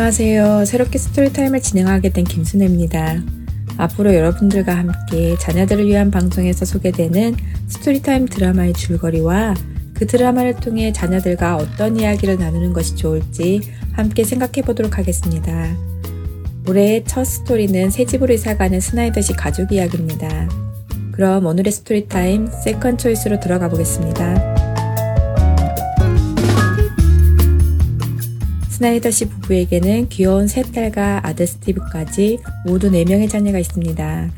안녕하세요. 0.00 0.64
새롭게 0.64 0.96
Story 0.96 1.23
Time을 1.23 1.60
진행하게 1.60 2.08
된 2.08 2.24
김순혜입니다. 2.24 3.22
앞으로 3.76 4.14
여러분들과 4.14 4.74
함께 4.74 5.36
자녀들을 5.38 5.86
위한 5.86 6.10
방송에서 6.10 6.64
소개되는 6.64 7.36
Story 7.68 7.99
Time 7.99 8.24
드라마의 8.24 8.72
줄거리와 8.72 9.54
그 9.92 10.06
드라마를 10.06 10.56
통해 10.56 10.90
자녀들과 10.90 11.56
어떤 11.56 12.00
이야기를 12.00 12.38
나누는 12.38 12.72
것이 12.72 12.96
좋을지 12.96 13.60
함께 13.92 14.24
생각해 14.24 14.62
보도록 14.62 14.96
하겠습니다. 14.96 15.76
올해의 16.66 17.04
첫 17.04 17.24
스토리는 17.24 17.90
새 17.90 18.06
집으로 18.06 18.32
이사가는 18.32 18.80
스나이더 18.80 19.20
씨 19.20 19.34
가족 19.34 19.70
이야기입니다. 19.70 20.48
그럼 21.12 21.44
오늘의 21.44 21.72
Story 21.72 22.14
Time 22.14 22.48
Second 22.64 22.96
Choice로 22.96 23.38
들어가 23.38 23.68
보겠습니다. 23.68 24.49
스나이더 28.80 29.10
씨 29.10 29.28
부부에게는 29.28 30.08
귀여운 30.08 30.48
세 30.48 30.62
딸과 30.62 31.20
아들 31.22 31.46
스티브까지 31.46 32.38
모두 32.64 32.90
4명의 32.90 33.28
자녀가 33.28 33.58
있습니다. 33.58 34.32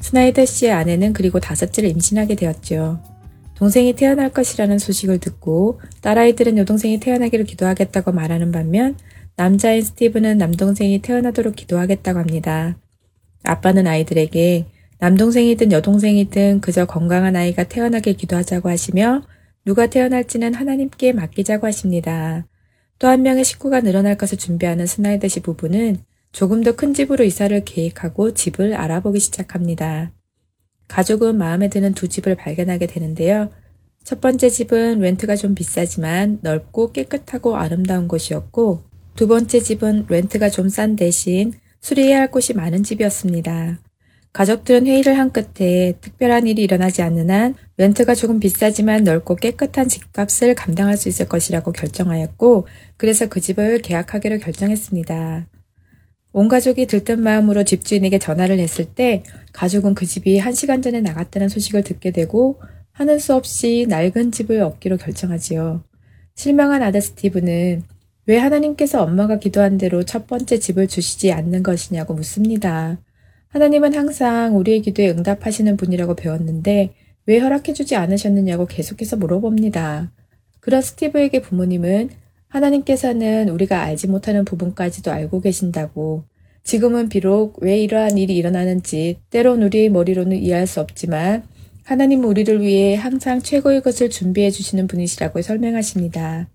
스나이더 0.00 0.44
씨의 0.44 0.70
아내는 0.70 1.12
그리고 1.12 1.40
다섯째를 1.40 1.90
임신하게 1.90 2.36
되었죠. 2.36 3.02
동생이 3.56 3.94
태어날 3.94 4.30
것이라는 4.30 4.78
소식을 4.78 5.18
듣고 5.18 5.80
딸아이들은 6.02 6.56
여동생이 6.58 7.00
태어나기를 7.00 7.44
기도하겠다고 7.46 8.12
말하는 8.12 8.52
반면 8.52 8.96
남자인 9.34 9.82
스티브는 9.82 10.38
남동생이 10.38 11.00
태어나도록 11.00 11.56
기도하겠다고 11.56 12.20
합니다. 12.20 12.76
아빠는 13.42 13.88
아이들에게 13.88 14.66
남동생이든 15.00 15.72
여동생이든 15.72 16.60
그저 16.60 16.84
건강한 16.84 17.34
아이가 17.34 17.64
태어나길 17.64 18.16
기도하자고 18.16 18.68
하시며 18.68 19.22
누가 19.64 19.88
태어날지는 19.88 20.54
하나님께 20.54 21.12
맡기자고 21.12 21.66
하십니다. 21.66 22.46
또 23.00 23.08
한 23.08 23.22
명의 23.22 23.44
식구가 23.44 23.80
늘어날 23.80 24.16
것을 24.16 24.38
준비하는 24.38 24.86
스나이더시 24.86 25.40
부부는 25.40 25.96
조금 26.32 26.62
더 26.62 26.76
큰 26.76 26.94
집으로 26.94 27.24
이사를 27.24 27.64
계획하고 27.64 28.34
집을 28.34 28.74
알아보기 28.74 29.18
시작합니다. 29.18 30.12
가족은 30.86 31.36
마음에 31.38 31.68
드는 31.68 31.94
두 31.94 32.08
집을 32.08 32.36
발견하게 32.36 32.86
되는데요. 32.86 33.50
첫 34.04 34.20
번째 34.20 34.48
집은 34.50 35.00
렌트가 35.00 35.36
좀 35.36 35.54
비싸지만 35.54 36.38
넓고 36.42 36.92
깨끗하고 36.92 37.56
아름다운 37.56 38.06
곳이었고, 38.06 38.84
두 39.16 39.26
번째 39.28 39.60
집은 39.60 40.06
렌트가 40.08 40.50
좀 40.50 40.68
싼 40.68 40.96
대신 40.96 41.52
수리해야 41.80 42.20
할 42.20 42.30
곳이 42.30 42.54
많은 42.54 42.82
집이었습니다. 42.82 43.78
가족들은 44.32 44.86
회의를 44.86 45.18
한 45.18 45.32
끝에 45.32 45.94
특별한 46.00 46.46
일이 46.46 46.62
일어나지 46.62 47.02
않는 47.02 47.30
한 47.30 47.54
렌트가 47.76 48.14
조금 48.14 48.38
비싸지만 48.38 49.02
넓고 49.04 49.36
깨끗한 49.36 49.88
집값을 49.88 50.54
감당할 50.54 50.96
수 50.96 51.08
있을 51.08 51.26
것이라고 51.28 51.72
결정하였고 51.72 52.68
그래서 52.96 53.28
그 53.28 53.40
집을 53.40 53.80
계약하기로 53.82 54.38
결정했습니다. 54.38 55.46
온 56.32 56.48
가족이 56.48 56.86
들뜬 56.86 57.20
마음으로 57.22 57.64
집주인에게 57.64 58.20
전화를 58.20 58.60
했을 58.60 58.84
때 58.84 59.24
가족은 59.52 59.94
그 59.94 60.06
집이 60.06 60.38
한 60.38 60.54
시간 60.54 60.80
전에 60.80 61.00
나갔다는 61.00 61.48
소식을 61.48 61.82
듣게 61.82 62.12
되고 62.12 62.60
하는 62.92 63.18
수 63.18 63.34
없이 63.34 63.86
낡은 63.88 64.30
집을 64.30 64.62
얻기로 64.62 64.96
결정하지요. 64.98 65.82
실망한 66.36 66.82
아들 66.82 67.00
스티브는 67.02 67.82
왜 68.26 68.38
하나님께서 68.38 69.02
엄마가 69.02 69.40
기도한 69.40 69.76
대로 69.76 70.04
첫 70.04 70.28
번째 70.28 70.60
집을 70.60 70.86
주시지 70.86 71.32
않는 71.32 71.64
것이냐고 71.64 72.14
묻습니다. 72.14 72.98
하나님은 73.50 73.94
항상 73.94 74.56
우리의 74.56 74.80
기도에 74.80 75.10
응답하시는 75.10 75.76
분이라고 75.76 76.14
배웠는데 76.14 76.90
왜 77.26 77.38
허락해주지 77.38 77.96
않으셨느냐고 77.96 78.66
계속해서 78.66 79.16
물어봅니다. 79.16 80.12
그런 80.60 80.80
스티브에게 80.80 81.40
부모님은 81.40 82.10
하나님께서는 82.46 83.48
우리가 83.48 83.82
알지 83.82 84.06
못하는 84.06 84.44
부분까지도 84.44 85.10
알고 85.10 85.40
계신다고 85.40 86.22
지금은 86.62 87.08
비록 87.08 87.56
왜 87.60 87.80
이러한 87.80 88.18
일이 88.18 88.36
일어나는지 88.36 89.18
때론 89.30 89.62
우리의 89.64 89.88
머리로는 89.88 90.36
이해할 90.36 90.68
수 90.68 90.80
없지만 90.80 91.42
하나님은 91.82 92.28
우리를 92.28 92.60
위해 92.60 92.94
항상 92.94 93.40
최고의 93.40 93.82
것을 93.82 94.10
준비해 94.10 94.52
주시는 94.52 94.86
분이시라고 94.86 95.42
설명하십니다. 95.42 96.48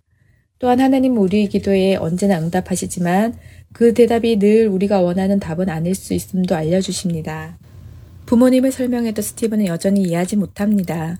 또한 0.59 0.79
하나님은 0.79 1.17
우리의 1.17 1.49
기도에 1.49 1.97
언제나 1.97 2.39
응답하시지만 2.39 3.35
그 3.75 3.93
대답이 3.93 4.39
늘 4.39 4.69
우리가 4.69 5.01
원하는 5.01 5.37
답은 5.37 5.67
아닐 5.67 5.95
수 5.95 6.13
있음도 6.13 6.55
알려주십니다. 6.55 7.57
부모님을 8.25 8.71
설명해도 8.71 9.21
스티브는 9.21 9.65
여전히 9.65 10.03
이해하지 10.03 10.37
못합니다. 10.37 11.17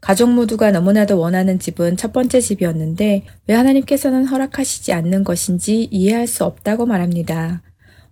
가족 0.00 0.32
모두가 0.32 0.70
너무나도 0.70 1.18
원하는 1.18 1.58
집은 1.58 1.98
첫 1.98 2.14
번째 2.14 2.40
집이었는데 2.40 3.24
왜 3.46 3.54
하나님께서는 3.54 4.24
허락하시지 4.24 4.90
않는 4.94 5.22
것인지 5.22 5.86
이해할 5.90 6.26
수 6.26 6.46
없다고 6.46 6.86
말합니다. 6.86 7.60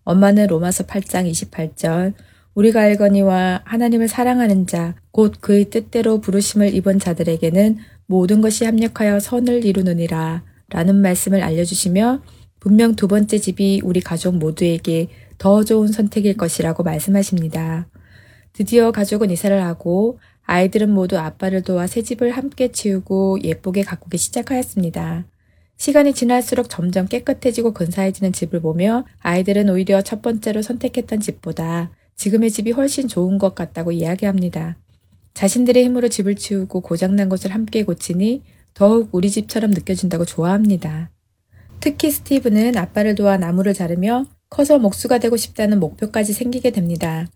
엄마는 0.04 0.48
로마서 0.48 0.84
8장 0.84 1.30
28절 1.30 2.12
우리가 2.52 2.82
알거니와 2.82 3.62
하나님을 3.64 4.08
사랑하는 4.08 4.66
자, 4.66 4.94
곧 5.10 5.36
그의 5.40 5.70
뜻대로 5.70 6.20
부르심을 6.20 6.74
입은 6.74 6.98
자들에게는 6.98 7.78
모든 8.04 8.42
것이 8.42 8.66
합력하여 8.66 9.20
선을 9.20 9.64
이루느니라 9.64 10.42
라는 10.68 10.96
말씀을 10.96 11.42
알려주시며 11.42 12.20
분명 12.60 12.96
두 12.96 13.08
번째 13.08 13.38
집이 13.38 13.82
우리 13.84 14.00
가족 14.00 14.36
모두에게 14.36 15.08
더 15.38 15.64
좋은 15.64 15.88
선택일 15.88 16.36
것이라고 16.36 16.82
말씀하십니다. 16.82 17.88
드디어 18.52 18.90
가족은 18.90 19.30
이사를 19.30 19.62
하고 19.62 20.18
아이들은 20.46 20.90
모두 20.90 21.18
아빠를 21.18 21.62
도와 21.62 21.86
새 21.86 22.02
집을 22.02 22.30
함께 22.30 22.68
치우고 22.68 23.42
예쁘게 23.42 23.82
가꾸기 23.82 24.16
시작하였습니다. 24.16 25.26
시간이 25.76 26.14
지날수록 26.14 26.70
점점 26.70 27.06
깨끗해지고 27.06 27.72
근사해지는 27.72 28.32
집을 28.32 28.60
보며 28.60 29.04
아이들은 29.20 29.68
오히려 29.68 30.00
첫 30.00 30.22
번째로 30.22 30.62
선택했던 30.62 31.20
집보다 31.20 31.90
지금의 32.16 32.50
집이 32.50 32.70
훨씬 32.70 33.08
좋은 33.08 33.36
것 33.38 33.54
같다고 33.54 33.92
이야기합니다. 33.92 34.78
자신들의 35.34 35.84
힘으로 35.84 36.08
집을 36.08 36.34
치우고 36.34 36.80
고장난 36.80 37.28
것을 37.28 37.52
함께 37.52 37.84
고치니 37.84 38.42
더욱 38.72 39.10
우리 39.12 39.30
집처럼 39.30 39.70
느껴진다고 39.72 40.24
좋아합니다. 40.24 41.10
특히 41.80 42.10
스티브는 42.10 42.76
아빠를 42.76 43.14
도와 43.14 43.36
나무를 43.36 43.74
자르며 43.74 44.26
커서 44.50 44.78
목수가 44.78 45.18
되고 45.18 45.36
싶다는 45.36 45.80
목표까지 45.80 46.32
생기게 46.32 46.70
됩니다. 46.70 47.26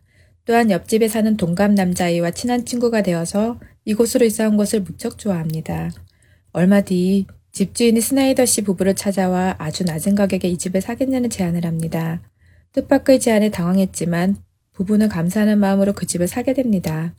또한 0.45 0.71
옆집에 0.71 1.09
사는 1.09 1.37
동갑 1.37 1.73
남자아이와 1.73 2.31
친한 2.33 2.65
친구가 2.65 3.03
되어서 3.03 3.61
이곳으로 3.85 4.27
이사 4.27 4.49
온 4.49 4.57
것을 4.57 4.81
무척 4.81 5.19
좋아합니다. 5.19 5.91
얼마 6.53 6.81
뒤 6.81 7.27
집주인이 7.53 8.01
스나이더 8.01 8.47
씨 8.47 8.63
부부를 8.63 8.95
찾아와 8.95 9.57
아주 9.59 9.85
낮은 9.85 10.15
가격에 10.15 10.49
이 10.49 10.57
집을 10.57 10.81
사겠냐는 10.81 11.31
제안을 11.31 11.65
합니다. 11.65 12.23
뜻밖의 12.73 13.21
제안에 13.21 13.51
당황했지만 13.51 14.37
부부는 14.73 15.09
감사하는 15.09 15.59
마음으로 15.59 15.93
그 15.93 16.07
집을 16.07 16.29
사게 16.29 16.55
됩니다. 16.55 17.15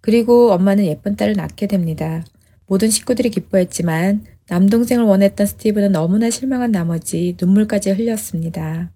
그리고 0.00 0.52
엄마는 0.52 0.86
예쁜 0.86 1.16
딸을 1.16 1.34
낳게 1.34 1.66
됩니다. 1.66 2.24
모든 2.66 2.90
식구들이 2.90 3.30
기뻐했지만 3.30 4.24
남동생을 4.48 5.04
원했던 5.04 5.46
스티브는 5.46 5.92
너무나 5.92 6.30
실망한 6.30 6.72
나머지 6.72 7.36
눈물까지 7.40 7.90
흘렸습니다. 7.90 8.90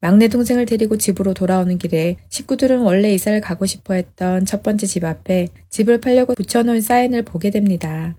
막내 0.00 0.28
동생을 0.28 0.66
데리고 0.66 0.96
집으로 0.96 1.34
돌아오는 1.34 1.76
길에 1.76 2.16
식구들은 2.28 2.80
원래 2.80 3.12
이사를 3.12 3.40
가고 3.40 3.66
싶어 3.66 3.94
했던 3.94 4.44
첫 4.44 4.62
번째 4.62 4.86
집 4.86 5.04
앞에 5.04 5.48
집을 5.70 6.00
팔려고 6.00 6.34
붙여놓은 6.34 6.80
사인을 6.80 7.22
보게 7.22 7.50
됩니다. 7.50 8.16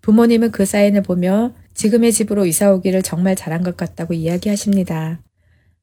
부모님은 0.00 0.50
그 0.50 0.64
사인을 0.64 1.02
보며 1.02 1.52
지금의 1.74 2.12
집으로 2.12 2.46
이사 2.46 2.72
오기를 2.72 3.02
정말 3.02 3.36
잘한 3.36 3.62
것 3.62 3.76
같다고 3.76 4.14
이야기하십니다. 4.14 5.20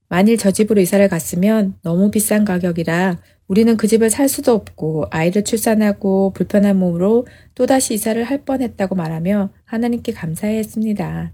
만일 0.10 0.38
저 0.38 0.50
집으로 0.50 0.82
이사를 0.82 1.08
갔으면 1.08 1.76
너무 1.84 2.10
비싼 2.10 2.44
가격이라 2.44 3.20
우리는 3.48 3.78
그 3.78 3.88
집을 3.88 4.10
살 4.10 4.28
수도 4.28 4.54
없고 4.54 5.06
아이를 5.10 5.44
출산하고 5.44 6.32
불편한 6.34 6.78
몸으로 6.78 7.26
또다시 7.56 7.94
이사를 7.94 8.22
할 8.24 8.44
뻔했다고 8.44 8.96
말하며 8.96 9.50
하나님께 9.64 10.12
감사해 10.12 10.58
했습니다. 10.58 11.32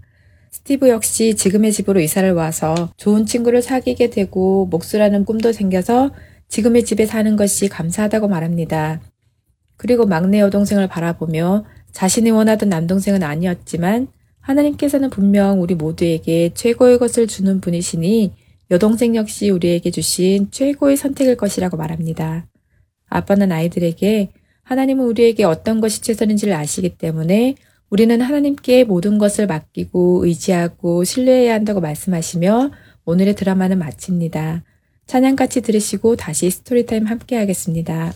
스티브 0.50 0.88
역시 0.88 1.34
지금의 1.34 1.72
집으로 1.72 1.98
이사를 2.00 2.32
와서 2.32 2.92
좋은 2.96 3.26
친구를 3.26 3.62
사귀게 3.62 4.10
되고 4.10 4.66
목수라는 4.66 5.24
꿈도 5.24 5.50
생겨서 5.50 6.12
지금의 6.48 6.84
집에 6.84 7.06
사는 7.06 7.34
것이 7.34 7.68
감사하다고 7.68 8.28
말합니다. 8.28 9.00
그리고 9.76 10.06
막내 10.06 10.38
여동생을 10.38 10.86
바라보며 10.86 11.64
자신이 11.90 12.30
원하던 12.30 12.68
남동생은 12.68 13.24
아니었지만 13.24 14.06
하나님께서는 14.40 15.10
분명 15.10 15.60
우리 15.60 15.74
모두에게 15.74 16.50
최고의 16.54 16.98
것을 16.98 17.26
주는 17.26 17.60
분이시니 17.60 18.32
여동생 18.74 19.14
역시 19.14 19.50
우리에게 19.50 19.92
주신 19.92 20.50
최고의 20.50 20.96
선택일 20.96 21.36
것이라고 21.36 21.76
말합니다. 21.76 22.48
아빠는 23.06 23.52
아이들에게 23.52 24.30
하나님은 24.64 25.04
우리에게 25.04 25.44
어떤 25.44 25.80
것이 25.80 26.02
최선인지를 26.02 26.52
아시기 26.54 26.98
때문에 26.98 27.54
우리는 27.88 28.20
하나님께 28.20 28.82
모든 28.82 29.18
것을 29.18 29.46
맡기고 29.46 30.24
의지하고 30.26 31.04
신뢰해야 31.04 31.54
한다고 31.54 31.80
말씀하시며 31.80 32.72
오늘의 33.04 33.36
드라마는 33.36 33.78
마칩니다. 33.78 34.64
찬양같이 35.06 35.60
들으시고 35.60 36.16
다시 36.16 36.50
스토리타임 36.50 37.06
함께 37.06 37.36
하겠습니다. 37.36 38.12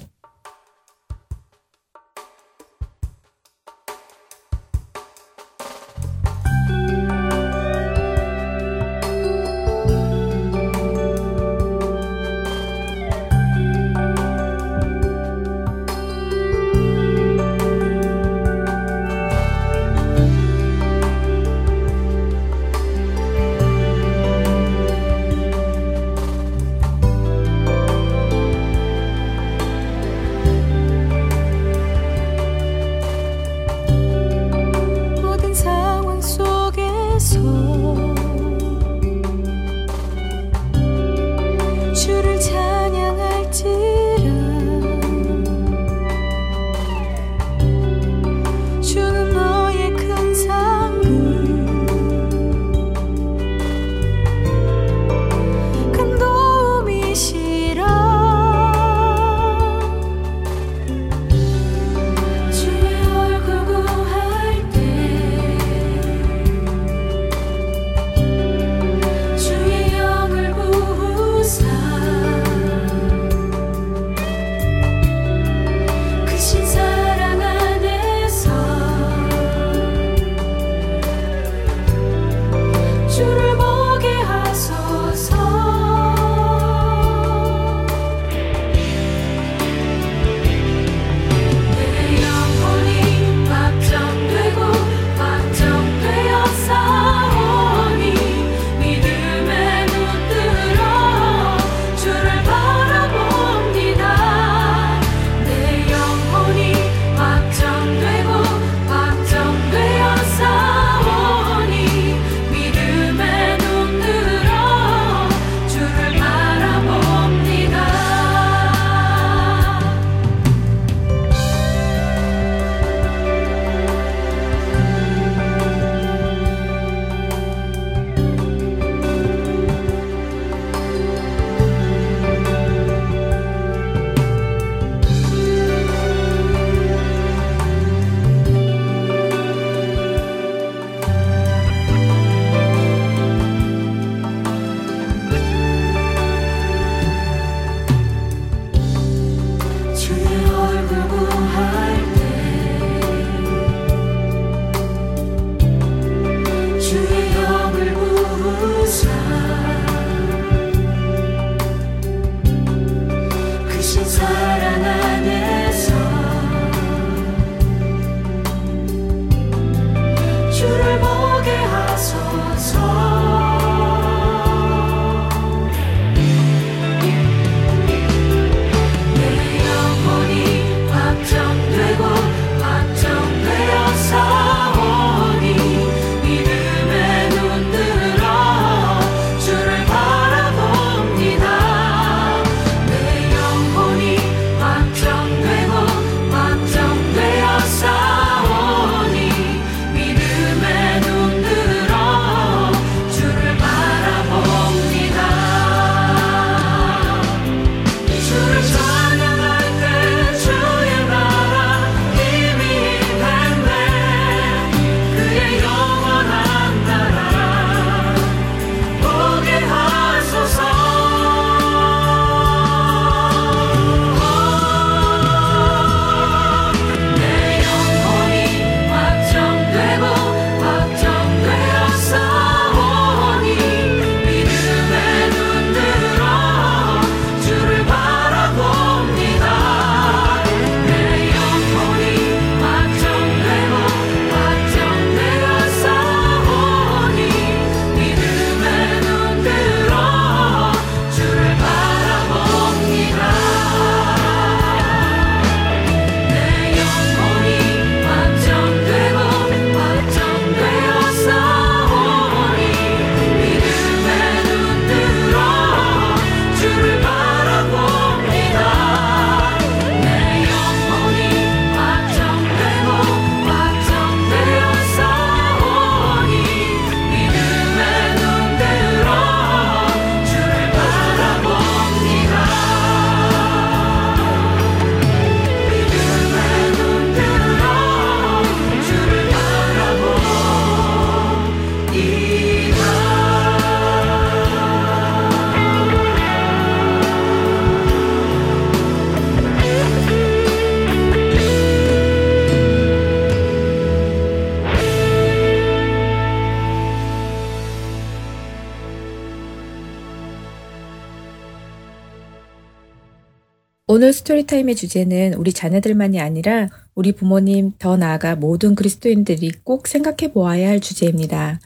오늘 313.98 314.12
스토리타임의 314.12 314.76
주제는 314.76 315.34
우리 315.34 315.52
자녀들만이 315.52 316.20
아니라 316.20 316.69
우리 316.94 317.10
부모님 317.10 317.72
더 317.81 317.96
나아가 317.96 318.36
모든 318.36 318.76
그리스도인들이 318.76 319.50
꼭 319.64 319.88
생각해 319.88 320.32
보아야 320.32 320.69
할 320.69 320.78
주제입니다. 320.78 321.58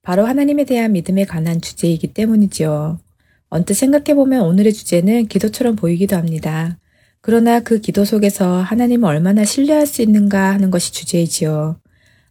바로 0.00 0.24
하나님에 0.24 0.62
대한 0.64 0.92
믿음에 0.92 1.24
관한 1.24 1.60
주제이기 1.60 2.14
때문이죠. 2.14 3.00
언뜻 3.48 3.74
생각해 3.74 4.14
보면 4.14 4.42
오늘의 4.42 4.74
주제는 4.74 5.26
기도처럼 5.26 5.74
보이기도 5.74 6.14
합니다. 6.14 6.78
그러나 7.20 7.58
그 7.58 7.80
기도 7.80 8.04
속에서 8.04 8.60
하나님을 8.60 9.08
얼마나 9.08 9.44
신뢰할 9.44 9.88
수 9.88 10.02
있는가 10.02 10.52
하는 10.52 10.70
것이 10.70 10.92
주제이지요. 10.92 11.80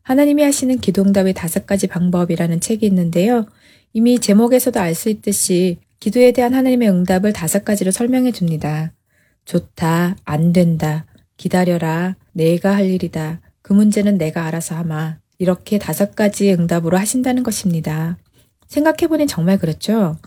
하나님이 0.04 0.44
하시는 0.44 0.78
기도응답의 0.80 1.34
다섯 1.34 1.66
가지 1.66 1.88
방법이라는 1.88 2.62
책이 2.62 2.86
있는데요. 2.86 3.48
이미 3.92 4.18
제목에서도 4.18 4.80
알 4.80 4.96
수 4.96 5.10
있듯이 5.10 5.80
기도에 6.00 6.32
대한 6.32 6.54
하나님의 6.54 6.90
응답을 6.90 7.34
다섯 7.34 7.66
가지로 7.66 7.92
설명해 7.92 8.32
줍니다. 8.32 8.94
좋다, 9.46 10.16
안 10.24 10.54
된다, 10.54 11.06
기다려라, 11.38 12.16
내가 12.34 12.76
할 12.76 12.86
일이다, 12.86 13.42
그 13.62 13.74
문제는 13.74 14.18
내가 14.18 14.46
알아서 14.46 14.76
하마. 14.76 15.18
이렇게 15.38 15.80
다섯 15.80 16.16
가지의 16.16 16.54
응답으로 16.54 16.98
하신다는 16.98 17.44
것입니다. 17.44 18.18
생각해보니 18.68 19.28
정말 19.28 19.58
그렇죠? 19.58 20.18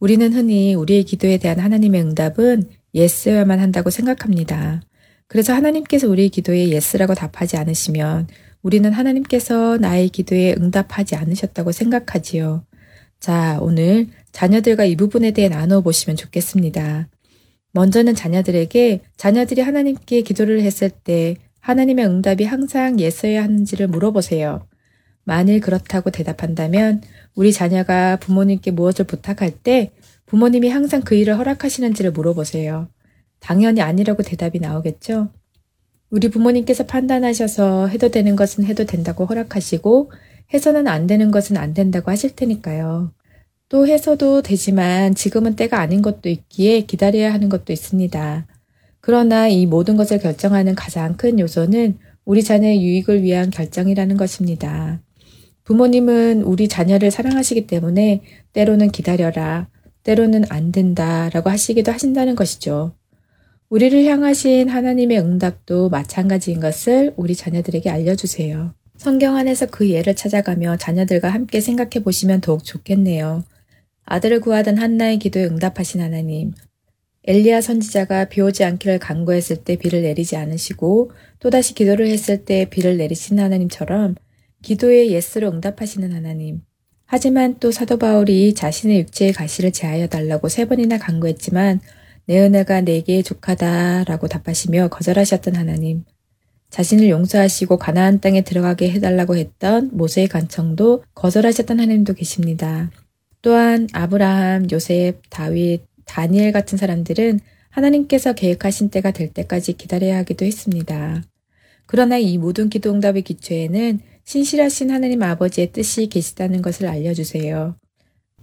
우리는 0.00 0.32
흔히 0.32 0.74
우리의 0.74 1.04
기도에 1.04 1.38
대한 1.38 1.58
하나님의 1.58 2.00
응답은 2.02 2.64
yes여야만 2.94 3.58
한다고 3.58 3.90
생각합니다. 3.90 4.80
그래서 5.26 5.52
하나님께서 5.52 6.08
우리의 6.08 6.30
기도에 6.30 6.70
yes라고 6.70 7.14
답하지 7.14 7.56
않으시면 7.58 8.28
우리는 8.62 8.90
하나님께서 8.90 9.76
나의 9.76 10.08
기도에 10.08 10.54
응답하지 10.58 11.14
않으셨다고 11.16 11.72
생각하지요. 11.72 12.64
자, 13.20 13.58
오늘 13.60 14.08
자녀들과 14.32 14.84
이 14.84 14.96
부분에 14.96 15.32
대해 15.32 15.48
나누어 15.48 15.80
보시면 15.80 16.16
좋겠습니다. 16.16 17.08
먼저는 17.72 18.14
자녀들에게 18.14 19.00
자녀들이 19.16 19.60
하나님께 19.60 20.22
기도를 20.22 20.62
했을 20.62 20.90
때 20.90 21.36
하나님의 21.60 22.06
응답이 22.06 22.44
항상 22.44 22.98
예서야 22.98 23.42
하는지를 23.42 23.88
물어보세요. 23.88 24.66
만일 25.24 25.60
그렇다고 25.60 26.10
대답한다면 26.10 27.02
우리 27.34 27.52
자녀가 27.52 28.16
부모님께 28.16 28.70
무엇을 28.70 29.04
부탁할 29.04 29.50
때 29.50 29.92
부모님이 30.24 30.70
항상 30.70 31.02
그 31.02 31.14
일을 31.14 31.38
허락하시는지를 31.38 32.12
물어보세요. 32.12 32.88
당연히 33.40 33.82
아니라고 33.82 34.22
대답이 34.22 34.58
나오겠죠? 34.58 35.30
우리 36.10 36.30
부모님께서 36.30 36.86
판단하셔서 36.86 37.88
해도 37.88 38.08
되는 38.10 38.34
것은 38.34 38.64
해도 38.64 38.84
된다고 38.84 39.26
허락하시고 39.26 40.10
해서는 40.54 40.88
안 40.88 41.06
되는 41.06 41.30
것은 41.30 41.58
안 41.58 41.74
된다고 41.74 42.10
하실 42.10 42.34
테니까요. 42.34 43.12
또 43.68 43.86
해서도 43.86 44.42
되지만 44.42 45.14
지금은 45.14 45.54
때가 45.54 45.78
아닌 45.78 46.00
것도 46.00 46.28
있기에 46.28 46.82
기다려야 46.82 47.32
하는 47.32 47.48
것도 47.48 47.72
있습니다. 47.72 48.46
그러나 49.00 49.48
이 49.48 49.66
모든 49.66 49.96
것을 49.96 50.18
결정하는 50.18 50.74
가장 50.74 51.16
큰 51.16 51.38
요소는 51.38 51.98
우리 52.24 52.42
자녀의 52.42 52.82
유익을 52.82 53.22
위한 53.22 53.50
결정이라는 53.50 54.16
것입니다. 54.16 55.00
부모님은 55.64 56.42
우리 56.42 56.66
자녀를 56.66 57.10
사랑하시기 57.10 57.66
때문에 57.66 58.22
때로는 58.54 58.90
기다려라, 58.90 59.68
때로는 60.02 60.44
안 60.48 60.72
된다 60.72 61.28
라고 61.34 61.50
하시기도 61.50 61.92
하신다는 61.92 62.36
것이죠. 62.36 62.94
우리를 63.68 64.02
향하신 64.06 64.70
하나님의 64.70 65.18
응답도 65.18 65.90
마찬가지인 65.90 66.60
것을 66.60 67.12
우리 67.16 67.34
자녀들에게 67.34 67.90
알려주세요. 67.90 68.72
성경 68.96 69.36
안에서 69.36 69.66
그 69.66 69.90
예를 69.90 70.16
찾아가며 70.16 70.78
자녀들과 70.78 71.28
함께 71.28 71.60
생각해 71.60 72.02
보시면 72.02 72.40
더욱 72.40 72.64
좋겠네요. 72.64 73.44
아들을 74.10 74.40
구하던 74.40 74.78
한나의 74.78 75.18
기도에 75.18 75.44
응답하신 75.44 76.00
하나님. 76.00 76.52
엘리야 77.24 77.60
선지자가 77.60 78.30
비 78.30 78.40
오지 78.40 78.64
않기를 78.64 78.98
간구했을 78.98 79.64
때 79.64 79.76
비를 79.76 80.00
내리지 80.00 80.36
않으시고 80.36 81.10
또다시 81.40 81.74
기도를 81.74 82.06
했을 82.08 82.46
때 82.46 82.66
비를 82.70 82.96
내리신 82.96 83.38
하나님처럼 83.38 84.14
기도에 84.62 85.10
예스로 85.10 85.50
응답하시는 85.50 86.10
하나님. 86.10 86.62
하지만 87.04 87.58
또 87.60 87.70
사도 87.70 87.98
바울이 87.98 88.54
자신의 88.54 89.00
육체의 89.00 89.34
가시를 89.34 89.72
제하여 89.72 90.06
달라고 90.06 90.48
세 90.48 90.64
번이나 90.64 90.96
간구했지만 90.96 91.80
내 92.24 92.40
은혜가 92.40 92.80
내게 92.82 93.22
족하다라고 93.22 94.28
답하시며 94.28 94.88
거절하셨던 94.88 95.54
하나님. 95.54 96.04
자신을 96.70 97.10
용서하시고 97.10 97.76
가나안 97.76 98.20
땅에 98.20 98.40
들어가게 98.40 98.90
해달라고 98.90 99.36
했던 99.36 99.90
모세의 99.92 100.28
간청도 100.28 101.04
거절하셨던 101.14 101.80
하나님도 101.80 102.14
계십니다. 102.14 102.90
또한 103.42 103.88
아브라함, 103.92 104.68
요셉, 104.72 105.20
다윗, 105.30 105.82
다니엘 106.04 106.52
같은 106.52 106.78
사람들은 106.78 107.40
하나님께서 107.70 108.32
계획하신 108.32 108.90
때가 108.90 109.12
될 109.12 109.32
때까지 109.32 109.74
기다려야 109.74 110.18
하기도 110.18 110.44
했습니다. 110.44 111.22
그러나 111.86 112.18
이 112.18 112.38
모든 112.38 112.68
기도 112.68 112.90
응답의 112.90 113.22
기초에는 113.22 114.00
신실하신 114.24 114.90
하나님 114.90 115.22
아버지의 115.22 115.72
뜻이 115.72 116.08
계시다는 116.08 116.60
것을 116.60 116.86
알려주세요. 116.86 117.76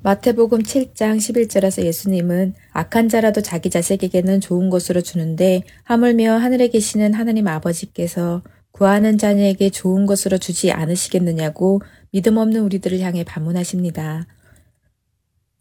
마태복음 0.01 0.63
7장 0.63 1.17
11절에서 1.17 1.83
예수님은 1.83 2.53
악한 2.71 3.09
자라도 3.09 3.41
자기 3.41 3.69
자식에게는 3.69 4.39
좋은 4.39 4.69
것으로 4.69 5.01
주는데 5.01 5.63
하물며 5.83 6.33
하늘에 6.33 6.67
계시는 6.67 7.13
하나님 7.13 7.47
아버지께서 7.47 8.43
구하는 8.71 9.17
자녀에게 9.17 9.69
좋은 9.69 10.05
것으로 10.05 10.37
주지 10.37 10.71
않으시겠느냐고 10.71 11.81
믿음 12.11 12.37
없는 12.37 12.61
우리들을 12.61 12.99
향해 12.99 13.23
반문하십니다. 13.23 14.27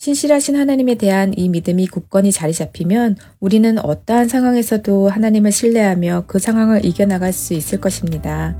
신실하신 0.04 0.56
하나님에 0.56 0.96
대한 0.96 1.32
이 1.34 1.48
믿음이 1.48 1.86
굳건히 1.86 2.30
자리 2.30 2.52
잡히면 2.52 3.16
우리는 3.40 3.78
어떠한 3.78 4.28
상황에서도 4.28 5.08
하나님을 5.08 5.50
신뢰하며 5.50 6.24
그 6.26 6.38
상황을 6.38 6.84
이겨나갈 6.84 7.32
수 7.32 7.54
있을 7.54 7.80
것입니다. 7.80 8.54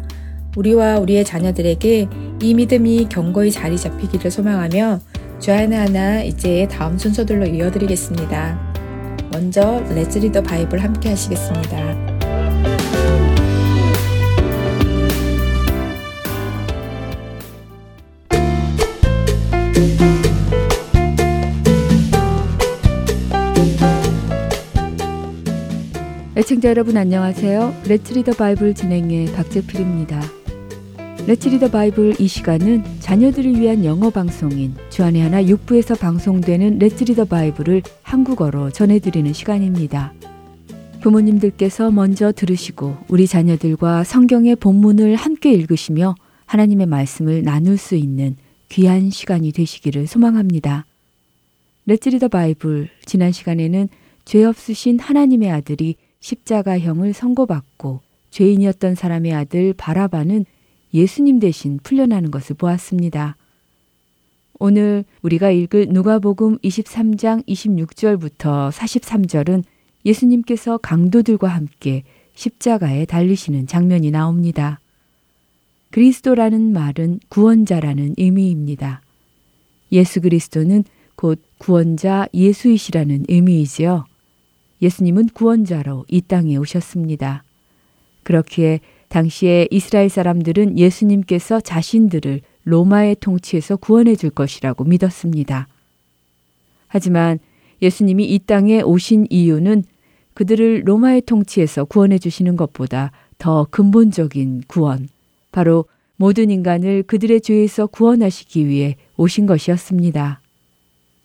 우리와 0.56 1.00
우리의 1.00 1.26
자녀들에게 1.26 2.08
이 2.40 2.54
믿음이 2.54 3.08
견고히 3.10 3.50
자리 3.50 3.76
잡히기를 3.76 4.30
소망하며 4.30 5.00
주안의 5.38 5.78
하나 5.78 6.22
이제 6.22 6.66
다음 6.70 6.96
순서들로 6.96 7.44
이어드리겠습니다. 7.44 8.74
먼저 9.30 9.84
레츠 9.94 10.20
리더 10.20 10.42
바이블 10.42 10.82
함께 10.82 11.10
하시겠습니다. 11.10 12.13
애청자 26.36 26.70
여러분 26.70 26.96
안녕하세요. 26.96 27.82
Let's 27.87 28.06
Read 28.06 28.21
the 28.21 28.32
Bible 28.32 28.75
진행의 28.74 29.26
박재필입니다. 29.34 30.20
Let's 31.28 31.46
Read 31.46 31.60
the 31.60 31.70
Bible 31.70 32.20
이 32.20 32.26
시간은 32.26 32.82
자녀들을 32.98 33.60
위한 33.60 33.84
영어 33.84 34.10
방송인 34.10 34.74
주안의 34.90 35.22
하나 35.22 35.40
6부에서 35.40 35.96
방송되는 35.96 36.80
Let's 36.80 37.00
Read 37.00 37.15
the 37.15 37.26
Bible을 37.26 37.82
한국어로 38.02 38.72
전해드리는 38.72 39.32
시간입니다. 39.32 40.12
부모님들께서 41.02 41.92
먼저 41.92 42.32
들으시고 42.32 42.96
우리 43.06 43.28
자녀들과 43.28 44.02
성경의 44.02 44.56
본문을 44.56 45.14
함께 45.14 45.52
읽으시며 45.52 46.16
하나님의 46.46 46.86
말씀을 46.86 47.44
나눌 47.44 47.76
수 47.76 47.94
있는 47.94 48.34
귀한 48.70 49.08
시간이 49.08 49.52
되시기를 49.52 50.08
소망합니다. 50.08 50.84
레츠리더 51.86 52.26
바이블 52.26 52.88
지난 53.04 53.30
시간에는 53.30 53.88
죄 54.24 54.42
없으신 54.42 54.98
하나님의 54.98 55.52
아들이 55.52 55.94
십자가형을 56.25 57.12
선고받고 57.12 58.00
죄인이었던 58.31 58.95
사람의 58.95 59.35
아들 59.35 59.75
바라바는 59.75 60.47
예수님 60.95 61.38
대신 61.38 61.78
풀려나는 61.83 62.31
것을 62.31 62.57
보았습니다. 62.57 63.37
오늘 64.59 65.04
우리가 65.21 65.50
읽을 65.50 65.88
누가복음 65.90 66.59
23장 66.59 67.47
26절부터 67.47 68.71
43절은 68.71 69.64
예수님께서 70.07 70.78
강도들과 70.78 71.49
함께 71.49 72.04
십자가에 72.35 73.04
달리시는 73.04 73.66
장면이 73.66 74.11
나옵니다. 74.11 74.81
그리스도라는 75.90 76.73
말은 76.73 77.21
구원자라는 77.28 78.14
의미입니다. 78.16 79.02
예수 79.93 80.23
그리스도는 80.23 80.85
곧 81.16 81.40
구원자 81.59 82.26
예수이시라는 82.33 83.26
의미이지요. 83.28 84.07
예수님은 84.84 85.30
구원자로 85.30 86.04
이 86.08 86.20
땅에 86.20 86.56
오셨습니다. 86.56 87.42
그렇기에 88.22 88.80
당시에 89.08 89.66
이스라엘 89.70 90.08
사람들은 90.08 90.78
예수님께서 90.78 91.60
자신들을 91.60 92.42
로마의 92.64 93.16
통치에서 93.20 93.76
구원해 93.76 94.14
줄 94.14 94.30
것이라고 94.30 94.84
믿었습니다. 94.84 95.68
하지만 96.86 97.38
예수님이 97.80 98.24
이 98.26 98.38
땅에 98.40 98.82
오신 98.82 99.26
이유는 99.30 99.84
그들을 100.34 100.82
로마의 100.84 101.22
통치에서 101.22 101.84
구원해 101.84 102.18
주시는 102.18 102.56
것보다 102.56 103.12
더 103.38 103.66
근본적인 103.70 104.64
구원, 104.66 105.08
바로 105.52 105.86
모든 106.16 106.50
인간을 106.50 107.04
그들의 107.04 107.40
죄에서 107.40 107.86
구원하시기 107.86 108.66
위해 108.66 108.96
오신 109.16 109.46
것이었습니다. 109.46 110.40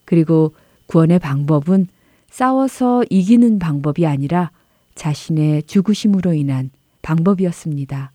그리고 0.06 0.54
구원의 0.88 1.20
방법은 1.20 1.88
싸워서 2.30 3.04
이기는 3.10 3.60
방법이 3.60 4.06
아니라 4.06 4.52
자신의 4.96 5.64
죽으심으로 5.64 6.34
인한 6.34 6.72
방법이었습니다. 7.02 8.12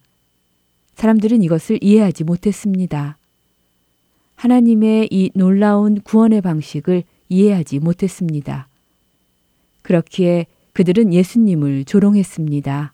사람들은 0.94 1.42
이것을 1.42 1.78
이해하지 1.82 2.24
못했습니다. 2.24 3.18
하나님의 4.36 5.08
이 5.10 5.30
놀라운 5.34 6.00
구원의 6.00 6.40
방식을 6.40 7.04
이해하지 7.28 7.78
못했습니다. 7.80 8.68
그렇기에 9.82 10.46
그들은 10.72 11.12
예수님을 11.12 11.84
조롱했습니다. 11.84 12.92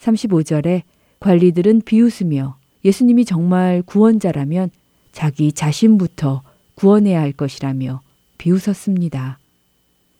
35절에 0.00 0.82
관리들은 1.20 1.82
비웃으며 1.82 2.56
예수님이 2.84 3.24
정말 3.24 3.82
구원자라면 3.82 4.70
자기 5.12 5.52
자신부터 5.52 6.42
구원해야 6.74 7.20
할 7.20 7.32
것이라며 7.32 8.02
비웃었습니다. 8.38 9.38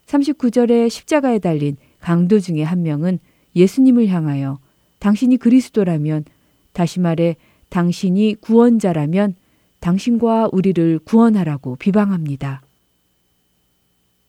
39절에 0.06 0.88
십자가에 0.88 1.38
달린 1.38 1.76
강도 2.00 2.38
중에 2.40 2.62
한 2.62 2.82
명은 2.82 3.18
예수님을 3.54 4.08
향하여 4.08 4.58
당신이 4.98 5.36
그리스도라면 5.38 6.24
다시 6.72 7.00
말해 7.00 7.36
당신이 7.68 8.36
구원자라면 8.40 9.34
당신과 9.80 10.50
우리를 10.52 11.00
구원하라고 11.00 11.76
비방합니다. 11.76 12.62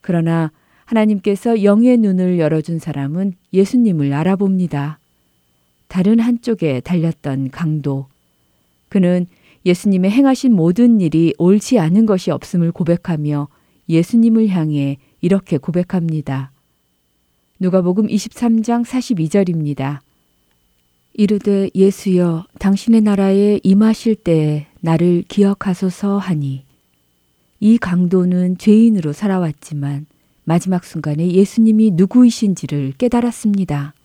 그러나 0.01 0.51
하나님께서 0.85 1.63
영의 1.63 1.97
눈을 1.97 2.39
열어준 2.39 2.79
사람은 2.79 3.33
예수님을 3.53 4.13
알아봅니다. 4.13 4.99
다른 5.87 6.19
한쪽에 6.19 6.79
달렸던 6.79 7.51
강도. 7.51 8.07
그는 8.89 9.27
예수님의 9.65 10.11
행하신 10.11 10.53
모든 10.53 11.01
일이 11.01 11.33
옳지 11.37 11.79
않은 11.79 12.05
것이 12.05 12.31
없음을 12.31 12.71
고백하며 12.71 13.49
예수님을 13.89 14.47
향해 14.49 14.97
이렇게 15.27 15.57
고백합니다. 15.57 16.53
누가복음 17.59 18.07
23장 18.07 18.85
42절입니다. 18.85 19.99
이르되 21.15 21.69
예수여 21.75 22.45
당신의 22.59 23.01
나라에 23.01 23.59
임하실 23.61 24.15
때에 24.15 24.67
나를 24.79 25.25
기억하소서 25.27 26.17
하니 26.17 26.63
이 27.59 27.77
강도는 27.77 28.57
죄인으로 28.57 29.11
살아왔지만 29.11 30.05
마지막 30.45 30.85
순간에 30.85 31.29
예수님이 31.29 31.91
누구이신지를 31.91 32.93
깨달았습니다. 32.97 33.95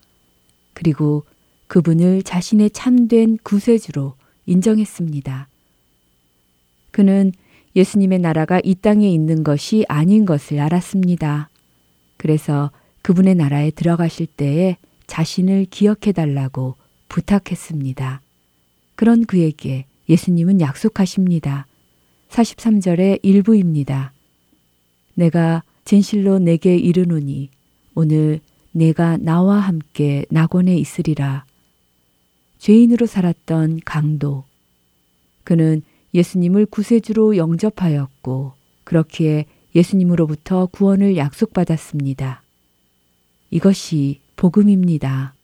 그리고 0.72 1.22
그분을 1.68 2.24
자신의 2.24 2.70
참된 2.70 3.38
구세주로 3.44 4.14
인정했습니다. 4.46 5.46
그는 6.90 7.32
예수님의 7.74 8.18
나라가 8.18 8.60
이 8.62 8.74
땅에 8.74 9.10
있는 9.10 9.44
것이 9.44 9.84
아닌 9.88 10.24
것을 10.24 10.60
알았습니다. 10.60 11.48
그래서 12.16 12.70
그분의 13.02 13.34
나라에 13.34 13.70
들어가실 13.70 14.26
때에 14.26 14.76
자신을 15.06 15.66
기억해 15.70 16.12
달라고 16.12 16.76
부탁했습니다. 17.08 18.20
그런 18.94 19.24
그에게 19.24 19.86
예수님은 20.08 20.60
약속하십니다. 20.60 21.66
43절의 22.30 23.20
일부입니다. 23.22 24.12
내가 25.14 25.62
진실로 25.84 26.38
내게 26.38 26.76
이르노니 26.76 27.50
오늘 27.94 28.40
내가 28.70 29.18
나와 29.18 29.58
함께 29.58 30.24
낙원에 30.30 30.76
있으리라. 30.76 31.44
죄인으로 32.58 33.06
살았던 33.06 33.80
강도. 33.84 34.44
그는 35.44 35.82
예수님을 36.14 36.66
구세주로 36.66 37.36
영접하였고 37.36 38.52
그렇기에 38.84 39.46
예수님으로부터 39.74 40.66
구원을 40.66 41.16
약속받았습니다. 41.16 42.42
이것이 43.50 44.20
복음입니다. 44.36 45.34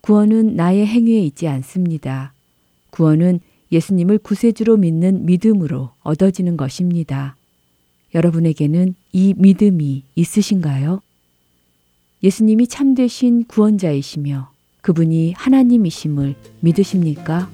구원은 0.00 0.56
나의 0.56 0.86
행위에 0.86 1.20
있지 1.20 1.48
않습니다. 1.48 2.32
구원은 2.90 3.40
예수님을 3.72 4.18
구세주로 4.18 4.76
믿는 4.76 5.26
믿음으로 5.26 5.90
얻어지는 6.02 6.56
것입니다. 6.56 7.36
여러분에게는 8.14 8.94
이 9.12 9.34
믿음이 9.36 10.04
있으신가요? 10.14 11.02
예수님이 12.22 12.66
참되신 12.68 13.44
구원자이시며 13.44 14.50
그분이 14.80 15.32
하나님이심을 15.32 16.36
믿으십니까? 16.60 17.50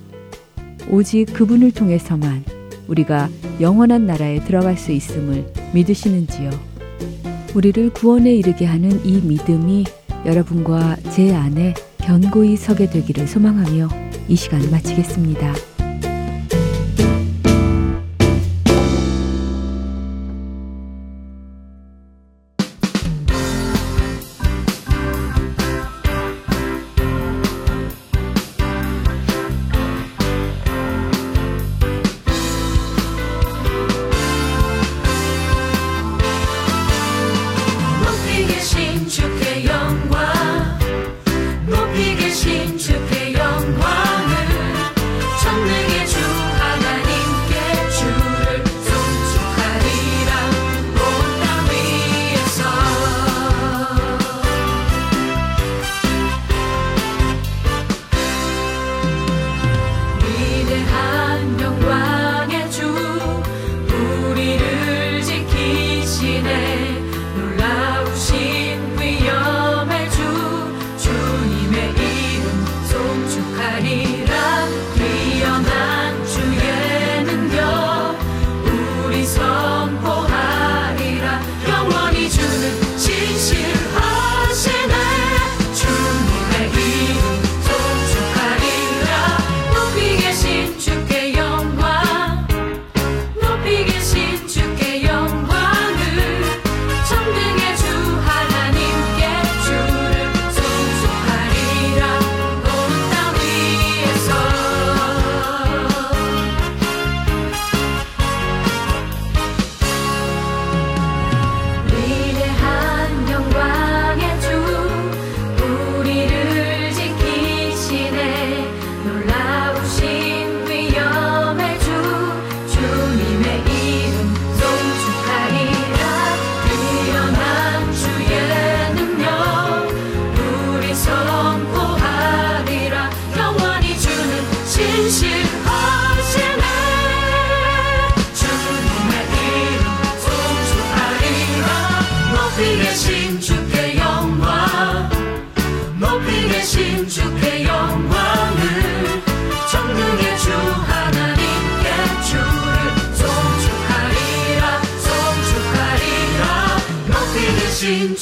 오직 0.90 1.26
그분을 1.32 1.72
통해서만 1.72 2.44
우리가 2.88 3.28
영원한 3.60 4.06
나라에 4.06 4.40
들어갈 4.44 4.76
수 4.76 4.92
있음을 4.92 5.52
믿으시는지요? 5.72 6.50
우리를 7.54 7.90
구원에 7.90 8.34
이르게 8.34 8.64
하는 8.64 9.04
이 9.04 9.20
믿음이 9.20 9.84
여러분과 10.24 10.96
제 11.10 11.34
안에 11.34 11.74
견고히 11.98 12.56
서게 12.56 12.88
되기를 12.88 13.26
소망하며 13.26 13.88
이 14.28 14.36
시간 14.36 14.70
마치겠습니다. 14.70 15.71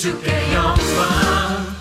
주께 0.01 0.55
영광. 0.55 1.77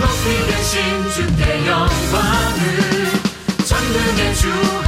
높이 0.00 0.46
계신 0.46 1.10
주께 1.10 1.66
영광을 1.66 3.12
전능의 3.66 4.34
주 4.34 4.83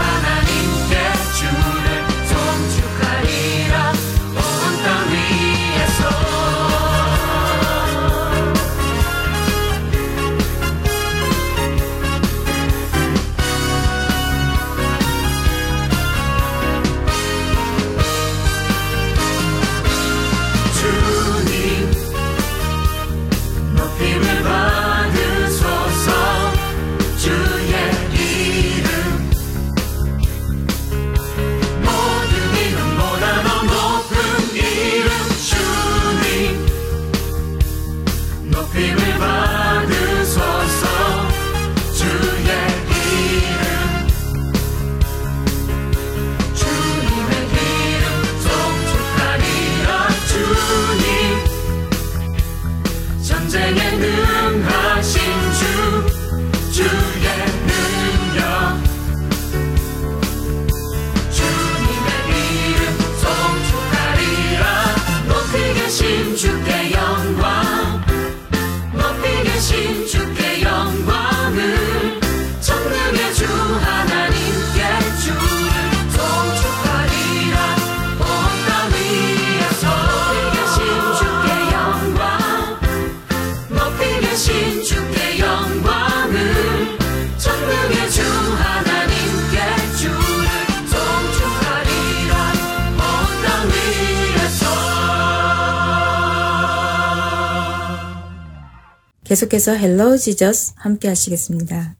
계속해서 99.36 99.74
Hello 99.74 100.16
Jesus 100.16 100.72
함께 100.76 101.08
하시겠습니다. 101.08 101.96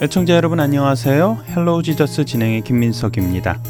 애청자 0.00 0.34
여러분 0.34 0.60
안녕하세요. 0.60 1.44
Hello 1.46 1.82
Jesus 1.82 2.24
진행의 2.24 2.62
김민석입니다. 2.62 3.62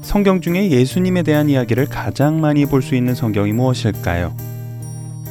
성경 0.00 0.40
중에 0.40 0.70
예수님에 0.70 1.24
대한 1.24 1.50
이야기를 1.50 1.86
가장 1.90 2.40
많이 2.40 2.64
볼 2.64 2.80
수 2.80 2.94
있는 2.94 3.14
성경이 3.14 3.52
무엇일까요? 3.52 4.34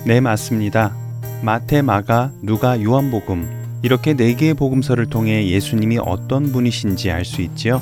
네, 0.06 0.21
맞습니다. 0.21 0.95
마태, 1.41 1.82
마가, 1.82 2.32
누가, 2.43 2.79
요한복음 2.79 3.79
이렇게 3.82 4.13
네 4.13 4.36
개의 4.36 4.53
복음서를 4.53 5.08
통해 5.08 5.47
예수님이 5.47 5.97
어떤 5.97 6.51
분이신지 6.51 7.10
알 7.10 7.25
수 7.25 7.41
있지요. 7.41 7.82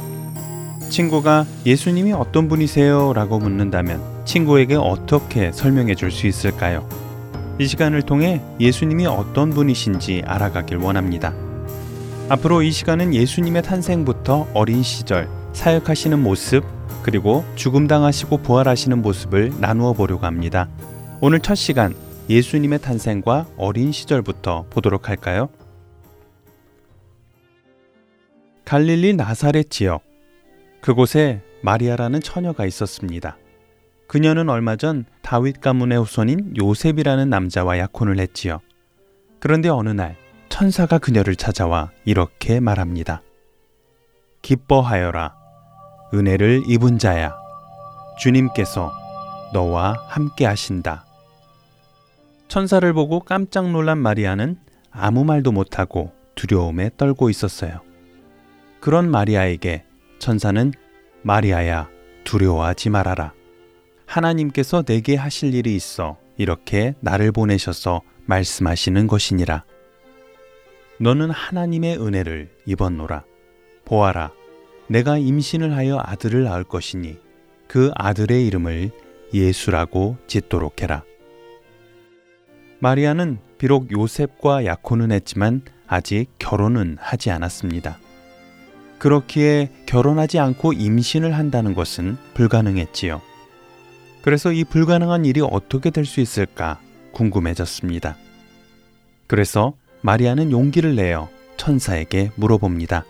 친구가 0.91 1.45
예수님이 1.65 2.13
어떤 2.13 2.47
분이세요? 2.47 3.13
라고 3.13 3.39
묻는다면 3.39 4.01
친구에게 4.25 4.75
어떻게 4.75 5.51
설명해 5.51 5.95
줄 5.95 6.11
수 6.11 6.27
있을까요? 6.27 6.87
이 7.57 7.65
시간을 7.65 8.03
통해 8.03 8.41
예수님이 8.59 9.07
어떤 9.07 9.49
분이신지 9.51 10.23
알아가길 10.25 10.77
원합니다. 10.77 11.33
앞으로 12.29 12.61
이 12.61 12.71
시간은 12.71 13.13
예수님의 13.13 13.63
탄생부터 13.63 14.47
어린 14.53 14.83
시절, 14.83 15.27
사역하시는 15.53 16.21
모습, 16.21 16.63
그리고 17.03 17.43
죽음 17.55 17.87
당하시고 17.87 18.37
부활하시는 18.37 19.01
모습을 19.01 19.53
나누어 19.59 19.93
보려고 19.93 20.25
합니다. 20.25 20.67
오늘 21.19 21.39
첫 21.39 21.55
시간 21.55 21.93
예수님의 22.29 22.79
탄생과 22.79 23.47
어린 23.57 23.91
시절부터 23.91 24.65
보도록 24.69 25.09
할까요? 25.09 25.49
갈릴리 28.65 29.13
나사렛 29.13 29.69
지역. 29.69 30.10
그곳에 30.81 31.41
마리아라는 31.61 32.21
처녀가 32.21 32.65
있었습니다. 32.65 33.37
그녀는 34.07 34.49
얼마 34.49 34.75
전 34.75 35.05
다윗 35.21 35.61
가문의 35.61 35.99
후손인 35.99 36.53
요셉이라는 36.57 37.29
남자와 37.29 37.77
약혼을 37.77 38.19
했지요. 38.19 38.59
그런데 39.39 39.69
어느 39.69 39.89
날 39.89 40.17
천사가 40.49 40.97
그녀를 40.97 41.35
찾아와 41.35 41.91
이렇게 42.03 42.59
말합니다. 42.59 43.21
기뻐하여라. 44.41 45.35
은혜를 46.13 46.63
입은 46.67 46.97
자야. 46.97 47.33
주님께서 48.19 48.91
너와 49.53 49.95
함께 50.07 50.45
하신다. 50.45 51.05
천사를 52.47 52.91
보고 52.91 53.21
깜짝 53.21 53.71
놀란 53.71 53.97
마리아는 53.97 54.57
아무 54.91 55.23
말도 55.23 55.53
못하고 55.53 56.11
두려움에 56.35 56.89
떨고 56.97 57.29
있었어요. 57.29 57.79
그런 58.81 59.09
마리아에게 59.09 59.85
천사는 60.21 60.71
마리아야 61.23 61.89
두려워하지 62.23 62.91
말아라. 62.91 63.33
하나님께서 64.05 64.83
내게 64.83 65.15
하실 65.15 65.53
일이 65.53 65.75
있어 65.75 66.17
이렇게 66.37 66.93
나를 67.01 67.31
보내셔서 67.31 68.01
말씀하시는 68.25 69.07
것이니라. 69.07 69.65
너는 70.99 71.31
하나님의 71.31 71.97
은혜를 71.97 72.51
입었노라. 72.65 73.25
보아라, 73.83 74.31
내가 74.87 75.17
임신을 75.17 75.75
하여 75.75 75.99
아들을 76.01 76.43
낳을 76.43 76.63
것이니 76.63 77.17
그 77.67 77.91
아들의 77.95 78.45
이름을 78.45 78.91
예수라고 79.33 80.17
짓도록 80.27 80.83
해라. 80.83 81.03
마리아는 82.79 83.39
비록 83.57 83.91
요셉과 83.91 84.65
약혼은 84.65 85.11
했지만 85.11 85.61
아직 85.87 86.27
결혼은 86.37 86.97
하지 86.99 87.31
않았습니다. 87.31 87.97
그렇기에 89.01 89.71
결혼하지 89.87 90.37
않고 90.37 90.73
임신을 90.73 91.33
한다는 91.33 91.73
것은 91.73 92.17
불가능했지요. 92.35 93.19
그래서 94.21 94.51
이 94.51 94.63
불가능한 94.63 95.25
일이 95.25 95.41
어떻게 95.41 95.89
될 95.89 96.05
수 96.05 96.21
있을까 96.21 96.79
궁금해졌습니다. 97.11 98.15
그래서 99.25 99.73
마리아는 100.01 100.51
용기를 100.51 100.95
내어 100.95 101.29
천사에게 101.57 102.29
물어봅니다. 102.35 103.03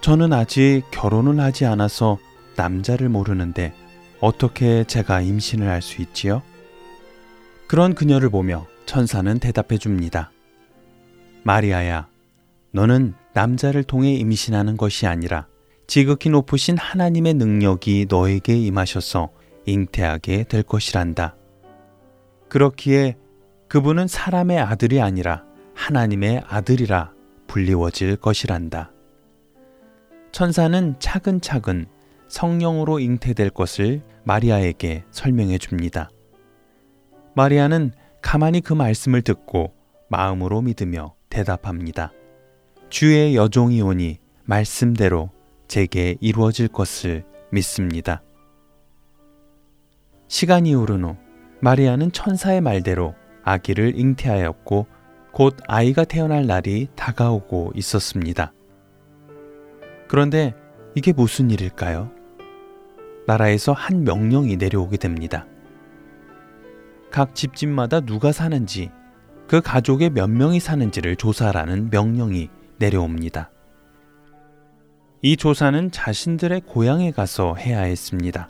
저는 0.00 0.32
아직 0.32 0.82
결혼을 0.92 1.40
하지 1.40 1.66
않아서 1.66 2.18
남자를 2.54 3.08
모르는데 3.08 3.74
어떻게 4.20 4.84
제가 4.84 5.22
임신을 5.22 5.66
할 5.68 5.82
수 5.82 6.00
있지요? 6.02 6.40
그런 7.66 7.96
그녀를 7.96 8.30
보며 8.30 8.64
천사는 8.86 9.40
대답해 9.40 9.76
줍니다. 9.76 10.30
마리아야, 11.42 12.06
너는 12.72 13.14
남자를 13.32 13.82
통해 13.82 14.14
임신하는 14.14 14.76
것이 14.76 15.06
아니라 15.06 15.46
지극히 15.86 16.30
높으신 16.30 16.76
하나님의 16.78 17.34
능력이 17.34 18.06
너에게 18.08 18.56
임하셔서 18.56 19.30
잉태하게 19.66 20.44
될 20.44 20.62
것이란다. 20.62 21.36
그렇기에 22.48 23.16
그분은 23.68 24.06
사람의 24.08 24.58
아들이 24.58 25.00
아니라 25.00 25.44
하나님의 25.74 26.42
아들이라 26.46 27.12
불리워질 27.46 28.16
것이란다. 28.16 28.92
천사는 30.32 30.94
차근차근 30.98 31.86
성령으로 32.28 33.00
잉태될 33.00 33.50
것을 33.50 34.02
마리아에게 34.24 35.04
설명해 35.10 35.58
줍니다. 35.58 36.10
마리아는 37.34 37.92
가만히 38.22 38.60
그 38.60 38.74
말씀을 38.74 39.22
듣고 39.22 39.74
마음으로 40.08 40.60
믿으며 40.62 41.14
대답합니다. 41.28 42.12
주의 42.90 43.36
여종이 43.36 43.80
오니 43.80 44.18
말씀대로 44.44 45.30
제게 45.68 46.16
이루어질 46.20 46.66
것을 46.66 47.24
믿습니다. 47.52 48.20
시간이 50.26 50.74
오른 50.74 51.04
후 51.04 51.16
마리아는 51.60 52.10
천사의 52.10 52.60
말대로 52.60 53.14
아기를 53.44 53.96
잉태하였고 53.96 54.86
곧 55.32 55.56
아이가 55.68 56.02
태어날 56.04 56.48
날이 56.48 56.88
다가오고 56.96 57.72
있었습니다. 57.76 58.52
그런데 60.08 60.54
이게 60.96 61.12
무슨 61.12 61.50
일일까요? 61.50 62.10
나라에서 63.28 63.72
한 63.72 64.02
명령이 64.02 64.56
내려오게 64.56 64.96
됩니다. 64.96 65.46
각 67.12 67.36
집집마다 67.36 68.00
누가 68.00 68.32
사는지, 68.32 68.90
그 69.46 69.60
가족에 69.60 70.10
몇 70.10 70.28
명이 70.28 70.58
사는지를 70.58 71.14
조사하라는 71.14 71.90
명령이 71.90 72.50
내려옵니다. 72.80 73.50
이 75.22 75.36
조사는 75.36 75.90
자신들의 75.90 76.62
고향에 76.62 77.12
가서 77.12 77.54
해야 77.54 77.82
했습니다. 77.82 78.48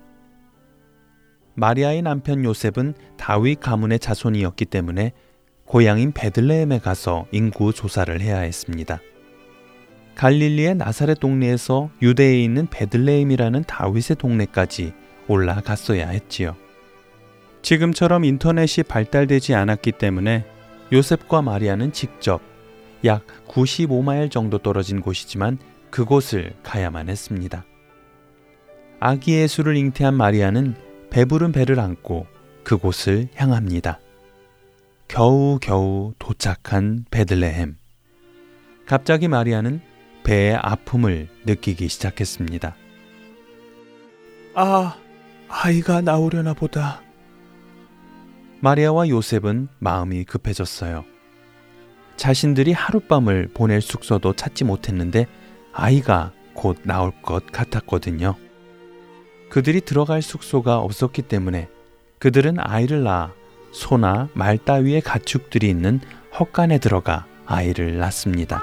마리아의 1.55 2.03
남편 2.03 2.45
요셉은 2.45 2.95
다윗 3.19 3.61
가문의 3.61 3.99
자손이었기 3.99 4.65
때문에 4.67 5.13
고향인 5.67 6.13
베들레헴에 6.13 6.79
가서 6.79 7.27
인구 7.33 7.73
조사를 7.73 8.21
해야 8.21 8.39
했습니다. 8.39 9.01
갈릴리의 10.15 10.77
나사렛 10.77 11.19
동네에서 11.19 11.91
유대에 12.03 12.43
있는 12.43 12.67
베들레헴이라는 12.69 13.65
다윗의 13.65 14.17
동네까지 14.19 14.93
올라갔어야 15.29 16.09
했지요. 16.09 16.57
지금처럼 17.63 18.25
인터넷이 18.25 18.85
발달되지 18.85 19.55
않았기 19.55 19.93
때문에 19.93 20.45
요셉과 20.93 21.43
마리아는 21.43 21.93
직접 21.93 22.50
약 23.05 23.25
95마일 23.49 24.31
정도 24.31 24.59
떨어진 24.59 25.01
곳이지만 25.01 25.59
그곳을 25.91 26.55
가야만 26.63 27.09
했습니다. 27.09 27.65
아기 29.01 29.35
예수를 29.35 29.77
잉태한 29.77 30.15
마리아는 30.15 30.75
배부른 31.11 31.53
배를 31.53 31.81
안고 31.81 32.27
그곳을 32.63 33.29
향합니다. 33.35 33.99
겨우겨우 35.09 36.15
도착한 36.19 37.05
베들레헴. 37.11 37.79
갑자기 38.87 39.29
마리아는 39.29 39.81
배의 40.23 40.57
아픔을 40.57 41.29
느끼기 41.47 41.89
시작했습니다. 41.89 42.77
아, 44.55 44.97
아이가 45.49 46.01
나오려나 46.01 46.55
보다. 46.55 47.03
마리아와 48.61 49.09
요셉은 49.09 49.69
마음이 49.79 50.25
급해졌어요. 50.25 51.05
자신들이 52.21 52.73
하룻밤을 52.73 53.49
보낼 53.55 53.81
숙소도 53.81 54.35
찾지 54.35 54.65
못했는데 54.65 55.27
아이가 55.73 56.33
곧 56.53 56.77
나올 56.83 57.13
것 57.23 57.51
같았거든요. 57.51 58.35
그들이 59.49 59.81
들어갈 59.81 60.21
숙소가 60.21 60.81
없었기 60.81 61.23
때문에 61.23 61.71
그들은 62.19 62.57
아이를 62.59 63.05
낳아 63.05 63.33
소나 63.73 64.29
말 64.35 64.59
따위의 64.59 65.01
가축들이 65.01 65.67
있는 65.67 65.99
헛간에 66.39 66.77
들어가 66.77 67.25
아이를 67.47 67.97
낳습니다. 67.97 68.63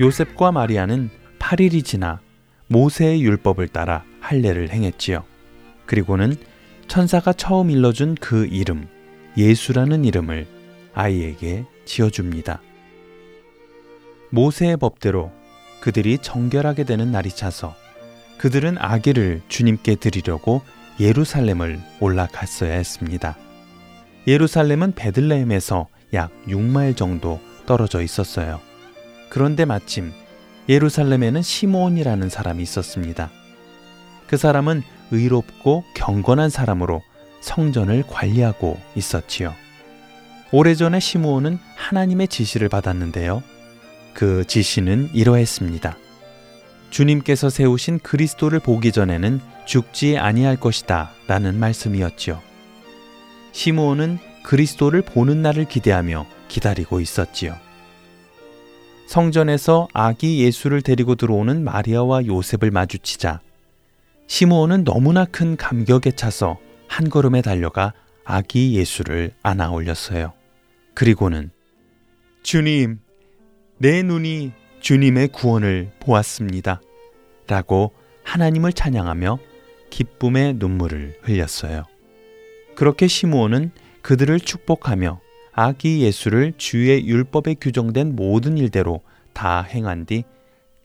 요셉과 0.00 0.52
마리아는 0.52 1.10
8일이 1.38 1.84
지나 1.84 2.20
모세의 2.68 3.22
율법을 3.22 3.68
따라 3.68 4.02
할례를 4.20 4.70
행했지요. 4.70 5.24
그리고는 5.84 6.36
천사가 6.86 7.34
처음 7.34 7.68
일러준 7.68 8.14
그 8.18 8.46
이름, 8.46 8.88
예수라는 9.38 10.04
이름을 10.04 10.48
아이에게 10.94 11.64
지어줍니다. 11.84 12.60
모세의 14.30 14.76
법대로 14.78 15.30
그들이 15.80 16.18
정결하게 16.18 16.82
되는 16.82 17.12
날이 17.12 17.30
차서 17.30 17.76
그들은 18.38 18.76
아기를 18.78 19.42
주님께 19.48 19.94
드리려고 19.94 20.62
예루살렘을 20.98 21.80
올라갔어야 22.00 22.72
했습니다. 22.72 23.38
예루살렘은 24.26 24.92
베들레헴에서 24.92 25.86
약 26.14 26.32
6마일 26.48 26.96
정도 26.96 27.40
떨어져 27.64 28.02
있었어요. 28.02 28.60
그런데 29.28 29.64
마침 29.64 30.12
예루살렘에는 30.68 31.42
시므온이라는 31.42 32.28
사람이 32.28 32.60
있었습니다. 32.64 33.30
그 34.26 34.36
사람은 34.36 34.82
의롭고 35.12 35.84
경건한 35.94 36.50
사람으로 36.50 37.02
성전을 37.40 38.04
관리하고 38.06 38.78
있었지요. 38.94 39.54
오래전에 40.50 41.00
시므온은 41.00 41.58
하나님의 41.76 42.28
지시를 42.28 42.68
받았는데요. 42.68 43.42
그 44.14 44.44
지시는 44.46 45.10
이러했습니다. 45.12 45.96
주님께서 46.90 47.50
세우신 47.50 47.98
그리스도를 48.00 48.60
보기 48.60 48.92
전에는 48.92 49.40
죽지 49.66 50.16
아니할 50.16 50.56
것이다 50.56 51.10
라는 51.26 51.58
말씀이었지요. 51.58 52.40
시므온은 53.52 54.18
그리스도를 54.42 55.02
보는 55.02 55.42
날을 55.42 55.66
기대하며 55.66 56.26
기다리고 56.48 57.00
있었지요. 57.00 57.54
성전에서 59.06 59.88
아기 59.92 60.42
예수를 60.44 60.82
데리고 60.82 61.14
들어오는 61.14 61.64
마리아와 61.64 62.26
요셉을 62.26 62.70
마주치자 62.70 63.40
시므온은 64.26 64.84
너무나 64.84 65.24
큰 65.24 65.56
감격에 65.56 66.12
차서 66.12 66.58
한 66.88 67.08
걸음에 67.08 67.42
달려가 67.42 67.92
아기 68.24 68.74
예수를 68.76 69.32
안아 69.42 69.70
올렸어요. 69.70 70.32
그리고는 70.94 71.50
주님, 72.42 72.98
내 73.78 74.02
눈이 74.02 74.52
주님의 74.80 75.28
구원을 75.28 75.92
보았습니다. 76.00 76.80
라고 77.46 77.92
하나님을 78.24 78.72
찬양하며 78.72 79.38
기쁨의 79.90 80.54
눈물을 80.54 81.18
흘렸어요. 81.22 81.84
그렇게 82.74 83.06
시므온은 83.06 83.70
그들을 84.02 84.38
축복하며 84.40 85.20
아기 85.52 86.02
예수를 86.02 86.52
주의 86.56 87.06
율법에 87.06 87.54
규정된 87.60 88.14
모든 88.14 88.56
일대로 88.56 89.02
다 89.32 89.62
행한 89.62 90.06
뒤 90.06 90.24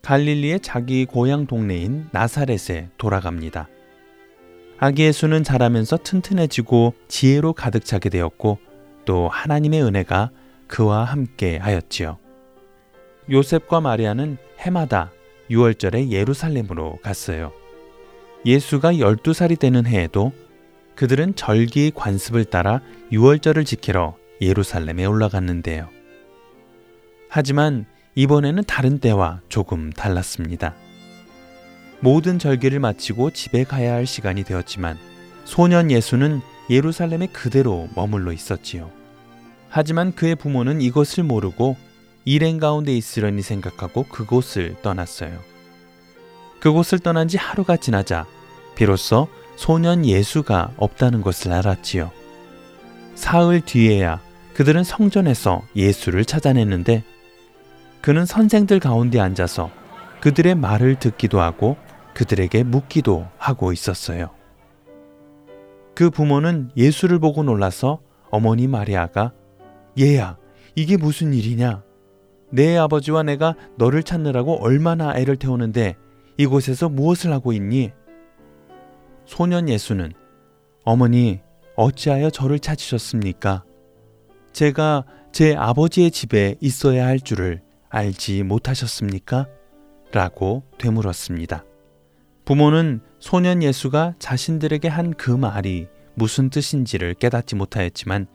갈릴리의 0.02 0.60
자기 0.62 1.06
고향 1.06 1.48
동네인 1.48 2.10
나사렛에 2.12 2.90
돌아갑니다. 2.98 3.70
아기 4.86 5.04
예수는 5.04 5.46
자라면서 5.46 5.96
튼튼해지고 5.96 6.94
지혜로 7.08 7.54
가득 7.54 7.86
차게 7.86 8.10
되었고 8.10 8.58
또 9.06 9.30
하나님의 9.30 9.82
은혜가 9.82 10.30
그와 10.68 11.06
함께 11.06 11.56
하였지요. 11.56 12.18
요셉과 13.32 13.80
마리아는 13.80 14.36
해마다 14.60 15.14
6월절에 15.50 16.12
예루살렘으로 16.12 17.00
갔어요. 17.02 17.54
예수가 18.46 18.96
12살이 18.96 19.58
되는 19.58 19.86
해에도 19.86 20.34
그들은 20.96 21.36
절기 21.36 21.94
관습을 21.96 22.44
따라 22.44 22.82
6월절을 23.14 23.66
지키러 23.66 24.18
예루살렘에 24.42 25.06
올라갔는데요. 25.06 25.88
하지만 27.30 27.86
이번에는 28.16 28.66
다른 28.68 29.00
때와 29.00 29.40
조금 29.48 29.94
달랐습니다. 29.94 30.76
모든 32.04 32.38
절기를 32.38 32.82
마치고 32.82 33.32
집에 33.32 33.64
가야 33.64 33.94
할 33.94 34.06
시간이 34.06 34.44
되었지만 34.44 35.00
소년 35.46 35.90
예수는 35.90 36.42
예루살렘에 36.70 37.28
그대로 37.28 37.88
머물러 37.96 38.34
있었지요. 38.34 38.92
하지만 39.70 40.14
그의 40.14 40.36
부모는 40.36 40.82
이것을 40.82 41.24
모르고 41.24 41.78
일행 42.26 42.60
가운데 42.60 42.94
있으려니 42.94 43.42
생각하고 43.42 44.04
그곳을 44.04 44.76
떠났어요. 44.82 45.40
그곳을 46.60 47.00
떠난 47.00 47.30
지 47.30 47.38
하루가 47.38 47.78
지나자 47.78 48.26
비로소 48.76 49.30
소년 49.56 50.06
예수가 50.06 50.74
없다는 50.76 51.22
것을 51.22 51.54
알았지요. 51.54 52.12
사흘 53.16 53.62
뒤에야 53.62 54.20
그들은 54.56 54.84
성전에서 54.84 55.62
예수를 55.74 56.26
찾아냈는데 56.26 57.02
그는 58.02 58.26
선생들 58.26 58.82
가운데 58.82 59.22
앉아서 59.22 59.72
그들의 60.20 60.56
말을 60.56 61.00
듣기도 61.00 61.40
하고 61.40 61.78
그들에게 62.14 62.64
묻기도 62.64 63.28
하고 63.38 63.72
있었어요. 63.72 64.30
그 65.96 66.10
부모는 66.10 66.72
예수를 66.76 67.20
보고 67.20 67.44
놀라서 67.44 68.02
어머니 68.30 68.68
마리아가 68.68 69.34
얘야, 70.00 70.38
이게 70.76 70.98
무슨 70.98 71.34
일이냐? 71.34 71.84
내 72.50 72.78
아버지와 72.78 73.24
내가 73.24 73.56
너를 73.78 74.04
찾느라고 74.04 74.64
얼마나 74.64 75.16
애를 75.16 75.38
태우는데 75.38 75.96
이곳에서 76.38 76.90
무엇을 76.90 77.32
하고 77.32 77.54
있니? 77.54 77.92
소년 79.26 79.70
예수는 79.70 80.14
어머니, 80.84 81.42
어찌하여 81.76 82.30
저를 82.30 82.60
찾으셨습니까? 82.60 83.64
제가 84.52 85.06
제 85.32 85.56
아버지의 85.56 86.12
집에 86.12 86.56
있어야 86.60 87.08
할 87.08 87.20
줄을 87.20 87.62
알지 87.90 88.44
못하셨습니까? 88.44 89.48
라고 90.12 90.64
되물었습니다. 90.78 91.64
부모는 92.46 93.02
소년 93.20 93.64
예수가 93.64 94.16
자신들에게 94.20 94.88
한 94.88 95.14
그 95.14 95.32
말이 95.32 95.88
무슨 96.16 96.50
뜻인지를 96.50 97.16
깨닫지 97.16 97.56
못하였지만 97.56 98.28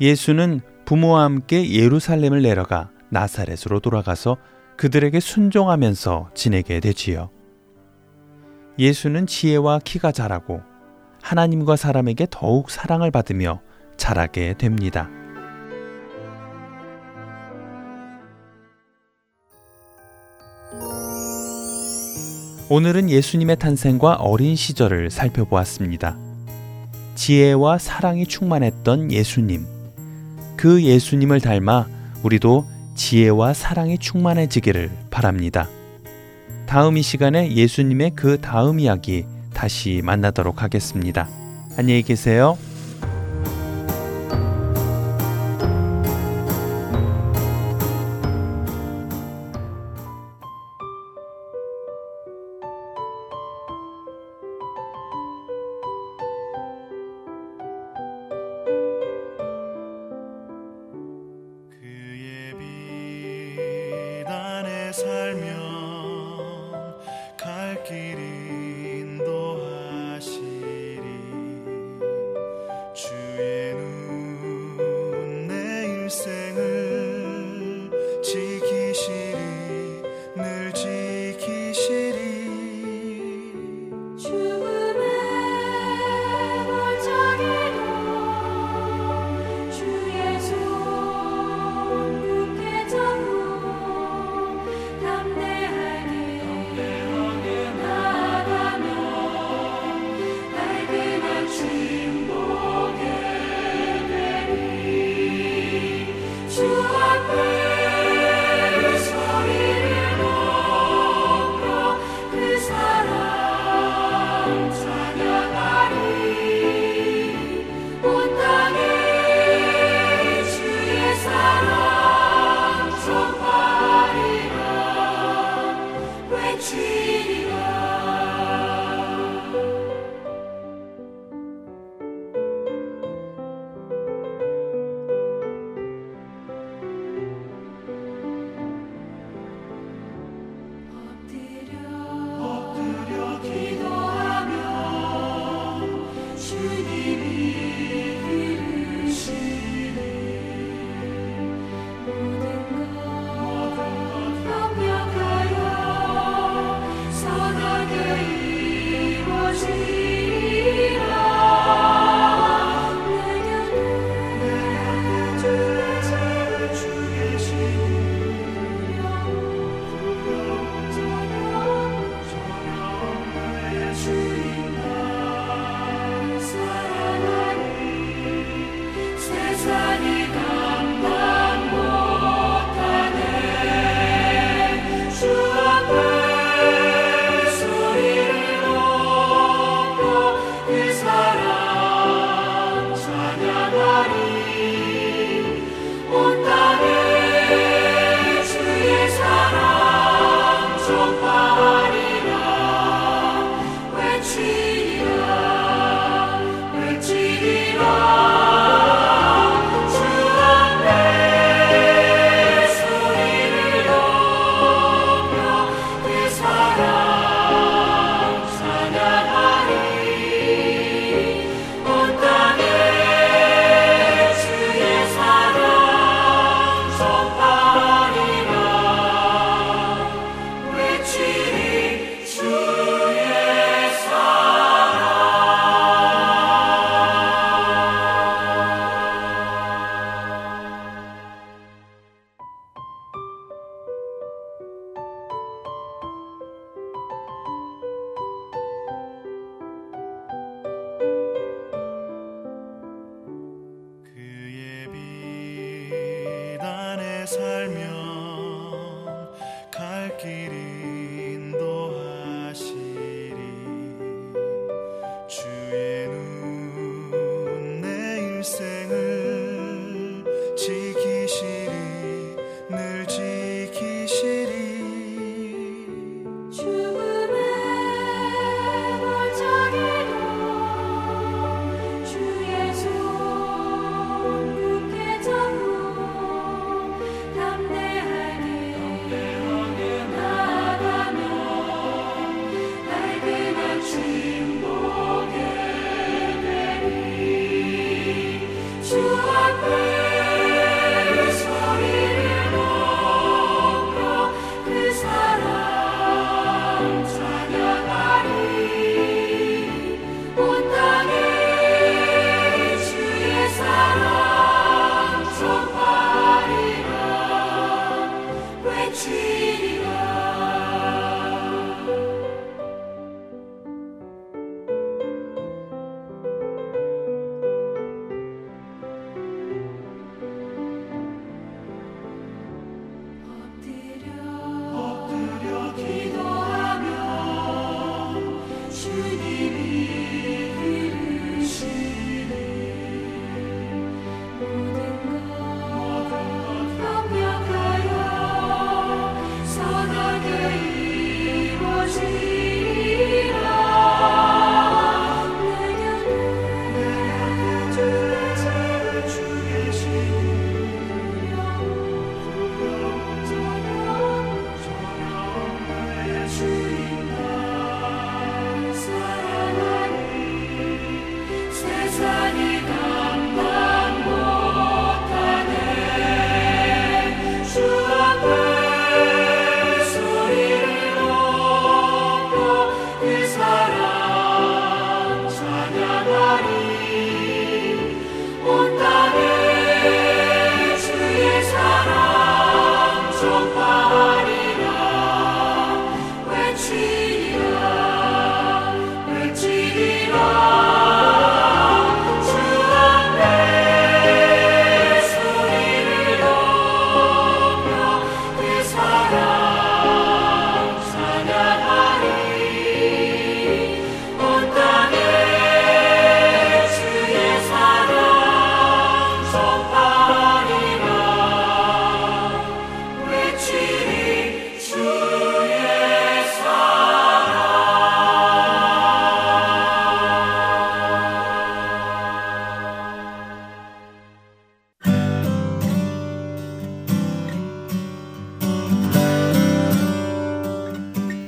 예수는 0.00 0.60
부모와 0.84 1.24
함께 1.24 1.70
예루살렘을 1.72 2.42
내려가 2.42 2.90
나사렛으로 3.10 3.80
돌아가서 3.80 4.36
그들에게 4.76 5.20
순종하면서 5.20 6.30
지내게 6.34 6.80
되지요. 6.80 7.30
예수는 8.78 9.26
지혜와 9.26 9.78
키가 9.84 10.10
자라고 10.10 10.60
하나님과 11.22 11.76
사람에게 11.76 12.26
더욱 12.30 12.70
사랑을 12.70 13.10
받으며 13.10 13.60
자라게 13.96 14.54
됩니다. 14.58 15.08
오늘은 22.70 23.10
예수님의 23.10 23.56
탄생과 23.56 24.14
어린 24.14 24.56
시절을 24.56 25.10
살펴보았습니다. 25.10 26.16
지혜와 27.14 27.76
사랑이 27.76 28.26
충만했던 28.26 29.12
예수님. 29.12 29.66
그 30.56 30.82
예수님을 30.82 31.42
닮아 31.42 31.86
우리도 32.22 32.66
지혜와 32.94 33.52
사랑이 33.52 33.98
충만해지기를 33.98 34.90
바랍니다. 35.10 35.68
다음 36.66 36.96
이 36.96 37.02
시간에 37.02 37.52
예수님의 37.54 38.12
그 38.14 38.40
다음 38.40 38.80
이야기 38.80 39.26
다시 39.52 40.00
만나도록 40.02 40.62
하겠습니다. 40.62 41.28
안녕히 41.76 42.02
계세요. 42.02 42.56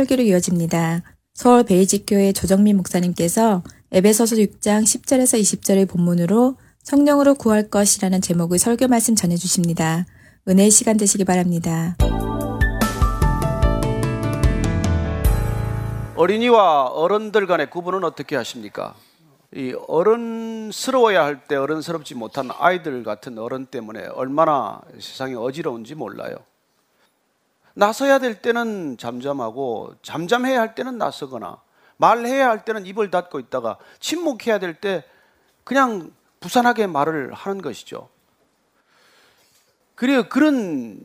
설교로 0.03 0.23
이어집니다. 0.23 1.03
서울 1.35 1.65
베이직교회 1.65 2.33
조정민 2.33 2.77
목사님께서 2.77 3.63
에베소서 3.93 4.37
6장 4.37 4.83
10절에서 4.83 5.41
20절의 5.41 5.89
본문으로 5.89 6.57
성령으로 6.83 7.35
구할 7.35 7.69
것이라는 7.71 8.21
제목의 8.21 8.59
설교 8.59 8.89
말씀 8.89 9.15
전해 9.15 9.37
주십니다. 9.37 10.05
은혜의 10.49 10.71
시간 10.71 10.97
되시기 10.97 11.25
바랍니다. 11.25 11.97
어린이와 16.17 16.89
어른들 16.89 17.47
간의 17.47 17.71
구분은 17.71 18.03
어떻게 18.05 18.35
하십니까? 18.37 18.95
이 19.55 19.75
어른스러워야 19.87 21.25
할 21.25 21.43
때 21.47 21.57
어른스럽지 21.57 22.15
못한 22.15 22.51
아이들 22.59 23.05
같은 23.05 23.39
어른 23.39 23.67
때문에 23.67 24.07
얼마나 24.15 24.81
세상이 24.99 25.35
어지러운지 25.35 25.95
몰라요. 25.95 26.37
나서야 27.75 28.19
될 28.19 28.43
때는 28.43 28.97
잠잠하고 28.99 29.95
잠잠해야 30.03 30.61
할 30.61 30.75
때는 30.75 30.99
나서거나 30.99 31.61
말해야 31.97 32.49
할 32.49 32.65
때는 32.65 32.85
입을 32.87 33.11
닫고 33.11 33.39
있다가 33.39 33.79
침묵해야 34.01 34.59
될 34.59 34.75
때 34.75 35.05
그냥 35.65 36.13
부산하게 36.41 36.89
말을 36.89 37.33
하는 37.33 37.63
것이죠. 37.63 38.09
그리고 39.95 40.29
그런 40.29 40.99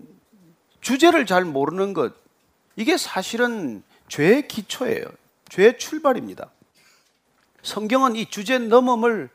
주제를 0.82 1.26
잘 1.26 1.46
모르는 1.46 1.94
것 1.94 2.14
이게 2.76 2.98
사실은 2.98 3.84
죄의 4.08 4.48
기초예요. 4.48 5.06
죄의 5.50 5.78
출발입니다. 5.78 6.50
성경은 7.62 8.16
이 8.16 8.26
주제 8.26 8.58
넘음을 8.58 9.30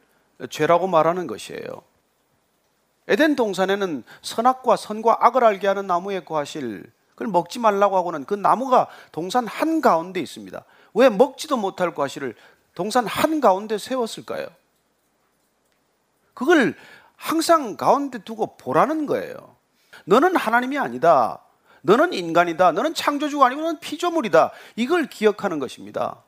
죄라고 0.51 0.87
말하는 0.87 1.27
것이에요. 1.27 1.83
에덴 3.09 3.37
동산에는 3.37 4.05
선악과 4.23 4.77
선과 4.77 5.19
악을 5.21 5.45
알게 5.45 5.67
하는 5.67 5.87
나무에 5.87 6.21
구하실 6.21 6.91
그걸 7.23 7.27
먹지 7.29 7.61
말라고 7.61 7.97
하고는 7.97 8.25
그 8.25 8.35
나무가 8.35 8.89
동산 9.13 9.47
한 9.47 9.81
가운데 9.81 10.19
있습니다. 10.19 10.65
왜 10.95 11.09
먹지도 11.09 11.57
못할 11.57 11.95
과실을 11.95 12.35
동산 12.75 13.07
한 13.07 13.41
가운데 13.41 13.79
세웠을까요? 13.79 14.49
그걸 16.35 16.75
항상 17.17 17.77
가운데 17.77 18.19
두고 18.19 18.57
보라는 18.57 19.07
거예요. 19.07 19.57
너는 20.05 20.35
하나님이 20.35 20.79
아니다. 20.79 21.39
너는 21.83 22.13
인간이다. 22.13 22.73
너는 22.73 22.95
창조주가 22.95 23.47
아니고 23.47 23.63
너는 23.63 23.79
피조물이다. 23.81 24.51
이걸 24.75 25.07
기억하는 25.07 25.61
것입니다. 25.61 26.23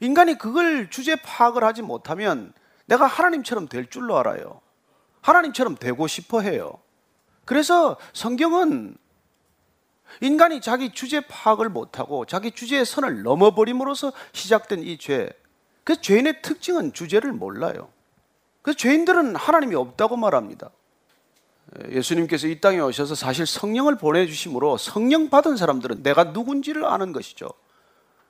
인간이 0.00 0.36
그걸 0.36 0.90
주제 0.90 1.16
파악을 1.16 1.64
하지 1.64 1.80
못하면 1.80 2.52
내가 2.84 3.06
하나님처럼 3.06 3.68
될 3.68 3.88
줄로 3.88 4.18
알아요. 4.18 4.60
하나님처럼 5.22 5.76
되고 5.76 6.06
싶어 6.06 6.40
해요. 6.40 6.78
그래서 7.46 7.96
성경은 8.12 8.96
인간이 10.20 10.60
자기 10.60 10.92
주제 10.92 11.20
파악을 11.20 11.68
못하고 11.68 12.24
자기 12.24 12.50
주제의 12.50 12.84
선을 12.84 13.22
넘어버림으로써 13.22 14.12
시작된 14.32 14.82
이 14.82 14.98
죄. 14.98 15.30
그 15.84 16.00
죄인의 16.00 16.42
특징은 16.42 16.92
주제를 16.92 17.32
몰라요. 17.32 17.88
그 18.62 18.74
죄인들은 18.74 19.36
하나님이 19.36 19.74
없다고 19.74 20.16
말합니다. 20.16 20.70
예수님께서 21.90 22.46
이 22.46 22.60
땅에 22.60 22.80
오셔서 22.80 23.14
사실 23.14 23.46
성령을 23.46 23.96
보내주심으로 23.96 24.76
성령 24.78 25.30
받은 25.30 25.56
사람들은 25.56 26.02
내가 26.02 26.24
누군지를 26.24 26.84
아는 26.84 27.12
것이죠. 27.12 27.48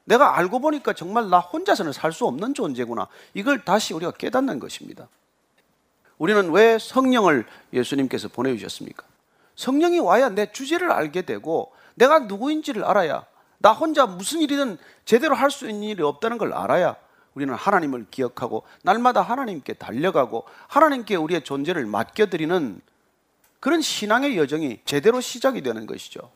내가 0.04 0.38
알고 0.38 0.60
보니까 0.60 0.92
정말 0.92 1.28
나 1.28 1.38
혼자서는 1.38 1.92
살 1.92 2.12
수 2.12 2.26
없는 2.26 2.54
존재구나. 2.54 3.08
이걸 3.34 3.64
다시 3.64 3.94
우리가 3.94 4.12
깨닫는 4.12 4.58
것입니다. 4.58 5.08
우리는 6.16 6.50
왜 6.50 6.78
성령을 6.78 7.46
예수님께서 7.72 8.28
보내주셨습니까? 8.28 9.07
성령이 9.58 9.98
와야 9.98 10.28
내 10.28 10.52
주제를 10.52 10.92
알게 10.92 11.22
되고 11.22 11.72
내가 11.96 12.20
누구인지를 12.20 12.84
알아야 12.84 13.26
나 13.58 13.72
혼자 13.72 14.06
무슨 14.06 14.40
일이든 14.40 14.78
제대로 15.04 15.34
할 15.34 15.50
수 15.50 15.68
있는 15.68 15.82
일이 15.88 16.00
없다는 16.00 16.38
걸 16.38 16.52
알아야 16.52 16.94
우리는 17.34 17.52
하나님을 17.52 18.06
기억하고 18.08 18.62
날마다 18.82 19.20
하나님께 19.20 19.74
달려가고 19.74 20.44
하나님께 20.68 21.16
우리의 21.16 21.42
존재를 21.42 21.86
맡겨드리는 21.86 22.80
그런 23.58 23.80
신앙의 23.80 24.38
여정이 24.38 24.82
제대로 24.84 25.20
시작이 25.20 25.60
되는 25.62 25.86
것이죠. 25.86 26.30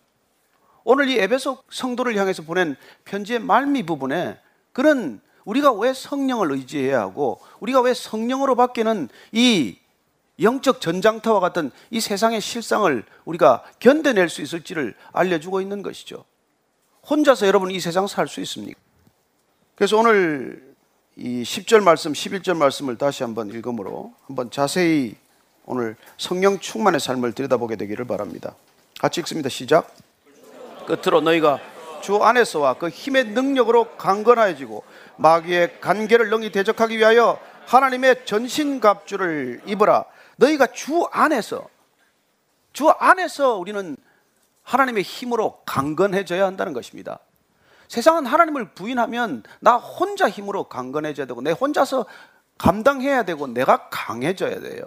오늘 0.82 1.08
이 1.08 1.16
에베소 1.16 1.62
성도를 1.70 2.16
향해서 2.16 2.42
보낸 2.42 2.74
편지의 3.04 3.38
말미 3.38 3.84
부분에 3.84 4.40
그런 4.72 5.20
우리가 5.44 5.72
왜 5.72 5.92
성령을 5.92 6.50
의지해야 6.50 7.00
하고 7.00 7.40
우리가 7.60 7.82
왜 7.82 7.94
성령으로 7.94 8.56
바뀌는 8.56 9.08
이 9.30 9.78
영적 10.42 10.80
전장터와 10.80 11.40
같은 11.40 11.70
이 11.90 12.00
세상의 12.00 12.40
실상을 12.40 13.04
우리가 13.24 13.62
견뎌낼 13.80 14.28
수 14.28 14.42
있을지를 14.42 14.94
알려주고 15.12 15.60
있는 15.60 15.82
것이죠. 15.82 16.24
혼자서 17.08 17.46
여러분 17.46 17.70
이 17.70 17.80
세상 17.80 18.06
살 18.06 18.28
수 18.28 18.40
있습니까? 18.40 18.78
그래서 19.74 19.96
오늘 19.98 20.74
이 21.16 21.42
10절 21.42 21.82
말씀, 21.82 22.12
11절 22.12 22.56
말씀을 22.56 22.96
다시 22.96 23.22
한번 23.22 23.50
읽음으로 23.50 24.14
한번 24.26 24.50
자세히 24.50 25.16
오늘 25.64 25.96
성령 26.18 26.58
충만의 26.58 27.00
삶을 27.00 27.32
들여다보게 27.32 27.76
되기를 27.76 28.06
바랍니다. 28.06 28.54
같이 29.00 29.20
읽습니다. 29.20 29.48
시작. 29.48 29.94
끝으로 30.86 31.20
너희가 31.20 31.60
주 32.02 32.16
안에서와 32.16 32.74
그 32.74 32.88
힘의 32.88 33.26
능력으로 33.26 33.96
강건하여지고 33.96 34.82
마귀의 35.16 35.80
간계를 35.80 36.30
능히 36.30 36.50
대적하기 36.50 36.98
위하여 36.98 37.38
하나님의 37.66 38.24
전신갑주를 38.24 39.62
입으라. 39.66 40.04
너희가 40.36 40.68
주 40.68 41.04
안에서 41.10 41.68
주 42.72 42.88
안에서 42.88 43.56
우리는 43.56 43.96
하나님의 44.62 45.02
힘으로 45.02 45.62
강건해져야 45.66 46.46
한다는 46.46 46.72
것입니다. 46.72 47.18
세상은 47.88 48.24
하나님을 48.24 48.72
부인하면 48.72 49.42
나 49.60 49.76
혼자 49.76 50.28
힘으로 50.30 50.64
강건해져야 50.64 51.26
되고 51.26 51.42
내 51.42 51.50
혼자서 51.50 52.06
감당해야 52.56 53.24
되고 53.24 53.46
내가 53.46 53.88
강해져야 53.90 54.60
돼요. 54.60 54.82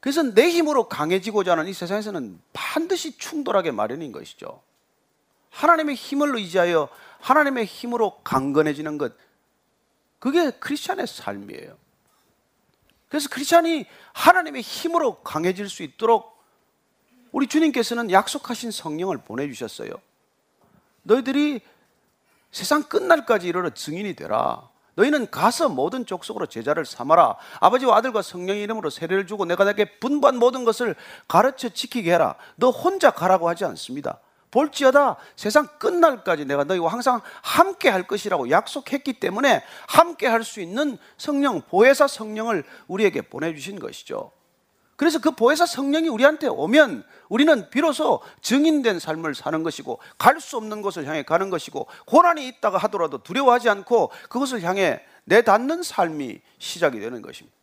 그래서 0.00 0.22
내 0.22 0.50
힘으로 0.50 0.88
강해지고자 0.88 1.52
하는 1.52 1.66
이 1.66 1.72
세상에서는 1.72 2.40
반드시 2.52 3.16
충돌하게 3.16 3.70
마련인 3.70 4.12
것이죠. 4.12 4.60
하나님의 5.50 5.94
힘을 5.94 6.36
의지하여 6.36 6.88
하나님의 7.20 7.64
힘으로 7.64 8.20
강건해지는 8.22 8.98
것, 8.98 9.14
그게 10.18 10.50
크리스찬의 10.50 11.06
삶이에요. 11.06 11.76
그래서 13.08 13.28
크리스찬이 13.30 13.86
하나님의 14.12 14.62
힘으로 14.62 15.16
강해질 15.22 15.68
수 15.68 15.82
있도록 15.82 16.36
우리 17.32 17.46
주님께서는 17.46 18.10
약속하신 18.10 18.70
성령을 18.70 19.18
보내주셨어요. 19.18 19.90
너희들이 21.02 21.60
세상 22.50 22.82
끝날까지 22.84 23.46
이르러 23.46 23.70
증인이 23.70 24.14
되라. 24.14 24.68
너희는 24.94 25.30
가서 25.30 25.68
모든 25.68 26.06
족속으로 26.06 26.46
제자를 26.46 26.86
삼아라. 26.86 27.36
아버지와 27.60 27.98
아들과 27.98 28.22
성령의 28.22 28.62
이름으로 28.62 28.88
세례를 28.90 29.26
주고 29.26 29.44
내가 29.44 29.64
내게 29.64 29.98
분부한 29.98 30.38
모든 30.38 30.64
것을 30.64 30.96
가르쳐 31.28 31.68
지키게 31.68 32.12
해라. 32.12 32.36
너 32.56 32.70
혼자 32.70 33.10
가라고 33.10 33.48
하지 33.48 33.64
않습니다. 33.66 34.18
볼지어다 34.56 35.16
세상 35.36 35.68
끝날까지 35.78 36.46
내가 36.46 36.64
너희와 36.64 36.90
항상 36.90 37.20
함께 37.42 37.90
할 37.90 38.06
것이라고 38.06 38.48
약속했기 38.48 39.20
때문에 39.20 39.62
함께 39.86 40.26
할 40.26 40.46
수 40.46 40.60
있는 40.60 40.96
성령, 41.18 41.60
보혜사 41.60 42.06
성령을 42.06 42.64
우리에게 42.86 43.22
보내주신 43.22 43.80
것이죠. 43.80 44.30
그래서 44.94 45.18
그 45.18 45.32
보혜사 45.32 45.66
성령이 45.66 46.08
우리한테 46.08 46.46
오면 46.46 47.04
우리는 47.28 47.68
비로소 47.68 48.20
증인된 48.40 48.98
삶을 49.00 49.34
사는 49.34 49.62
것이고 49.62 49.98
갈 50.16 50.40
수 50.40 50.56
없는 50.56 50.80
곳을 50.80 51.06
향해 51.06 51.22
가는 51.22 51.50
것이고 51.50 51.88
고난이 52.06 52.46
있다가 52.48 52.78
하더라도 52.78 53.18
두려워하지 53.18 53.68
않고 53.68 54.10
그것을 54.30 54.62
향해 54.62 55.02
내닿는 55.24 55.82
삶이 55.82 56.40
시작이 56.58 57.00
되는 57.00 57.20
것입니다. 57.20 57.54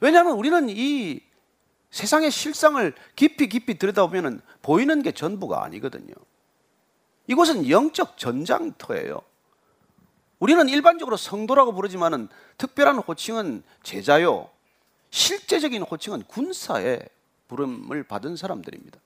왜냐하면 0.00 0.34
우리는 0.34 0.68
이 0.68 1.20
세상의 1.90 2.30
실상을 2.30 2.92
깊이 3.16 3.48
깊이 3.48 3.78
들여다보면 3.78 4.42
보이는 4.60 5.02
게 5.02 5.12
전부가 5.12 5.64
아니거든요. 5.64 6.14
이곳은 7.26 7.68
영적 7.68 8.18
전장터예요. 8.18 9.20
우리는 10.38 10.68
일반적으로 10.68 11.16
성도라고 11.16 11.72
부르지만은 11.72 12.28
특별한 12.58 12.98
호칭은 12.98 13.62
제자요. 13.82 14.50
실제적인 15.10 15.82
호칭은 15.82 16.24
군사의 16.24 17.08
부름을 17.48 18.02
받은 18.02 18.36
사람들입니다. 18.36 18.98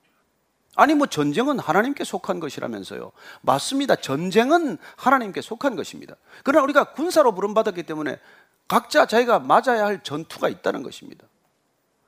아니 0.75 0.93
뭐 0.93 1.07
전쟁은 1.07 1.59
하나님께 1.59 2.03
속한 2.03 2.39
것이라면서요. 2.39 3.11
맞습니다. 3.41 3.95
전쟁은 3.95 4.77
하나님께 4.95 5.41
속한 5.41 5.75
것입니다. 5.75 6.15
그러나 6.43 6.63
우리가 6.63 6.93
군사로 6.93 7.33
부름 7.33 7.53
받았기 7.53 7.83
때문에 7.83 8.19
각자 8.67 9.05
자기가 9.05 9.39
맞아야 9.39 9.85
할 9.85 10.01
전투가 10.01 10.47
있다는 10.47 10.81
것입니다. 10.81 11.27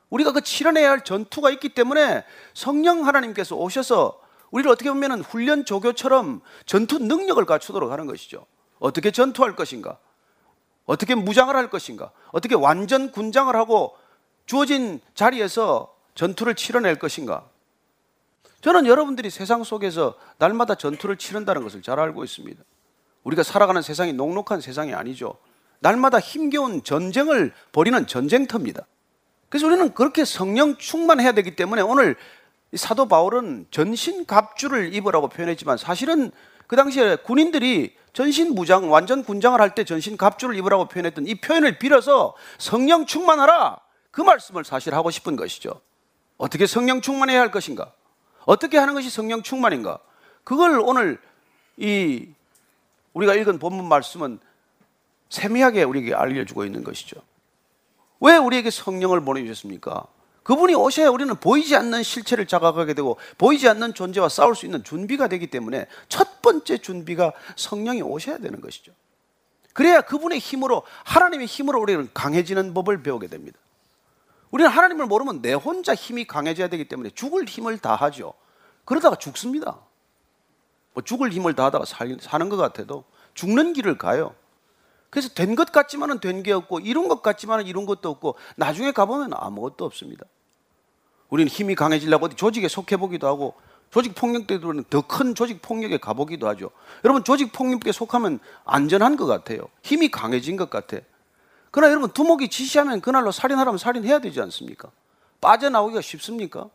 우리가 0.09 0.32
그 0.32 0.41
치러내야 0.41 0.91
할 0.91 1.03
전투가 1.03 1.49
있기 1.51 1.70
때문에 1.70 2.24
성령 2.53 3.05
하나님께서 3.05 3.55
오셔서 3.55 4.22
우리를 4.54 4.72
어떻게 4.72 4.91
보면 4.91 5.22
훈련 5.22 5.66
조교처럼 5.66 6.41
전투 6.68 6.99
능력을 6.99 7.43
갖추도록 7.43 7.91
하는 7.91 8.06
것이죠. 8.06 8.45
어떻게 8.78 9.10
전투할 9.10 9.56
것인가? 9.56 9.97
어떻게 10.86 11.16
무장을 11.16 11.54
할 11.56 11.72
것인가? 11.72 12.12
어떻게 12.32 12.54
완전 12.54 13.12
군장을 13.12 13.54
하고 13.56 13.97
주어진 14.45 15.01
자리에서 15.16 15.95
전투를 16.14 16.54
치러낼 16.54 16.99
것인가? 16.99 17.49
저는 18.62 18.86
여러분들이 18.86 19.32
세상 19.32 19.64
속에서 19.64 20.16
날마다 20.38 20.76
전투를 20.76 21.18
치른다는 21.18 21.64
것을 21.64 21.82
잘 21.82 21.99
알고 21.99 22.24
있습니다. 22.24 22.64
우리가 23.24 23.41
살아가는 23.41 23.82
세상이 23.82 24.14
녹록한 24.14 24.62
세상이 24.62 24.93
아니죠. 24.93 25.36
날마다 25.80 26.20
힘겨운 26.20 26.84
전쟁을 26.84 27.54
벌이는 27.72 28.06
전쟁터입니다. 28.06 28.86
그래서 29.49 29.66
우리는 29.66 29.93
그렇게 29.95 30.26
성령 30.26 30.78
충만해야 30.78 31.32
되기 31.32 31.56
때문에 31.56 31.82
오늘 31.82 32.12
이 32.12 32.16
사도 32.76 33.07
바울은 33.07 33.67
전신 33.71 34.26
갑주를 34.26 34.93
입으라고 34.93 35.28
표현했지만 35.28 35.78
사실은 35.78 36.32
그 36.67 36.76
당시에 36.76 37.17
군인들이 37.17 37.95
전신 38.13 38.55
무장, 38.55 38.91
완전 38.91 39.24
군장을 39.24 39.59
할 39.59 39.76
때 39.76 39.84
전신 39.84 40.17
갑주를 40.17 40.55
입으라고 40.57 40.88
표현했던 40.88 41.28
이 41.28 41.36
표현을 41.36 41.80
빌어서 41.80 42.36
성령 42.57 43.05
충만하라 43.05 43.80
그 44.11 44.21
말씀을 44.21 44.63
사실 44.63 44.93
하고 44.95 45.11
싶은 45.11 45.36
것이죠. 45.36 45.82
어떻게 46.38 46.65
성령 46.65 47.01
충만해야 47.01 47.39
할 47.39 47.51
것인가? 47.51 47.91
어떻게 48.45 48.78
하는 48.78 48.93
것이 48.93 49.09
성령 49.09 49.41
충만인가? 49.41 49.99
그걸 50.43 50.80
오늘 50.80 51.19
이 51.78 52.28
우리가 53.13 53.36
읽은 53.36 53.59
본문 53.59 53.88
말씀은 53.88 54.39
세미하게 55.30 55.84
우리에게 55.84 56.13
알려주고 56.13 56.65
있는 56.65 56.84
것이죠. 56.84 57.17
왜 58.19 58.38
우리에게 58.38 58.69
성령을 58.69 59.21
보내주셨습니까? 59.21 60.05
그분이 60.43 60.75
오셔야 60.75 61.09
우리는 61.09 61.33
보이지 61.35 61.75
않는 61.75 62.03
실체를 62.03 62.47
자각하게 62.47 62.93
되고 62.93 63.17
보이지 63.37 63.67
않는 63.69 63.93
존재와 63.93 64.29
싸울 64.29 64.55
수 64.55 64.65
있는 64.65 64.83
준비가 64.83 65.27
되기 65.27 65.47
때문에 65.47 65.87
첫 66.09 66.41
번째 66.41 66.77
준비가 66.77 67.33
성령이 67.55 68.01
오셔야 68.01 68.37
되는 68.37 68.59
것이죠. 68.59 68.91
그래야 69.73 70.01
그분의 70.01 70.39
힘으로 70.39 70.83
하나님의 71.05 71.47
힘으로 71.47 71.79
우리는 71.81 72.09
강해지는 72.13 72.73
법을 72.73 73.03
배우게 73.03 73.27
됩니다. 73.27 73.57
우리는 74.51 74.69
하나님을 74.69 75.07
모르면 75.07 75.41
내 75.41 75.53
혼자 75.53 75.95
힘이 75.95 76.25
강해져야 76.25 76.67
되기 76.67 76.87
때문에 76.87 77.09
죽을 77.09 77.45
힘을 77.45 77.79
다하죠. 77.79 78.33
그러다가 78.85 79.15
죽습니다. 79.15 79.79
뭐 80.93 81.03
죽을 81.03 81.31
힘을 81.31 81.55
다하다가 81.55 81.85
살, 81.85 82.17
사는 82.21 82.49
것 82.49 82.57
같아도 82.57 83.05
죽는 83.33 83.73
길을 83.73 83.97
가요. 83.97 84.35
그래서 85.14 85.30
된 85.30 85.55
것 85.55 85.72
같지만은 85.72 86.20
된 86.20 86.41
게 86.43 86.51
없고 86.51 86.80
이룬 86.80 87.07
것 87.07 87.22
같지만은 87.22 87.68
이룬 87.68 87.86
것도 87.86 88.09
없고 88.09 88.36
나중에 88.55 88.91
가보면 88.91 89.32
아무것도 89.34 89.86
없습니다. 89.86 90.26
우리는 91.30 91.47
힘이 91.49 91.76
강해지려고 91.76 92.26
어디 92.26 92.36
조직에 92.36 92.68
속해 92.68 92.97
보기도 92.97 93.28
하고 93.28 93.53
조직 93.91 94.16
폭력 94.16 94.47
때로는 94.47 94.86
더큰 94.89 95.36
조직 95.36 95.61
폭력에 95.61 95.97
가보기도 95.97 96.47
하죠. 96.49 96.72
여러분 97.05 97.24
조직 97.24 97.53
폭력에 97.53 97.91
속하면 97.91 98.39
안전한 98.66 99.16
것 99.16 99.28
같아요. 99.28 99.68
힘이 99.84 100.09
강해진 100.09 100.57
것 100.57 100.70
같아. 100.72 100.97
그러나 101.70 101.91
여러분 101.91 102.09
두목이 102.11 102.49
지시하면 102.49 103.01
그날로 103.01 103.32
살인하라면 103.32 103.78
살인해야 103.78 104.20
되지 104.20 104.41
않습니까? 104.41 104.89
빠져나오기가 105.41 106.01
쉽습니까? 106.01 106.70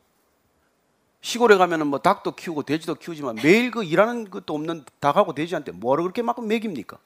시골에 1.21 1.57
가면은 1.57 1.89
뭐 1.89 1.99
닭도 1.99 2.37
키우고 2.37 2.63
돼지도 2.63 2.95
키우지만 2.95 3.37
매일 3.43 3.73
그 3.73 3.83
일하는 3.83 4.31
것도 4.31 4.55
없는 4.55 4.85
닭하고 5.01 5.35
돼지한테 5.35 5.73
뭐를 5.73 6.05
그렇게 6.05 6.23
막 6.23 6.45
먹입니까? 6.47 6.99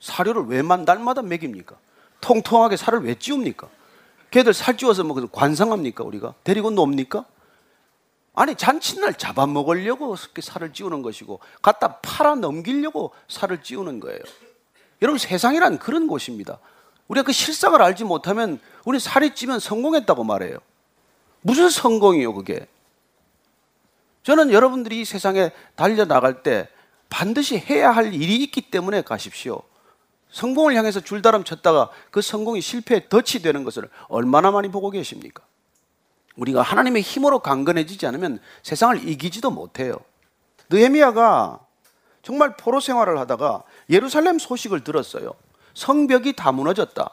사료를 0.00 0.46
왜만 0.46 0.84
날마다 0.84 1.22
먹입니까? 1.22 1.76
통통하게 2.20 2.76
살을 2.76 3.04
왜 3.04 3.14
찌웁니까? 3.14 3.68
걔들 4.30 4.54
살 4.54 4.76
찌워서 4.76 5.04
뭐 5.04 5.16
관상합니까 5.30 6.04
우리가? 6.04 6.34
데리고 6.44 6.70
놉니까? 6.70 7.24
아니 8.34 8.54
잔칫날 8.54 9.14
잡아먹으려고 9.14 10.16
살을 10.16 10.72
찌우는 10.72 11.02
것이고 11.02 11.40
갖다 11.62 11.98
팔아 12.00 12.36
넘기려고 12.36 13.12
살을 13.28 13.62
찌우는 13.62 14.00
거예요. 14.00 14.18
여러분 15.02 15.18
세상이란 15.18 15.78
그런 15.78 16.06
곳입니다. 16.06 16.58
우리가 17.08 17.24
그 17.24 17.32
실상을 17.32 17.80
알지 17.80 18.04
못하면 18.04 18.60
우리 18.84 19.00
살이 19.00 19.34
찌면 19.34 19.58
성공했다고 19.58 20.24
말해요. 20.24 20.58
무슨 21.42 21.68
성공이요 21.68 22.34
그게? 22.34 22.66
저는 24.22 24.52
여러분들이 24.52 25.00
이 25.00 25.04
세상에 25.04 25.50
달려나갈 25.74 26.42
때 26.42 26.68
반드시 27.08 27.58
해야 27.58 27.90
할 27.90 28.14
일이 28.14 28.36
있기 28.36 28.70
때문에 28.70 29.02
가십시오. 29.02 29.62
성공을 30.30 30.74
향해서 30.76 31.00
줄다름 31.00 31.44
쳤다가 31.44 31.90
그 32.10 32.22
성공이 32.22 32.60
실패에 32.60 33.08
덫이 33.08 33.42
되는 33.42 33.64
것을 33.64 33.88
얼마나 34.08 34.50
많이 34.50 34.68
보고 34.70 34.90
계십니까? 34.90 35.42
우리가 36.36 36.62
하나님의 36.62 37.02
힘으로 37.02 37.40
강건해지지 37.40 38.06
않으면 38.06 38.40
세상을 38.62 39.08
이기지도 39.08 39.50
못해요. 39.50 39.96
느헤미야가 40.70 41.60
정말 42.22 42.56
포로 42.56 42.80
생활을 42.80 43.18
하다가 43.18 43.64
예루살렘 43.90 44.38
소식을 44.38 44.84
들었어요. 44.84 45.34
성벽이 45.74 46.34
다 46.34 46.52
무너졌다. 46.52 47.10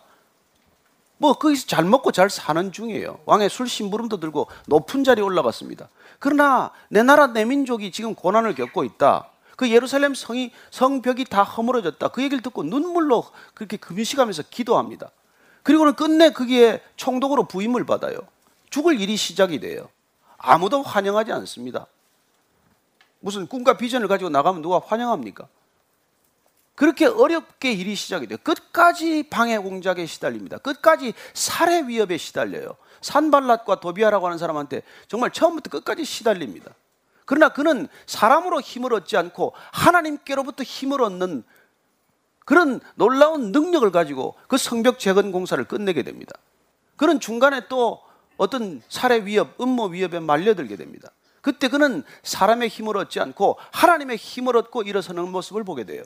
뭐 1.18 1.34
거기서 1.34 1.66
잘 1.66 1.84
먹고 1.84 2.12
잘 2.12 2.30
사는 2.30 2.72
중이에요. 2.72 3.20
왕의 3.26 3.50
술 3.50 3.68
심부름도 3.68 4.20
들고 4.20 4.48
높은 4.68 5.04
자리에 5.04 5.24
올라갔습니다. 5.24 5.90
그러나 6.20 6.72
내 6.90 7.02
나라 7.04 7.28
내 7.28 7.46
민족이 7.46 7.92
지금 7.92 8.14
고난을 8.14 8.56
겪고 8.56 8.84
있다. 8.84 9.30
그 9.58 9.72
예루살렘 9.72 10.14
성이 10.14 10.52
성벽이 10.70 11.26
다 11.26 11.44
허물어졌다. 11.44 12.08
그 12.10 12.22
얘기를 12.22 12.42
듣고 12.42 12.64
눈물로 12.64 13.26
그렇게 13.56 13.76
금식하면서 13.76 14.44
기도합니다. 14.52 15.12
그리고는 15.64 15.96
끝내 15.96 16.30
거기에 16.30 16.82
총독으로 16.96 17.48
부임을 17.48 17.86
받아요. 17.86 18.20
죽을 18.70 19.02
일이 19.02 19.18
시작이 19.18 19.60
돼요. 19.60 19.90
아무도 20.38 20.84
환영하지 20.84 21.32
않습니다. 21.34 21.88
무슨 23.20 23.48
꿈과 23.48 23.78
비전을 23.78 24.08
가지고 24.08 24.30
나가면 24.30 24.62
누가 24.62 24.80
환영합니까? 24.80 25.48
그렇게 26.76 27.08
어렵게 27.08 27.72
일이 27.72 27.96
시작이 27.96 28.28
돼요. 28.28 28.38
끝까지 28.44 29.24
방해 29.24 29.58
공작에 29.58 30.06
시달립니다. 30.06 30.60
끝까지 30.60 31.16
살해 31.34 31.88
위협에 31.88 32.18
시달려요. 32.18 32.78
산발랏과 33.02 33.80
도비아라고 33.80 34.28
하는 34.28 34.38
사람한테 34.38 34.84
정말 35.08 35.32
처음부터 35.32 35.72
끝까지 35.72 36.06
시달립니다. 36.06 36.76
그러나 37.28 37.50
그는 37.50 37.90
사람으로 38.06 38.62
힘을 38.62 38.94
얻지 38.94 39.18
않고 39.18 39.52
하나님께로부터 39.74 40.64
힘을 40.64 41.02
얻는 41.02 41.44
그런 42.46 42.80
놀라운 42.96 43.52
능력을 43.52 43.92
가지고 43.92 44.36
그 44.48 44.58
성벽 44.58 44.98
재건 44.98 45.34
공사를 45.34 45.62
끝내게 45.66 46.04
됩니다. 46.04 46.34
그는 46.96 47.20
중간에 47.20 47.68
또 47.68 48.02
어떤 48.38 48.82
살해 48.88 49.26
위협, 49.26 49.60
음모 49.60 49.88
위협에 49.88 50.22
말려들게 50.22 50.78
됩니다. 50.78 51.12
그때 51.42 51.68
그는 51.68 52.04
사람의 52.24 52.70
힘을 52.70 52.96
얻지 52.96 53.20
않고 53.20 53.58
하나님의 53.72 54.16
힘을 54.16 54.56
얻고 54.56 54.84
일어서는 54.84 55.30
모습을 55.30 55.66
보게 55.66 55.84
돼요. 55.84 56.04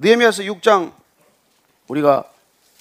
느헤미야서 0.00 0.42
6장 0.42 0.92
우리가 1.86 2.24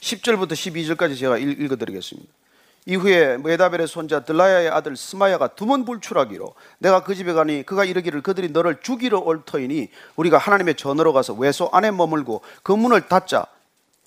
10절부터 0.02 0.54
12절까지 0.54 1.20
제가 1.20 1.38
읽어 1.38 1.76
드리겠습니다. 1.76 2.39
이후에 2.86 3.38
메다벨의 3.38 3.88
손자 3.88 4.22
들라야의 4.22 4.70
아들 4.70 4.96
스마야가 4.96 5.50
두번 5.50 5.86
불출하기로 5.86 6.54
내가 6.80 7.04
그 7.04 7.14
집에 7.14 7.34
가니 7.34 7.64
그가 7.64 7.86
이르기를 7.86 8.22
그들이 8.22 8.50
너를 8.50 8.80
죽이러 8.82 9.20
올 9.20 9.44
터이니 9.46 9.90
우리가 10.16 10.38
하나님의 10.38 10.76
전으로 10.76 11.14
가서 11.14 11.34
외소 11.34 11.70
안에 11.72 11.92
머물고 11.92 12.42
그 12.64 12.72
문을 12.72 13.08
닫자 13.08 13.46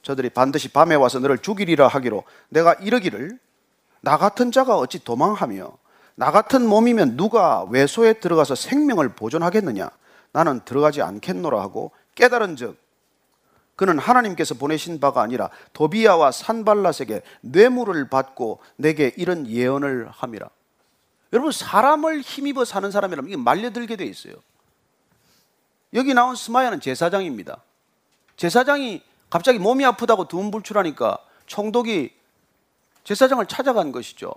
저들이 0.02 0.30
반드시 0.30 0.68
밤에 0.68 0.94
와서 0.96 1.20
너를 1.20 1.38
죽이리라 1.38 1.86
하기로 1.86 2.24
내가 2.48 2.74
이르기를 2.74 3.38
나 4.00 4.16
같은 4.16 4.50
자가 4.50 4.76
어찌 4.76 5.02
도망하며 5.04 5.70
나 6.16 6.30
같은 6.30 6.66
몸이면 6.66 7.16
누가 7.16 7.64
외소에 7.70 8.14
들어가서 8.14 8.54
생명을 8.54 9.10
보존하겠느냐? 9.10 9.90
나는 10.32 10.60
들어가지 10.64 11.02
않겠노라 11.02 11.60
하고 11.60 11.92
깨달은 12.14 12.56
즉 12.56 12.81
그는 13.76 13.98
하나님께서 13.98 14.54
보내신 14.54 15.00
바가 15.00 15.22
아니라 15.22 15.50
도비야와 15.72 16.30
산발랏에게 16.30 17.22
뇌물을 17.40 18.08
받고 18.08 18.60
내게 18.76 19.12
이런 19.16 19.46
예언을 19.46 20.08
함이라. 20.10 20.48
여러분 21.32 21.50
사람을 21.50 22.20
힘입어 22.20 22.64
사는 22.64 22.90
사람이라면 22.90 23.30
이게 23.30 23.36
말려들게 23.36 23.96
돼 23.96 24.04
있어요. 24.04 24.34
여기 25.94 26.14
나온 26.14 26.36
스마야는 26.36 26.80
제사장입니다. 26.80 27.62
제사장이 28.36 29.02
갑자기 29.30 29.58
몸이 29.58 29.84
아프다고 29.84 30.28
두문불출하니까 30.28 31.18
총독이 31.46 32.12
제사장을 33.04 33.44
찾아간 33.46 33.92
것이죠. 33.92 34.32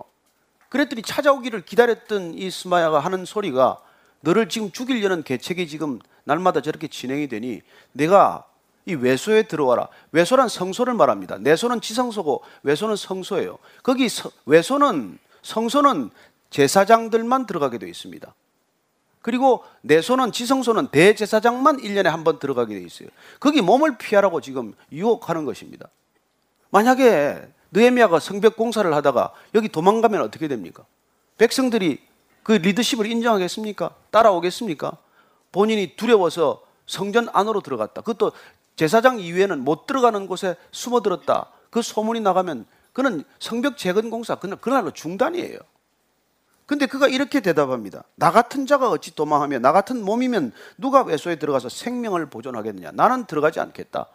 그랬더니 0.68 1.02
찾아오기를 1.02 1.64
기다렸던 1.64 2.34
이 2.34 2.50
스마야가 2.50 3.00
하는 3.00 3.24
소리가 3.24 3.80
너를 4.20 4.48
지금 4.48 4.72
죽이려는 4.72 5.22
계책이 5.22 5.68
지금 5.68 6.00
날마다 6.24 6.60
저렇게 6.60 6.88
진행이 6.88 7.28
되니 7.28 7.62
내가 7.92 8.46
이 8.86 8.94
외소에 8.94 9.42
들어와라. 9.42 9.88
외소란 10.12 10.48
성소를 10.48 10.94
말합니다. 10.94 11.38
내소는 11.38 11.80
지성소고 11.80 12.42
외소는 12.62 12.94
성소예요. 12.96 13.58
거기 13.82 14.08
서- 14.08 14.30
외소는 14.46 15.18
성소는 15.42 16.10
제사장들만 16.50 17.46
들어가게 17.46 17.78
되어 17.78 17.88
있습니다. 17.88 18.32
그리고 19.22 19.64
내소는 19.82 20.30
지성소는 20.30 20.88
대제사장만 20.88 21.78
1년에 21.78 22.04
한 22.04 22.22
번 22.22 22.38
들어가게 22.38 22.74
되어 22.76 22.86
있어요. 22.86 23.08
거기 23.40 23.60
몸을 23.60 23.98
피하라고 23.98 24.40
지금 24.40 24.72
유혹하는 24.92 25.44
것입니다. 25.44 25.88
만약에 26.70 27.42
느헤미야가 27.72 28.20
성벽 28.20 28.56
공사를 28.56 28.92
하다가 28.94 29.32
여기 29.56 29.68
도망가면 29.68 30.22
어떻게 30.22 30.46
됩니까? 30.46 30.84
백성들이 31.38 31.98
그 32.44 32.52
리더십을 32.52 33.06
인정하겠습니까? 33.06 33.90
따라오겠습니까? 34.12 34.92
본인이 35.50 35.96
두려워서 35.96 36.62
성전 36.86 37.28
안으로 37.32 37.60
들어갔다. 37.62 38.02
그것도 38.02 38.30
제사장 38.76 39.18
이외에는 39.18 39.64
못 39.64 39.86
들어가는 39.86 40.26
곳에 40.26 40.56
숨어 40.70 41.00
들었다. 41.00 41.50
그 41.70 41.82
소문이 41.82 42.20
나가면 42.20 42.66
그는 42.92 43.24
성벽 43.38 43.76
재건 43.76 44.10
공사 44.10 44.36
그날 44.36 44.58
그날로 44.58 44.90
중단이에요. 44.90 45.58
근데 46.66 46.86
그가 46.86 47.06
이렇게 47.06 47.40
대답합니다. 47.40 48.04
나 48.16 48.32
같은 48.32 48.66
자가 48.66 48.90
어찌 48.90 49.14
도망하며 49.14 49.60
나 49.60 49.72
같은 49.72 50.04
몸이면 50.04 50.52
누가 50.78 51.02
외소에 51.02 51.36
들어가서 51.36 51.68
생명을 51.68 52.26
보존하겠느냐? 52.26 52.90
나는 52.92 53.24
들어가지 53.26 53.60
않겠다. 53.60 54.08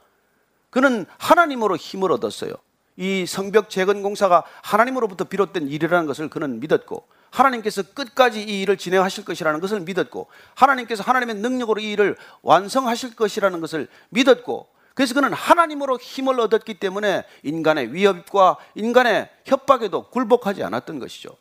그는 0.70 1.06
하나님으로 1.18 1.78
힘을 1.78 2.12
얻었어요. 2.12 2.54
이 2.98 3.26
성벽 3.26 3.70
재건 3.70 4.02
공사가 4.02 4.44
하나님으로부터 4.62 5.26
비롯된 5.26 5.68
일이라는 5.68 6.06
것을 6.06 6.30
그는 6.30 6.60
믿었고 6.60 7.08
하나님께서 7.30 7.84
끝까지 7.94 8.44
이 8.44 8.62
일을 8.62 8.78
진행하실 8.78 9.26
것이라는 9.26 9.60
것을 9.60 9.80
믿었고 9.82 10.28
하나님께서 10.56 11.04
하나님의 11.04 11.36
능력으로 11.36 11.80
이 11.80 11.92
일을 11.92 12.18
완성하실 12.42 13.16
것이라는 13.16 13.62
것을 13.62 13.88
믿었고 14.10 14.68
그래서 14.94 15.14
그는 15.14 15.32
하나님으로 15.32 15.98
힘을 15.98 16.40
얻었기 16.42 16.76
때문에 16.76 17.24
인간의 17.44 17.94
위협과 17.94 18.58
인간의 18.76 19.30
협박에도 19.46 20.10
굴복하지 20.10 20.64
않았던 20.64 21.00
것이죠. 21.00 21.38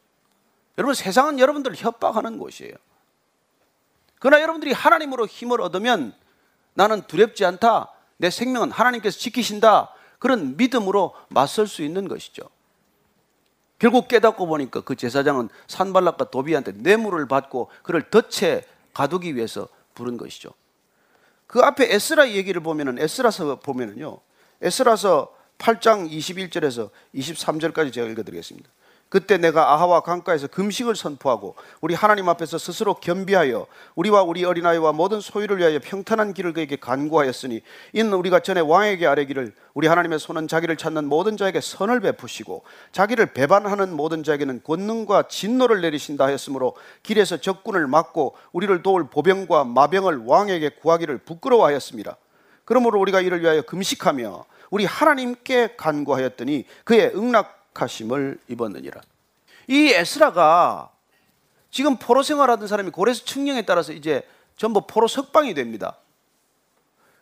여러분 0.79 0.95
세상은 0.95 1.39
여러분들을 1.39 1.77
협박하는 1.77 2.39
곳이에요. 2.39 2.75
그러나 4.21 4.41
여러분들이 4.41 4.73
하나님으로 4.73 5.27
힘을 5.27 5.61
얻으면 5.61 6.15
나는 6.75 7.03
두렵지 7.03 7.45
않다. 7.45 7.91
내 8.19 8.31
생명은 8.31 8.71
하나님께서 8.71 9.19
지키신다. 9.19 9.93
그런 10.21 10.57
믿음으로 10.57 11.15
맞설 11.31 11.67
수 11.67 11.83
있는 11.83 12.07
것이죠. 12.07 12.43
결국 13.81 14.07
깨닫고 14.07 14.47
보니까 14.47 14.83
그 14.83 14.95
제사장은 14.95 15.49
산발락과 15.67 16.31
도비한테 16.31 16.73
뇌물을 16.73 17.27
받고 17.27 17.71
그를 17.83 18.09
덫에 18.11 18.63
가두기 18.93 19.35
위해서 19.35 19.67
부른 19.95 20.19
것이죠. 20.19 20.51
그 21.47 21.61
앞에 21.61 21.93
에스라 21.93 22.31
얘기를 22.31 22.63
보면은 22.63 22.99
에스라서 22.99 23.59
보면은요. 23.59 24.19
에스라서 24.61 25.35
8장 25.59 26.11
21절에서 26.11 26.91
23절까지 27.15 27.93
제가 27.93 28.07
읽어 28.09 28.23
드리겠습니다. 28.23 28.69
그때 29.11 29.39
내가 29.39 29.75
아하와 29.75 30.01
강가에서 30.03 30.47
금식을 30.47 30.95
선포하고 30.95 31.57
우리 31.81 31.95
하나님 31.95 32.29
앞에서 32.29 32.59
스스로 32.59 32.95
겸비하여 32.95 33.67
우리와 33.97 34.23
우리 34.23 34.45
어린아이와 34.45 34.93
모든 34.93 35.21
소유를 35.21 35.59
위하여 35.59 35.81
평탄한 35.83 36.33
길을 36.33 36.53
그에게 36.53 36.77
간구하였으니 36.77 37.61
이는 37.93 38.13
우리가 38.13 38.39
전에 38.39 38.61
왕에게 38.61 39.09
아뢰기를 39.09 39.53
우리 39.75 39.89
하나님의 39.89 40.21
손은 40.21 40.47
자기를 40.47 40.77
찾는 40.77 41.07
모든 41.07 41.37
자에게 41.37 41.61
선을 41.61 41.99
베푸시고 42.01 42.63
자기를 42.93 43.35
배반하는 43.35 43.93
모든 43.97 44.23
자에게는 44.23 44.63
권능과 44.63 45.25
진노를 45.29 45.81
내리신다 45.81 46.27
하였으므로 46.27 46.77
길에서 47.03 47.39
적군을 47.39 47.89
막고 47.89 48.37
우리를 48.53 48.83
도울 48.85 49.09
보병과 49.11 49.65
마병을 49.65 50.23
왕에게 50.25 50.71
구하기를 50.81 51.19
부끄러워하였습니다. 51.19 52.17
그러므로 52.65 53.01
우리가 53.01 53.21
이를 53.21 53.43
위하여 53.43 53.63
금식하며 53.63 54.45
우리 54.71 54.85
하나님께 54.85 55.75
간구하였더니 55.77 56.65
그의 56.85 57.11
응 57.17 57.33
낙하심을 57.75 58.39
입었느니라. 58.49 59.01
이 59.69 59.89
에스라가 59.93 60.91
지금 61.71 61.97
포로 61.97 62.23
생활하던 62.23 62.67
사람이 62.67 62.91
고레스 62.91 63.25
칙령에 63.25 63.63
따라서 63.63 63.93
이제 63.93 64.27
전부 64.57 64.83
포로 64.87 65.07
석방이 65.07 65.55
됩니다. 65.55 65.97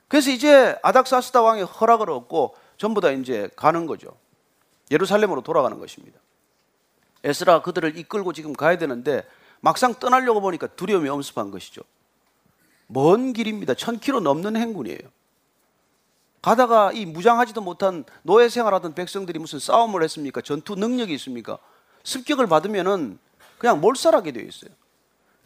그래서 0.09 0.31
이제 0.31 0.77
아닥사스다 0.83 1.43
왕의 1.43 1.65
허락을 1.65 2.11
얻고 2.11 2.57
전부 2.79 3.01
다 3.01 3.11
이제 3.11 3.51
가는 3.57 3.87
거죠. 3.87 4.17
예루살렘으로 4.91 5.43
돌아가는 5.43 5.79
것입니다. 5.79 6.19
에스라 7.25 7.63
그들을 7.63 7.99
이끌고 7.99 8.33
지금 8.33 8.55
가야 8.55 8.79
되는데 8.79 9.27
막상 9.61 9.95
떠나려고 9.95 10.41
보니까 10.41 10.69
두려움이 10.69 11.09
엄습한 11.09 11.51
것이죠. 11.51 11.83
먼 12.87 13.35
길입니다. 13.35 13.75
천 13.75 13.99
킬로 13.99 14.21
넘는 14.21 14.57
행군이에요. 14.57 15.01
가다가 16.43 16.93
이 16.93 17.05
무장하지도 17.05 17.61
못한 17.61 18.05
노예 18.23 18.49
생활하던 18.49 18.95
백성들이 18.95 19.39
무슨 19.39 19.59
싸움을 19.59 20.03
했습니까? 20.05 20.41
전투 20.41 20.75
능력이 20.75 21.13
있습니까? 21.15 21.59
습격을 22.05 22.47
받으면은 22.47 23.19
그냥 23.59 23.81
몰살하게 23.81 24.33
되어 24.33 24.45
있어요. 24.45 24.71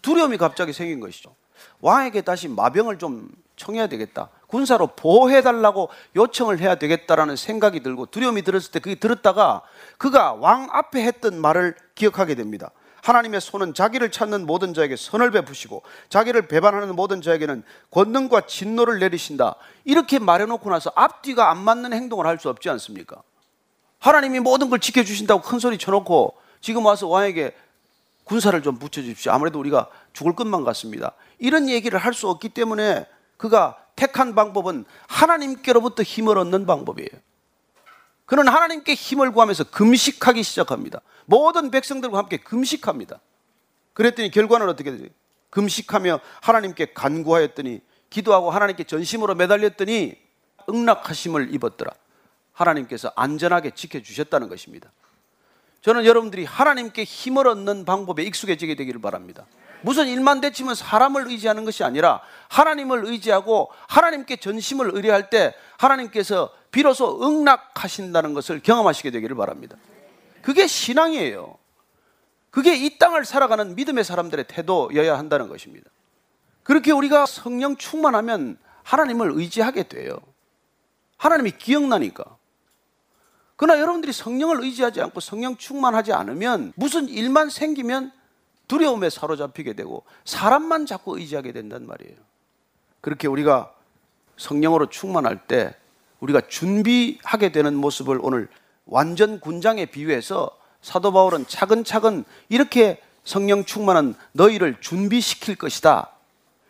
두려움이 0.02 0.36
갑자기 0.36 0.72
생긴 0.72 1.00
것이죠. 1.00 1.34
왕에게 1.80 2.22
다시 2.22 2.48
마병을 2.48 2.98
좀 2.98 3.30
청해야 3.56 3.86
되겠다. 3.86 4.28
군사로 4.48 4.88
보호해달라고 4.88 5.88
요청을 6.16 6.58
해야 6.58 6.74
되겠다라는 6.74 7.36
생각이 7.36 7.80
들고 7.80 8.06
두려움이 8.06 8.42
들었을 8.42 8.72
때 8.72 8.80
그게 8.80 8.96
들었다가 8.96 9.62
그가 9.98 10.34
왕 10.34 10.68
앞에 10.70 11.04
했던 11.04 11.40
말을 11.40 11.76
기억하게 11.94 12.34
됩니다. 12.34 12.70
하나님의 13.02 13.40
손은 13.40 13.74
자기를 13.74 14.10
찾는 14.10 14.46
모든 14.46 14.74
자에게 14.74 14.96
선을 14.96 15.32
베푸시고 15.32 15.82
자기를 16.08 16.46
배반하는 16.46 16.94
모든 16.94 17.20
자에게는 17.20 17.64
권능과 17.90 18.42
진노를 18.42 19.00
내리신다. 19.00 19.56
이렇게 19.84 20.18
말해놓고 20.20 20.70
나서 20.70 20.92
앞뒤가 20.94 21.50
안 21.50 21.58
맞는 21.58 21.92
행동을 21.92 22.26
할 22.26 22.38
수 22.38 22.48
없지 22.48 22.70
않습니까? 22.70 23.22
하나님이 23.98 24.40
모든 24.40 24.70
걸 24.70 24.78
지켜주신다고 24.80 25.42
큰 25.42 25.58
소리 25.58 25.78
쳐놓고 25.78 26.34
지금 26.60 26.86
와서 26.86 27.06
왕에게 27.08 27.54
군사를 28.24 28.60
좀 28.62 28.78
붙여주십시오. 28.78 29.32
아무래도 29.32 29.58
우리가 29.58 29.88
죽을 30.12 30.34
것만 30.34 30.64
같습니다. 30.64 31.12
이런 31.38 31.68
얘기를 31.68 31.98
할 31.98 32.14
수 32.14 32.28
없기 32.28 32.50
때문에 32.50 33.06
그가 33.36 33.76
택한 33.96 34.34
방법은 34.36 34.84
하나님께로부터 35.08 36.02
힘을 36.04 36.38
얻는 36.38 36.66
방법이에요. 36.66 37.10
그는 38.26 38.48
하나님께 38.48 38.94
힘을 38.94 39.32
구하면서 39.32 39.64
금식하기 39.64 40.42
시작합니다. 40.42 41.00
모든 41.26 41.70
백성들과 41.70 42.18
함께 42.18 42.36
금식합니다. 42.38 43.20
그랬더니 43.92 44.30
결과는 44.30 44.68
어떻게 44.68 44.90
되죠? 44.90 45.04
금식하며 45.50 46.20
하나님께 46.40 46.94
간구하였더니 46.94 47.80
기도하고 48.10 48.50
하나님께 48.50 48.84
전심으로 48.84 49.34
매달렸더니 49.34 50.16
응낙하심을 50.68 51.54
입었더라. 51.54 51.92
하나님께서 52.52 53.12
안전하게 53.16 53.72
지켜주셨다는 53.72 54.48
것입니다. 54.48 54.90
저는 55.80 56.04
여러분들이 56.04 56.44
하나님께 56.44 57.04
힘을 57.04 57.48
얻는 57.48 57.84
방법에 57.84 58.22
익숙해지게 58.22 58.76
되기를 58.76 59.00
바랍니다. 59.00 59.46
무슨 59.82 60.06
일만 60.06 60.40
되치면 60.40 60.74
사람을 60.74 61.28
의지하는 61.28 61.64
것이 61.64 61.84
아니라 61.84 62.20
하나님을 62.48 63.04
의지하고 63.04 63.70
하나님께 63.88 64.36
전심을 64.36 64.94
의뢰할 64.94 65.30
때 65.30 65.54
하나님께서 65.78 66.50
비로소 66.70 67.20
응낙하신다는 67.22 68.34
것을 68.34 68.60
경험하시게 68.60 69.10
되기를 69.10 69.36
바랍니다. 69.36 69.76
그게 70.40 70.66
신앙이에요. 70.66 71.58
그게 72.50 72.74
이 72.76 72.98
땅을 72.98 73.24
살아가는 73.24 73.74
믿음의 73.74 74.04
사람들의 74.04 74.46
태도여야 74.48 75.18
한다는 75.18 75.48
것입니다. 75.48 75.90
그렇게 76.62 76.92
우리가 76.92 77.26
성령 77.26 77.76
충만하면 77.76 78.58
하나님을 78.82 79.32
의지하게 79.34 79.84
돼요. 79.84 80.18
하나님이 81.16 81.52
기억나니까. 81.52 82.24
그러나 83.56 83.80
여러분들이 83.80 84.12
성령을 84.12 84.62
의지하지 84.62 85.00
않고 85.00 85.20
성령 85.20 85.56
충만하지 85.56 86.12
않으면 86.12 86.72
무슨 86.76 87.08
일만 87.08 87.48
생기면 87.48 88.12
두려움에 88.72 89.10
사로잡히게 89.10 89.74
되고 89.74 90.02
사람만 90.24 90.86
자꾸 90.86 91.18
의지하게 91.18 91.52
된단 91.52 91.86
말이에요. 91.86 92.16
그렇게 93.02 93.28
우리가 93.28 93.70
성령으로 94.38 94.86
충만할 94.86 95.46
때 95.46 95.76
우리가 96.20 96.40
준비하게 96.48 97.52
되는 97.52 97.74
모습을 97.74 98.18
오늘 98.22 98.48
완전 98.86 99.40
군장에 99.40 99.84
비유해서 99.84 100.50
사도 100.80 101.12
바울은 101.12 101.46
차근차근 101.46 102.24
이렇게 102.48 103.02
성령 103.24 103.66
충만은 103.66 104.14
너희를 104.32 104.80
준비시킬 104.80 105.56
것이다. 105.56 106.08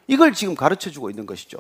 이걸 0.09 0.33
지금 0.33 0.57
가르쳐 0.57 0.91
주고 0.91 1.09
있는 1.09 1.25
것이죠. 1.25 1.59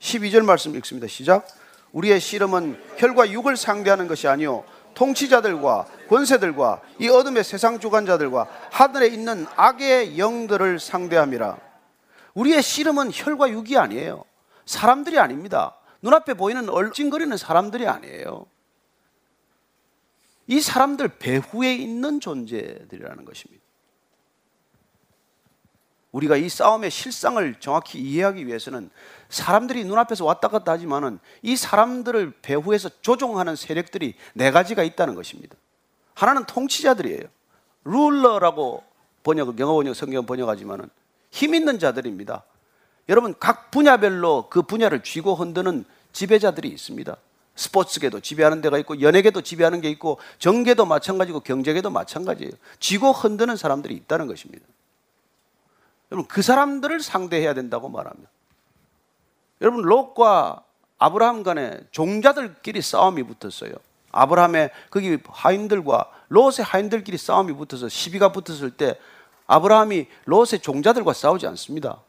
12절 0.00 0.44
말씀 0.44 0.74
읽습니다. 0.74 1.06
시작. 1.06 1.46
우리의 1.92 2.18
씨름은 2.18 2.82
혈과 2.96 3.30
육을 3.30 3.56
상대하는 3.56 4.08
것이 4.08 4.26
아니요 4.26 4.64
통치자들과 4.94 5.86
권세들과 6.08 6.82
이 6.98 7.08
어둠의 7.08 7.44
세상 7.44 7.80
주관자들과 7.80 8.46
하늘에 8.70 9.06
있는 9.08 9.46
악의 9.56 10.18
영들을 10.18 10.78
상대함이라. 10.78 11.58
우리의 12.34 12.62
씨름은 12.62 13.10
혈과 13.12 13.50
육이 13.50 13.76
아니에요. 13.76 14.24
사람들이 14.64 15.18
아닙니다. 15.18 15.76
눈앞에 16.02 16.34
보이는 16.34 16.68
얼찡거리는 16.68 17.36
사람들이 17.36 17.86
아니에요. 17.86 18.46
이 20.46 20.60
사람들 20.60 21.08
배후에 21.18 21.74
있는 21.74 22.20
존재들이라는 22.20 23.24
것입니다. 23.24 23.62
우리가 26.10 26.36
이 26.36 26.48
싸움의 26.48 26.90
실상을 26.90 27.54
정확히 27.58 27.98
이해하기 27.98 28.46
위해서는 28.46 28.90
사람들이 29.32 29.84
눈앞에서 29.84 30.26
왔다 30.26 30.48
갔다 30.48 30.72
하지만은 30.72 31.18
이 31.40 31.56
사람들을 31.56 32.34
배후에서 32.42 32.90
조종하는 33.00 33.56
세력들이 33.56 34.14
네 34.34 34.50
가지가 34.50 34.82
있다는 34.82 35.14
것입니다. 35.14 35.56
하나는 36.14 36.44
통치자들이에요. 36.44 37.22
룰러라고 37.84 38.84
번역, 39.22 39.58
영어 39.58 39.72
번역, 39.72 39.96
성경 39.96 40.26
번역하지만은 40.26 40.88
힘 41.30 41.54
있는 41.54 41.78
자들입니다. 41.78 42.44
여러분, 43.08 43.34
각 43.40 43.70
분야별로 43.70 44.48
그 44.50 44.62
분야를 44.62 45.02
쥐고 45.02 45.34
흔드는 45.34 45.86
지배자들이 46.12 46.68
있습니다. 46.68 47.16
스포츠계도 47.56 48.20
지배하는 48.20 48.60
데가 48.60 48.76
있고, 48.78 49.00
연예계도 49.00 49.40
지배하는 49.40 49.80
게 49.80 49.88
있고, 49.90 50.18
정계도 50.38 50.84
마찬가지고, 50.84 51.40
경제계도 51.40 51.90
마찬가지예요. 51.90 52.52
쥐고 52.80 53.12
흔드는 53.12 53.56
사람들이 53.56 53.94
있다는 53.94 54.26
것입니다. 54.26 54.64
여러분, 56.10 56.28
그 56.28 56.42
사람들을 56.42 57.00
상대해야 57.00 57.54
된다고 57.54 57.88
말합니다. 57.88 58.30
여러분, 59.62 59.82
롯과 59.82 60.62
아브라함 60.98 61.42
간에 61.42 61.80
종자들끼리 61.90 62.82
싸움이 62.82 63.22
붙었어요. 63.22 63.72
아브라함의 64.10 64.70
거기 64.90 65.18
하인들과 65.26 66.10
롯의 66.28 66.62
하인들끼리 66.62 67.16
싸움이 67.16 67.54
붙어서 67.54 67.88
시비가 67.88 68.32
붙었을 68.32 68.72
때 68.72 68.98
아브라함이 69.46 70.06
롯의 70.26 70.60
종자들과 70.60 71.12
싸우지 71.12 71.46
않습니다. 71.46 72.00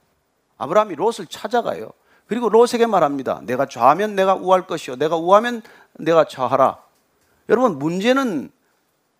아브라함이 0.57 0.95
롯을 0.95 1.27
찾아가요. 1.29 1.91
그리고 2.27 2.49
롯에게 2.49 2.85
말합니다. 2.85 3.41
내가 3.43 3.65
좌하면 3.67 4.15
내가 4.15 4.35
우할 4.35 4.65
것이요. 4.65 4.95
내가 4.95 5.15
우하면 5.15 5.61
내가 5.93 6.25
좌하라. 6.25 6.79
여러분, 7.49 7.77
문제는 7.77 8.51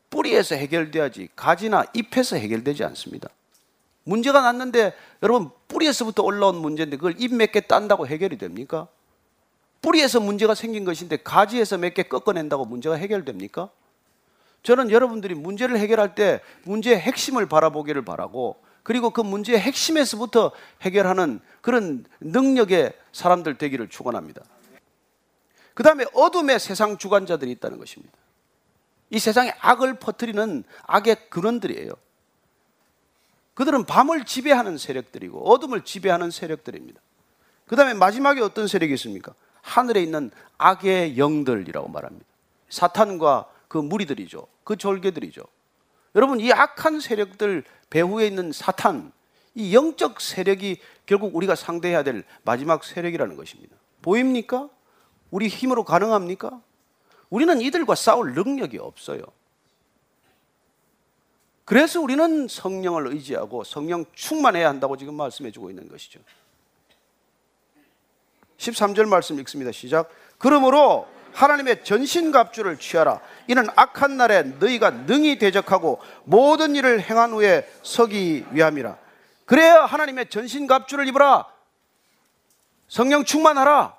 뿌리에서 0.09 0.55
해결돼야지 0.55 1.29
가지나 1.35 1.85
잎에서 1.93 2.35
해결되지 2.35 2.83
않습니다. 2.85 3.29
문제가 4.03 4.41
났는데 4.41 4.93
여러분 5.21 5.49
뿌리에서부터 5.67 6.23
올라온 6.23 6.55
문제인데 6.57 6.97
그걸 6.97 7.15
잎 7.17 7.33
몇 7.33 7.51
개 7.51 7.61
딴다고 7.61 8.07
해결이 8.07 8.37
됩니까? 8.37 8.87
뿌리에서 9.81 10.19
문제가 10.19 10.55
생긴 10.55 10.85
것인데 10.85 11.17
가지에서 11.17 11.77
몇 11.77 11.93
개 11.93 12.03
꺾어낸다고 12.03 12.65
문제가 12.65 12.95
해결됩니까? 12.95 13.69
저는 14.63 14.91
여러분들이 14.91 15.35
문제를 15.35 15.77
해결할 15.77 16.15
때 16.15 16.39
문제의 16.63 16.97
핵심을 16.99 17.47
바라보기를 17.47 18.03
바라고 18.05 18.57
그리고 18.83 19.09
그 19.09 19.21
문제의 19.21 19.59
핵심에서부터 19.59 20.51
해결하는 20.81 21.39
그런 21.61 22.05
능력의 22.21 22.93
사람들 23.11 23.57
되기를 23.57 23.89
축원합니다. 23.89 24.41
그 25.73 25.83
다음에 25.83 26.05
어둠의 26.13 26.59
세상 26.59 26.97
주관자들이 26.97 27.51
있다는 27.51 27.77
것입니다. 27.77 28.13
이 29.09 29.19
세상에 29.19 29.53
악을 29.59 29.95
퍼뜨리는 29.95 30.63
악의 30.83 31.29
근원들이에요. 31.29 31.91
그들은 33.53 33.85
밤을 33.85 34.25
지배하는 34.25 34.77
세력들이고 34.77 35.49
어둠을 35.49 35.81
지배하는 35.81 36.31
세력들입니다. 36.31 36.99
그 37.67 37.75
다음에 37.75 37.93
마지막에 37.93 38.41
어떤 38.41 38.67
세력이 38.67 38.93
있습니까? 38.95 39.33
하늘에 39.61 40.01
있는 40.01 40.31
악의 40.57 41.17
영들이라고 41.17 41.87
말합니다. 41.89 42.25
사탄과 42.69 43.49
그 43.67 43.77
무리들이죠. 43.77 44.47
그 44.63 44.75
졸개들이죠. 44.75 45.43
여러분, 46.15 46.39
이 46.39 46.51
악한 46.51 46.99
세력들 46.99 47.63
배후에 47.89 48.27
있는 48.27 48.51
사탄, 48.51 49.11
이 49.55 49.73
영적 49.73 50.21
세력이 50.21 50.77
결국 51.05 51.35
우리가 51.35 51.55
상대해야 51.55 52.03
될 52.03 52.23
마지막 52.43 52.83
세력이라는 52.83 53.35
것입니다. 53.35 53.75
보입니까? 54.01 54.69
우리 55.31 55.47
힘으로 55.47 55.83
가능합니까? 55.83 56.61
우리는 57.29 57.61
이들과 57.61 57.95
싸울 57.95 58.33
능력이 58.33 58.77
없어요. 58.77 59.23
그래서 61.65 62.01
우리는 62.01 62.47
성령을 62.47 63.07
의지하고 63.07 63.63
성령 63.63 64.05
충만해야 64.13 64.67
한다고 64.67 64.97
지금 64.97 65.15
말씀해 65.15 65.51
주고 65.51 65.69
있는 65.69 65.87
것이죠. 65.87 66.19
13절 68.57 69.07
말씀 69.07 69.39
읽습니다. 69.39 69.71
시작. 69.71 70.09
그러므로 70.37 71.07
하나님의 71.33 71.83
전신갑주를 71.83 72.77
취하라. 72.77 73.19
이는 73.47 73.67
악한 73.75 74.17
날에 74.17 74.43
너희가 74.43 74.91
능히 74.91 75.39
대적하고 75.39 75.99
모든 76.23 76.75
일을 76.75 77.01
행한 77.01 77.31
후에 77.31 77.67
서기 77.81 78.45
위함이라. 78.51 78.97
그래야 79.45 79.85
하나님의 79.85 80.29
전신갑주를 80.29 81.07
입어라. 81.07 81.47
성령 82.87 83.23
충만하라. 83.23 83.97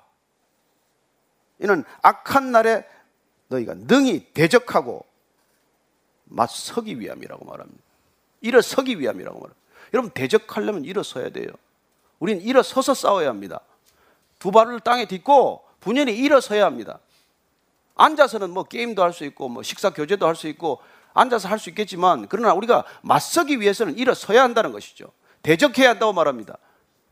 이는 1.59 1.83
악한 2.01 2.51
날에 2.51 2.85
너희가 3.49 3.73
능히 3.75 4.31
대적하고 4.33 5.05
맞서기 6.25 6.99
위함이라고 6.99 7.45
말합니다. 7.45 7.81
일어서기 8.41 8.99
위함이라고 8.99 9.39
말합니다. 9.39 9.65
여러분 9.93 10.11
대적하려면 10.11 10.85
일어서야 10.85 11.29
돼요. 11.29 11.47
우리는 12.19 12.41
일어서서 12.41 12.93
싸워야 12.93 13.29
합니다. 13.29 13.61
두 14.39 14.51
발을 14.51 14.79
땅에 14.81 15.05
딛고 15.05 15.63
분연히 15.79 16.13
일어서야 16.15 16.65
합니다. 16.65 16.99
앉아서는 17.95 18.49
뭐 18.49 18.63
게임도 18.63 19.01
할 19.03 19.13
수 19.13 19.23
있고 19.25 19.47
뭐 19.49 19.63
식사 19.63 19.89
교제도 19.91 20.25
할 20.27 20.35
수 20.35 20.47
있고 20.47 20.81
앉아서 21.13 21.47
할 21.47 21.59
수 21.59 21.69
있겠지만 21.69 22.27
그러나 22.27 22.53
우리가 22.53 22.83
맞서기 23.03 23.61
위해서는 23.61 23.97
일어서야 23.97 24.43
한다는 24.43 24.71
것이죠. 24.71 25.11
대적해야 25.43 25.91
한다고 25.91 26.11
말합니다. 26.11 26.57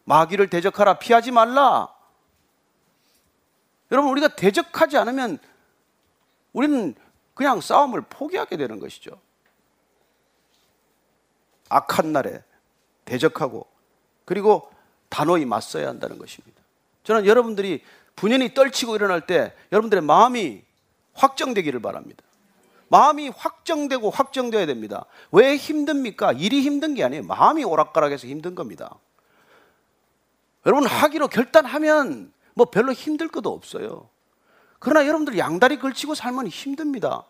마귀를 0.06 0.50
대적하라 0.50 0.96
피하지 1.00 1.32
말라. 1.32 1.88
여러분 3.92 4.12
우리가 4.12 4.30
대적하지 4.30 4.98
않으면 4.98 5.38
우리는 6.52 6.96
그냥 7.34 7.62
싸움을 7.62 8.02
포기하게 8.02 8.58
되는 8.58 8.80
것이죠. 8.80 9.20
악한 11.70 12.14
날에 12.14 12.44
대적하고 13.06 13.66
그리고 14.26 14.72
단호히 15.10 15.46
맞서야 15.46 15.88
한다는 15.88 16.18
것입니다. 16.18 16.62
저는 17.04 17.26
여러분들이 17.26 17.84
분연히 18.16 18.54
떨치고 18.54 18.96
일어날 18.96 19.26
때 19.26 19.54
여러분들의 19.72 20.04
마음이 20.04 20.64
확정되기를 21.14 21.82
바랍니다. 21.82 22.24
마음이 22.90 23.30
확정되고 23.30 24.12
확정되어야 24.12 24.68
됩니다. 24.68 25.06
왜 25.32 25.56
힘듭니까? 25.56 26.32
일이 26.34 26.62
힘든 26.62 26.94
게 26.94 27.04
아니에요. 27.04 27.24
마음이 27.24 27.64
오락가락해서 27.64 28.28
힘든 28.28 28.54
겁니다. 28.54 28.96
여러분 30.66 30.86
하기로 30.86 31.28
결단하면 31.28 32.32
뭐 32.54 32.68
별로 32.68 32.94
힘들 32.94 33.28
것도 33.28 33.52
없어요. 33.52 34.10
그러나 34.84 35.08
여러분들 35.08 35.38
양다리 35.38 35.80
걸치고 35.80 36.14
살면 36.14 36.48
힘듭니다. 36.48 37.24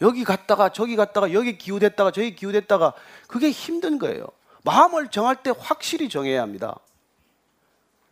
여기 0.00 0.24
갔다가 0.24 0.70
저기 0.70 0.96
갔다가 0.96 1.32
여기 1.32 1.56
기우됐다가 1.56 2.10
저기 2.10 2.34
기우됐다가 2.34 2.92
그게 3.28 3.48
힘든 3.52 4.00
거예요. 4.00 4.26
마음을 4.64 5.12
정할 5.12 5.36
때 5.36 5.52
확실히 5.56 6.08
정해야 6.08 6.42
합니다. 6.42 6.80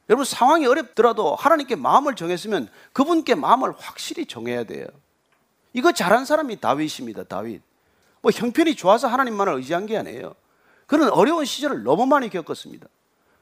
여러분 0.09 0.24
상황이 0.24 0.66
어렵더라도 0.66 1.35
하나님께 1.35 1.74
마음을 1.74 2.14
정했으면 2.14 2.68
그분께 2.93 3.35
마음을 3.35 3.72
확실히 3.77 4.27
정해야 4.27 4.62
돼요. 4.62 4.87
이거 5.72 5.91
잘한 5.91 6.27
사람이 6.27 6.61
다윗입니다. 6.61 7.24
다윗. 7.24 7.61
뭐 8.22 8.31
형편이 8.33 8.77
좋아서 8.77 9.09
하나님만을 9.09 9.55
의지한 9.55 9.87
게 9.87 9.99
아니에요. 9.99 10.37
그는 10.87 11.11
어려운 11.11 11.45
시절을 11.45 11.83
너무 11.83 12.07
많이 12.07 12.31
겪었습니다. 12.31 12.87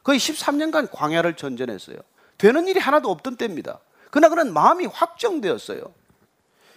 거의 0.03 0.18
13년간 0.18 0.89
광야를 0.91 1.37
전전했어요. 1.37 1.99
되는 2.39 2.66
일이 2.68 2.80
하나도 2.80 3.11
없던 3.11 3.37
때입니다. 3.37 3.80
그러나 4.11 4.28
그는 4.28 4.53
마음이 4.53 4.87
확정되었어요. 4.87 5.93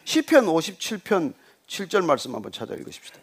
시편 0.06 0.46
57편 0.46 1.34
7절 1.68 2.06
말씀 2.06 2.34
한번 2.34 2.52
찾아 2.52 2.74
읽으십시다. 2.74 3.20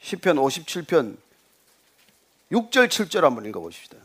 시편 0.00 0.36
57편 0.36 1.16
6절 2.52 2.88
7절 2.88 3.22
한번 3.22 3.44
읽어 3.46 3.60
보십시다. 3.60 3.96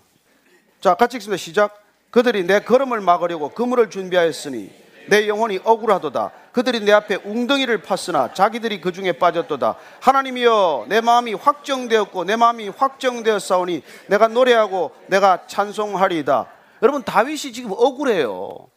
자, 0.81 0.95
같이 0.95 1.17
읽습니다. 1.17 1.37
시작. 1.37 1.83
그들이 2.11 2.43
내 2.43 2.61
걸음을 2.61 3.01
막으려고 3.01 3.49
그물을 3.49 3.89
준비하였으니 3.89 4.86
내 5.09 5.27
영혼이 5.27 5.59
억울하도다. 5.63 6.31
그들이 6.51 6.81
내 6.81 6.91
앞에 6.91 7.15
웅덩이를 7.23 7.81
팠으나 7.81 8.33
자기들이 8.33 8.81
그 8.81 8.91
중에 8.91 9.13
빠졌도다. 9.13 9.75
하나님이여 10.01 10.85
내 10.89 11.01
마음이 11.01 11.33
확정되었고 11.33 12.23
내 12.23 12.35
마음이 12.35 12.69
확정되었사오니 12.69 13.83
내가 14.07 14.27
노래하고 14.27 14.91
내가 15.07 15.45
찬송하리이다. 15.47 16.47
여러분 16.81 17.03
다윗이 17.03 17.53
지금 17.53 17.71
억울해요. 17.71 18.69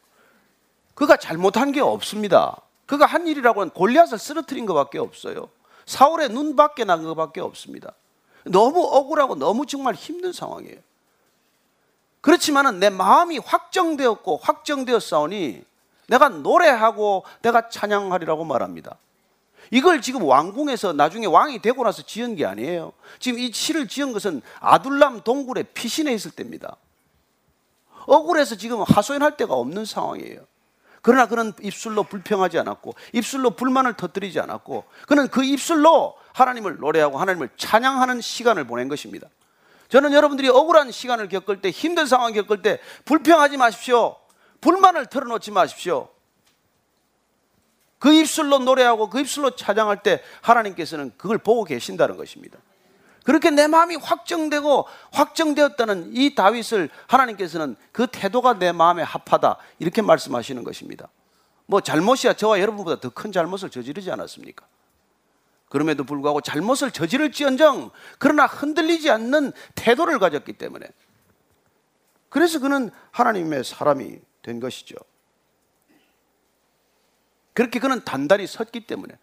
그가 0.94 1.16
잘못한 1.16 1.72
게 1.72 1.80
없습니다. 1.80 2.56
그가 2.86 3.06
한 3.06 3.26
일이라고는 3.26 3.70
골리앗을 3.70 4.18
쓰러뜨린 4.18 4.66
것밖에 4.66 4.98
없어요. 4.98 5.48
사울의 5.86 6.28
눈 6.30 6.56
밖에 6.56 6.84
난 6.84 7.02
것밖에 7.02 7.40
없습니다. 7.40 7.94
너무 8.44 8.82
억울하고 8.82 9.36
너무 9.36 9.66
정말 9.66 9.94
힘든 9.94 10.32
상황이에요. 10.32 10.78
그렇지만은 12.20 12.78
내 12.78 12.90
마음이 12.90 13.38
확정되었고 13.38 14.40
확정되었사오니 14.42 15.64
내가 16.10 16.28
노래하고 16.28 17.24
내가 17.40 17.68
찬양하리라고 17.68 18.44
말합니다. 18.44 18.96
이걸 19.70 20.02
지금 20.02 20.24
왕궁에서 20.24 20.92
나중에 20.92 21.26
왕이 21.26 21.62
되고 21.62 21.84
나서 21.84 22.02
지은 22.02 22.34
게 22.34 22.44
아니에요. 22.44 22.92
지금 23.20 23.38
이 23.38 23.52
시를 23.52 23.86
지은 23.86 24.12
것은 24.12 24.42
아둘람 24.58 25.20
동굴에 25.22 25.62
피신해 25.62 26.12
있을 26.12 26.32
때입니다. 26.32 26.76
억울해서 28.06 28.56
지금 28.56 28.82
하소연할 28.82 29.36
데가 29.36 29.54
없는 29.54 29.84
상황이에요. 29.84 30.40
그러나 31.00 31.26
그는 31.26 31.52
입술로 31.62 32.02
불평하지 32.02 32.58
않았고 32.58 32.94
입술로 33.12 33.50
불만을 33.50 33.94
터뜨리지 33.94 34.40
않았고 34.40 34.84
그는 35.06 35.28
그 35.28 35.44
입술로 35.44 36.16
하나님을 36.32 36.78
노래하고 36.78 37.18
하나님을 37.18 37.50
찬양하는 37.56 38.20
시간을 38.20 38.64
보낸 38.64 38.88
것입니다. 38.88 39.28
저는 39.88 40.12
여러분들이 40.12 40.48
억울한 40.48 40.90
시간을 40.90 41.28
겪을 41.28 41.60
때 41.60 41.70
힘든 41.70 42.06
상황 42.06 42.32
겪을 42.32 42.62
때 42.62 42.80
불평하지 43.04 43.56
마십시오. 43.56 44.19
불만을 44.60 45.06
털어놓지 45.06 45.50
마십시오. 45.50 46.08
그 47.98 48.12
입술로 48.12 48.58
노래하고 48.58 49.10
그 49.10 49.20
입술로 49.20 49.54
찬양할 49.56 50.02
때 50.02 50.22
하나님께서는 50.40 51.12
그걸 51.16 51.38
보고 51.38 51.64
계신다는 51.64 52.16
것입니다. 52.16 52.58
그렇게 53.24 53.50
내 53.50 53.66
마음이 53.66 53.96
확정되고 53.96 54.86
확정되었다는 55.12 56.10
이 56.14 56.34
다윗을 56.34 56.88
하나님께서는 57.06 57.76
그 57.92 58.06
태도가 58.06 58.58
내 58.58 58.72
마음에 58.72 59.02
합하다 59.02 59.58
이렇게 59.78 60.00
말씀하시는 60.00 60.64
것입니다. 60.64 61.08
뭐 61.66 61.80
잘못이야 61.80 62.32
저와 62.32 62.60
여러분보다 62.60 63.00
더 63.00 63.10
큰 63.10 63.30
잘못을 63.30 63.70
저지르지 63.70 64.10
않았습니까? 64.10 64.66
그럼에도 65.68 66.02
불구하고 66.02 66.40
잘못을 66.40 66.90
저지를지언정 66.90 67.90
그러나 68.18 68.46
흔들리지 68.46 69.10
않는 69.10 69.52
태도를 69.76 70.18
가졌기 70.18 70.54
때문에 70.54 70.86
그래서 72.28 72.58
그는 72.58 72.90
하나님의 73.12 73.62
사람이 73.62 74.18
된 74.42 74.60
것이죠. 74.60 74.96
그렇게 77.52 77.78
그는 77.78 78.04
단단히 78.04 78.46
섰기 78.46 78.86
때문에 78.86 79.18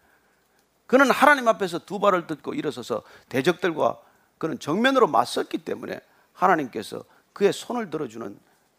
그는 0.86 1.10
하나님 1.10 1.48
앞에서 1.48 1.80
두 1.80 1.98
발을 1.98 2.26
뜯고 2.26 2.54
일어서서 2.54 3.02
대적들과 3.28 4.00
그는 4.38 4.58
정면으로 4.58 5.06
맞섰기 5.06 5.58
때문에 5.58 6.00
하나님께서 6.32 7.04
그의 7.32 7.52
손을 7.52 7.90
들어주는 7.90 8.38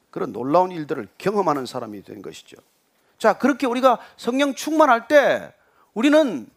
그런 0.10 0.34
놀라운 0.34 0.72
일들을 0.72 1.08
경험하는 1.18 1.66
사람이 1.66 2.04
된 2.04 2.22
것이죠. 2.22 2.58
자, 3.18 3.38
그렇게 3.38 3.68
우리가 3.68 4.00
성령 4.18 4.56
충만할 4.56 5.08
때 5.08 5.54
우리는 5.94 6.50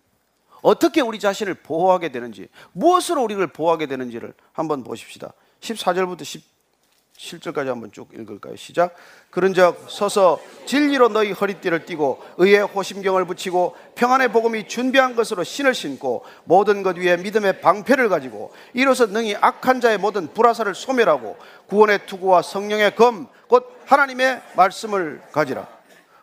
어떻게 0.62 1.00
우리 1.00 1.18
자신을 1.18 1.54
보호하게 1.54 2.10
되는지, 2.12 2.48
무엇으로 2.72 3.22
우리를 3.22 3.44
보호하게 3.48 3.86
되는지를 3.86 4.32
한번 4.52 4.84
보십시다. 4.84 5.32
14절부터 5.60 6.42
17절까지 7.22 7.66
한번 7.66 7.92
쭉 7.92 8.08
읽을까요? 8.12 8.56
시작. 8.56 8.94
그런즉 9.30 9.86
서서 9.88 10.40
진리로 10.66 11.08
너희 11.08 11.32
허리띠를 11.32 11.84
띠고 11.86 12.22
의의 12.38 12.62
호심경을 12.62 13.24
붙이고 13.26 13.76
평안의 13.94 14.32
복음이 14.32 14.66
준비한 14.66 15.14
것으로 15.14 15.44
신을 15.44 15.74
신고 15.74 16.24
모든 16.44 16.82
것 16.82 16.96
위에 16.96 17.16
믿음의 17.16 17.60
방패를 17.60 18.08
가지고 18.08 18.52
이로써 18.74 19.06
능히 19.06 19.36
악한 19.40 19.80
자의 19.80 19.98
모든 19.98 20.32
불화살을 20.32 20.74
소멸하고 20.74 21.36
구원의 21.68 22.06
투구와 22.06 22.42
성령의 22.42 22.96
검 22.96 23.28
곧 23.52 23.70
하나님의 23.84 24.40
말씀을 24.56 25.20
가지라. 25.30 25.68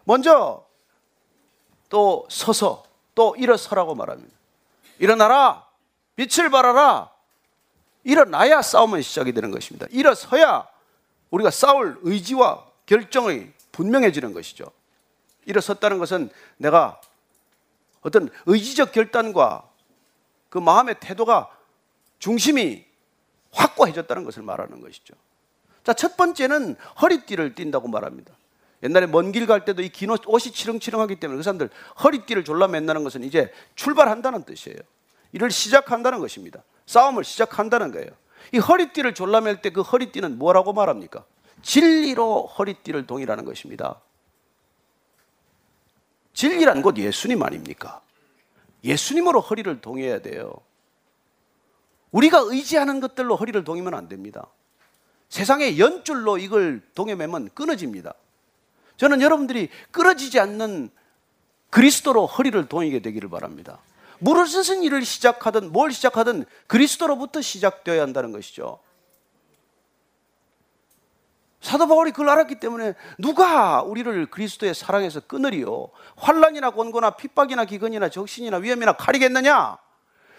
먼저 0.04 0.66
또 1.88 2.26
서서 2.28 2.84
또 3.14 3.36
일어서라고 3.38 3.94
말합니다. 3.94 4.36
일어나라. 4.98 5.64
빛을 6.16 6.50
발하라. 6.50 7.12
일어나야 8.04 8.64
싸움은 8.64 9.04
시작이 9.04 9.32
되는 9.32 9.52
것입니다. 9.52 9.86
일어서야 9.92 10.68
우리가 11.32 11.52
싸울 11.52 12.00
의지와 12.04 12.66
결정이 12.86 13.48
분명해지는 13.72 14.34
것이죠. 14.34 14.66
일어섰다는 15.46 16.00
것은 16.00 16.30
내가 16.58 17.00
어떤 18.02 18.30
의지적 18.46 18.92
결단과 18.92 19.68
그 20.50 20.58
마음의 20.58 20.96
태도가 21.00 21.50
중심이 22.20 22.86
확고해졌다는 23.52 24.24
것을 24.26 24.44
말하는 24.44 24.82
것이죠. 24.82 25.14
자, 25.84 25.94
첫 25.94 26.18
번째는 26.18 26.76
허리띠를 27.02 27.56
띈다고 27.56 27.88
말합니다. 27.88 28.34
옛날에 28.84 29.08
먼 29.08 29.32
길 29.32 29.46
갈 29.46 29.66
때도 29.66 29.82
이 29.82 29.90
긴 29.90 30.10
옷이 30.12 30.54
치렁치렁하기 30.54 31.18
때문에 31.18 31.38
그 31.38 31.44
사람들 31.44 31.70
허리띠를 32.04 32.44
졸라 32.44 32.68
맨다는 32.68 33.04
것은 33.04 33.24
이제 33.24 33.52
출발한다는 33.76 34.44
뜻이에요. 34.44 34.78
일을 35.34 35.52
시작한다는 35.52 36.20
것입니다. 36.20 36.64
싸움을 36.86 37.24
시작한다는 37.24 37.92
거예요. 37.92 38.10
이 38.54 38.58
허리띠를 38.58 39.14
졸라맬 39.14 39.62
때 39.62 39.70
그 39.70 39.82
허리띠는 39.82 40.38
뭐라고 40.38 40.74
말합니까? 40.74 41.24
진리로 41.62 42.48
허리띠를 42.48 43.06
동이라는 43.06 43.46
것입니다. 43.46 44.02
진리란 46.34 46.82
곧 46.82 46.98
예수님 46.98 47.44
아닙니까? 47.44 48.02
예수님으로 48.84 49.42
허리를 49.42 49.82
동여야 49.82 50.22
돼요. 50.22 50.54
우리가 52.12 52.40
의지하는 52.40 53.00
것들로 53.02 53.36
허리를 53.36 53.62
동이면 53.64 53.94
안 53.94 54.08
됩니다. 54.08 54.48
세상의 55.28 55.80
연줄로 55.80 56.38
이걸 56.38 56.82
동여매면 56.96 57.50
끊어집니다. 57.54 58.14
저는 58.98 59.22
여러분들이 59.22 59.70
끊어지지 59.92 60.40
않는 60.40 60.90
그리스도로 61.70 62.26
허리를 62.26 62.68
동이게 62.68 63.00
되기를 63.00 63.30
바랍니다. 63.30 63.80
무엇은 64.20 64.84
일을 64.84 65.04
시작하든 65.04 65.72
뭘 65.72 65.92
시작하든 65.92 66.46
그리스도로부터 66.68 67.42
시작되어야 67.42 68.02
한다는 68.02 68.32
것이죠. 68.32 68.80
사도 71.62 71.88
바울이 71.88 72.12
그걸 72.12 72.30
알았기 72.30 72.60
때문에 72.60 72.94
누가 73.18 73.82
우리를 73.82 74.28
그리스도의 74.28 74.74
사랑에서 74.74 75.20
끊으리요? 75.22 75.90
환란이나 76.16 76.70
곤고나 76.70 77.12
핍박이나 77.12 77.66
기근이나 77.66 78.10
적신이나 78.10 78.58
위험이나 78.58 78.94
칼이겠느냐? 78.94 79.78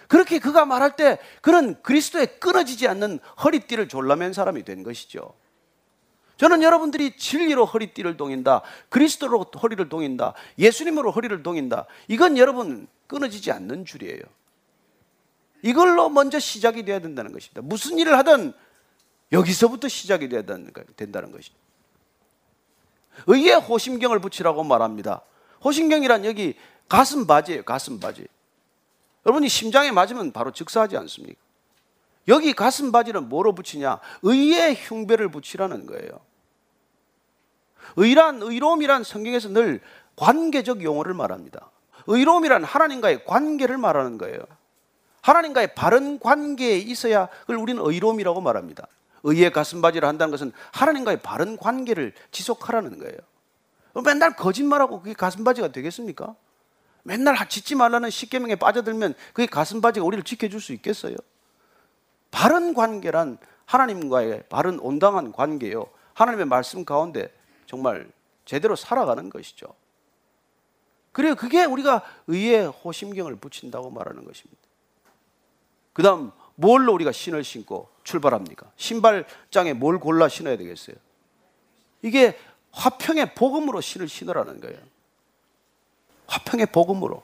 그렇게 0.09 0.39
그가 0.39 0.65
말할 0.65 0.97
때 0.97 1.19
그는 1.41 1.81
그리스도에 1.83 2.27
끊어지지 2.27 2.89
않는 2.89 3.21
허리띠를 3.45 3.89
졸라맨 3.89 4.33
사람이 4.33 4.65
된 4.65 4.83
것이죠. 4.83 5.35
저는 6.41 6.63
여러분들이 6.63 7.19
진리로 7.19 7.67
허리띠를 7.67 8.17
동인다. 8.17 8.63
그리스도로 8.89 9.45
허리를 9.63 9.87
동인다. 9.91 10.33
예수님으로 10.59 11.11
허리를 11.11 11.43
동인다. 11.43 11.85
이건 12.09 12.39
여러분 12.39 12.89
끊어지지 13.09 13.53
않는 13.53 13.85
줄이에요. 13.85 14.23
이걸로 15.61 16.09
먼저 16.09 16.39
시작이 16.39 16.87
돼야 16.87 16.99
된다는 16.99 17.33
것입니다. 17.33 17.61
무슨 17.61 17.99
일을 17.99 18.17
하든 18.17 18.55
여기서부터 19.33 19.89
시작이 19.89 20.31
돼야 20.31 20.41
된다는 20.41 21.31
것이죠. 21.31 21.55
의의 23.27 23.57
호심경을 23.57 24.21
붙이라고 24.21 24.65
말합니다. 24.65 25.21
호심경이란 25.63 26.25
여기 26.25 26.55
가슴 26.89 27.27
바지예요. 27.27 27.65
가슴 27.65 28.01
바지. 28.01 28.27
여러분이 29.27 29.51
심장에 29.51 29.91
맞으면 29.91 30.33
바로 30.33 30.53
즉사하지 30.53 30.97
않습니까? 30.97 31.39
여기 32.29 32.55
가슴 32.55 32.93
바지는 32.93 33.29
뭐로 33.29 33.55
붙이냐? 33.55 34.01
의의 34.23 34.75
흉배를 34.75 35.31
붙이라는 35.31 35.85
거예요. 35.85 36.30
의란 37.97 38.43
의로움이란 38.43 39.05
성경에서 39.05 39.49
늘 39.51 39.81
관계적 40.17 40.83
용어를 40.83 41.15
말합니다. 41.15 41.71
의로움이란 42.07 42.65
하나님과의 42.65 43.25
관계를 43.25 43.79
말하는 43.79 44.19
거예요. 44.19 44.39
하나님과의 45.23 45.75
바른 45.75 46.19
관계에 46.19 46.79
있어야 46.79 47.27
그걸 47.43 47.57
우리는 47.57 47.83
의로움이라고 47.85 48.41
말합니다. 48.41 48.87
의의 49.23 49.53
가슴바지를 49.53 50.09
한다는 50.09 50.31
것은 50.31 50.53
하나님과의 50.73 51.21
바른 51.23 51.57
관계를 51.57 52.15
지속하라는 52.31 52.99
거예요. 52.99 53.19
맨날 54.05 54.35
거짓말하고 54.37 55.01
그게 55.01 55.13
가슴바지가 55.13 55.69
되겠습니까? 55.69 56.35
맨날 57.03 57.37
짓지 57.49 57.75
말라는 57.75 58.11
십계명에 58.11 58.57
빠져들면 58.57 59.15
그게 59.33 59.47
가슴바지가 59.47 60.05
우리를 60.07 60.25
지켜줄 60.25 60.61
수 60.61 60.73
있겠어요? 60.73 61.17
바른 62.31 62.75
관계란 62.75 63.39
하나님과의 63.67 64.45
바른 64.49 64.79
온당한 64.79 65.33
관계요. 65.33 65.87
하나님의 66.15 66.47
말씀 66.47 66.85
가운데 66.85 67.33
정말 67.71 68.11
제대로 68.45 68.75
살아가는 68.75 69.31
것이죠. 69.31 69.69
그래요. 71.13 71.37
그게 71.37 71.65
우리가 71.65 72.03
의의 72.27 72.67
호심경을 72.67 73.37
붙인다고 73.37 73.91
말하는 73.91 74.25
것입니다. 74.25 74.61
그 75.93 76.03
다음, 76.03 76.33
뭘로 76.57 76.93
우리가 76.95 77.13
신을 77.13 77.45
신고 77.45 77.89
출발합니까? 78.03 78.73
신발장에 78.77 79.75
뭘 79.75 80.01
골라 80.01 80.29
신어야 80.29 80.57
되겠어요? 80.57 80.97
이게 82.03 82.37
화평의 82.73 83.37
복음으로 83.37 83.81
신을 83.81 84.09
신으라는 84.09 84.61
거예요. 84.61 84.79
화평의 86.27 86.67
복음으로. 86.73 87.23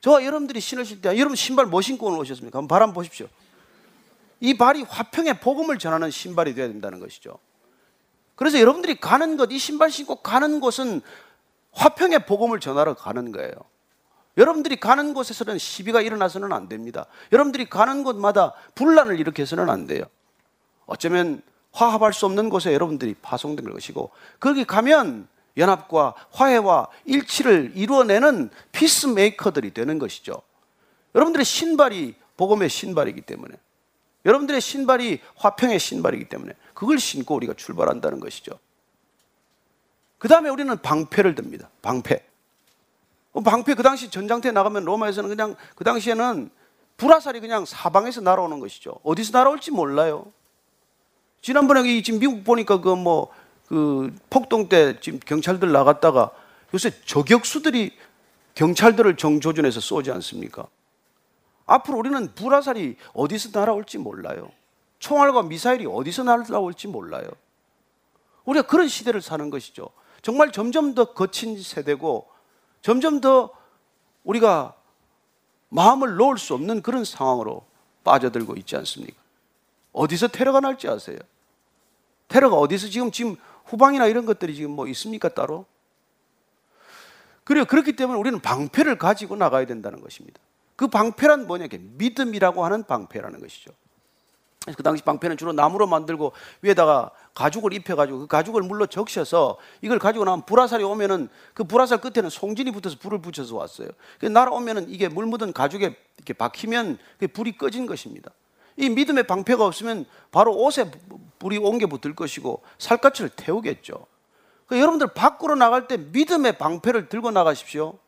저와 0.00 0.24
여러분들이 0.24 0.58
신으실 0.58 1.02
때, 1.02 1.16
여러분 1.16 1.36
신발 1.36 1.66
뭐 1.66 1.80
신고 1.82 2.08
오셨습니까? 2.18 2.58
한번 2.58 2.66
바람 2.66 2.92
보십시오. 2.92 3.28
이 4.40 4.58
발이 4.58 4.82
화평의 4.82 5.38
복음을 5.38 5.78
전하는 5.78 6.10
신발이 6.10 6.54
되어야 6.54 6.66
된다는 6.66 6.98
것이죠. 6.98 7.38
그래서 8.38 8.60
여러분들이 8.60 9.00
가는 9.00 9.36
것, 9.36 9.50
이 9.50 9.58
신발 9.58 9.90
신고 9.90 10.14
가는 10.14 10.60
곳은 10.60 11.00
화평의 11.72 12.24
복음을 12.26 12.60
전하러 12.60 12.94
가는 12.94 13.32
거예요. 13.32 13.52
여러분들이 14.36 14.78
가는 14.78 15.12
곳에서는 15.12 15.58
시비가 15.58 16.00
일어나서는 16.00 16.52
안 16.52 16.68
됩니다. 16.68 17.06
여러분들이 17.32 17.68
가는 17.68 18.04
곳마다 18.04 18.54
분란을 18.76 19.18
일으켜서는 19.18 19.68
안 19.68 19.88
돼요. 19.88 20.04
어쩌면 20.86 21.42
화합할 21.72 22.12
수 22.12 22.26
없는 22.26 22.48
곳에 22.48 22.72
여러분들이 22.72 23.16
파송된 23.20 23.72
것이고 23.72 24.12
거기 24.38 24.64
가면 24.64 25.26
연합과 25.56 26.14
화해와 26.30 26.86
일치를 27.06 27.72
이루어내는 27.74 28.50
피스메이커들이 28.70 29.74
되는 29.74 29.98
것이죠. 29.98 30.40
여러분들의 31.16 31.44
신발이 31.44 32.14
복음의 32.36 32.68
신발이기 32.68 33.22
때문에 33.22 33.56
여러분들의 34.24 34.60
신발이 34.60 35.20
화평의 35.36 35.78
신발이기 35.78 36.28
때문에 36.28 36.52
그걸 36.74 36.98
신고 36.98 37.34
우리가 37.36 37.54
출발한다는 37.54 38.20
것이죠. 38.20 38.58
그 40.18 40.28
다음에 40.28 40.50
우리는 40.50 40.76
방패를 40.76 41.34
듭니다. 41.34 41.70
방패. 41.82 42.24
어, 43.32 43.40
방패 43.40 43.74
그 43.74 43.82
당시 43.82 44.10
전장터에 44.10 44.52
나가면 44.52 44.84
로마에서는 44.84 45.28
그냥 45.28 45.54
그 45.76 45.84
당시에는 45.84 46.50
불화살이 46.96 47.40
그냥 47.40 47.64
사방에서 47.64 48.20
날아오는 48.20 48.58
것이죠. 48.58 48.98
어디서 49.04 49.36
날아올지 49.38 49.70
몰라요. 49.70 50.32
지난번에 51.40 51.88
이 51.88 52.02
지금 52.02 52.18
미국 52.18 52.44
보니까 52.44 52.80
그 52.80 52.94
뭐 52.94 53.28
그 53.68 54.14
폭동 54.30 54.68
때 54.68 54.98
지금 55.00 55.20
경찰들 55.24 55.70
나갔다가 55.70 56.30
요새 56.72 56.90
저격수들이 57.04 57.92
경찰들을 58.54 59.16
정조준해서 59.16 59.80
쏘지 59.80 60.10
않습니까? 60.10 60.66
앞으로 61.68 61.98
우리는 61.98 62.34
불화살이 62.34 62.96
어디서 63.12 63.56
날아올지 63.56 63.98
몰라요. 63.98 64.50
총알과 64.98 65.44
미사일이 65.44 65.86
어디서 65.86 66.24
날아올지 66.24 66.88
몰라요. 66.88 67.28
우리가 68.46 68.66
그런 68.66 68.88
시대를 68.88 69.20
사는 69.20 69.48
것이죠. 69.50 69.90
정말 70.22 70.50
점점 70.50 70.94
더 70.94 71.12
거친 71.12 71.62
세대고 71.62 72.26
점점 72.80 73.20
더 73.20 73.50
우리가 74.24 74.74
마음을 75.68 76.16
놓을 76.16 76.38
수 76.38 76.54
없는 76.54 76.82
그런 76.82 77.04
상황으로 77.04 77.64
빠져들고 78.02 78.54
있지 78.56 78.74
않습니까? 78.76 79.16
어디서 79.92 80.28
테러가 80.28 80.60
날지 80.60 80.88
아세요? 80.88 81.18
테러가 82.28 82.56
어디서 82.56 82.88
지금 82.88 83.10
지금 83.10 83.36
후방이나 83.66 84.06
이런 84.06 84.24
것들이 84.24 84.54
지금 84.54 84.70
뭐 84.70 84.88
있습니까 84.88 85.28
따로? 85.28 85.66
그래요. 87.44 87.66
그렇기 87.66 87.94
때문에 87.96 88.18
우리는 88.18 88.40
방패를 88.40 88.96
가지고 88.96 89.36
나가야 89.36 89.66
된다는 89.66 90.00
것입니다. 90.00 90.40
그 90.78 90.86
방패란 90.86 91.48
뭐냐? 91.48 91.66
믿음이라고 91.72 92.64
하는 92.64 92.84
방패라는 92.84 93.40
것이죠. 93.40 93.72
그 94.76 94.82
당시 94.84 95.02
방패는 95.02 95.36
주로 95.36 95.52
나무로 95.52 95.88
만들고 95.88 96.32
위에다가 96.62 97.10
가죽을 97.34 97.72
입혀가지고 97.72 98.20
그 98.20 98.26
가죽을 98.28 98.62
물로 98.62 98.86
적셔서 98.86 99.58
이걸 99.82 99.98
가지고 99.98 100.24
나면 100.24 100.46
불화살이 100.46 100.84
오면은 100.84 101.30
그 101.52 101.64
불화살 101.64 102.00
끝에는 102.00 102.30
송진이 102.30 102.70
붙어서 102.70 102.98
불을 103.00 103.20
붙여서 103.20 103.56
왔어요. 103.56 103.88
그 104.20 104.26
날아오면은 104.26 104.88
이게 104.88 105.08
물 105.08 105.26
묻은 105.26 105.52
가죽에 105.52 105.96
이렇게 106.16 106.32
박히면 106.32 106.98
그 107.18 107.26
불이 107.26 107.58
꺼진 107.58 107.86
것입니다. 107.86 108.30
이 108.76 108.88
믿음의 108.88 109.26
방패가 109.26 109.64
없으면 109.66 110.06
바로 110.30 110.54
옷에 110.54 110.92
불이 111.40 111.58
옮겨 111.58 111.88
붙을 111.88 112.14
것이고 112.14 112.62
살갗을 112.78 113.30
태우겠죠. 113.30 114.06
그 114.66 114.78
여러분들 114.78 115.08
밖으로 115.08 115.56
나갈 115.56 115.88
때 115.88 115.96
믿음의 115.96 116.56
방패를 116.56 117.08
들고 117.08 117.32
나가십시오. 117.32 117.98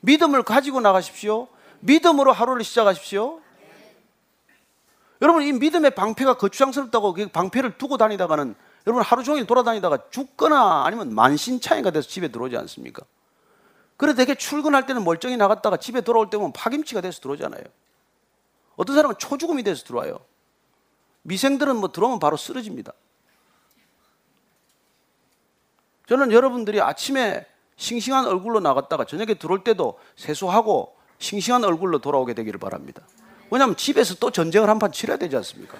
믿음을 0.00 0.42
가지고 0.42 0.82
나가십시오. 0.82 1.48
믿음으로 1.80 2.32
하루를 2.32 2.64
시작하십시오. 2.64 3.40
여러분 5.22 5.42
이 5.42 5.52
믿음의 5.52 5.94
방패가 5.94 6.34
거추장스럽다고 6.34 7.12
그 7.12 7.28
방패를 7.28 7.76
두고 7.76 7.98
다니다가는 7.98 8.54
여러분 8.86 9.02
하루 9.02 9.22
종일 9.22 9.46
돌아다니다가 9.46 10.10
죽거나 10.10 10.84
아니면 10.86 11.14
만신창이가 11.14 11.90
돼서 11.90 12.08
집에 12.08 12.28
들어오지 12.28 12.56
않습니까? 12.56 13.04
그래 13.98 14.14
되게 14.14 14.34
출근할 14.34 14.86
때는 14.86 15.04
멀쩡히 15.04 15.36
나갔다가 15.36 15.76
집에 15.76 16.00
돌아올 16.00 16.30
때 16.30 16.38
보면 16.38 16.54
파김치가 16.54 17.02
돼서 17.02 17.20
들어오잖아요. 17.20 17.62
어떤 18.76 18.96
사람은 18.96 19.16
초죽음이 19.18 19.62
돼서 19.62 19.84
들어와요. 19.84 20.20
미생들은 21.22 21.76
뭐 21.76 21.92
들어오면 21.92 22.18
바로 22.18 22.38
쓰러집니다. 22.38 22.94
저는 26.08 26.32
여러분들이 26.32 26.80
아침에 26.80 27.46
싱싱한 27.76 28.26
얼굴로 28.26 28.60
나갔다가 28.60 29.04
저녁에 29.04 29.34
들어올 29.34 29.62
때도 29.62 29.98
세수하고 30.16 30.96
싱싱한 31.20 31.62
얼굴로 31.64 31.98
돌아오게 32.00 32.34
되기를 32.34 32.58
바랍니다. 32.58 33.02
왜냐하면 33.50 33.76
집에서 33.76 34.14
또 34.16 34.30
전쟁을 34.30 34.68
한 34.68 34.78
판 34.78 34.90
치러야 34.90 35.16
되지 35.16 35.36
않습니까? 35.36 35.78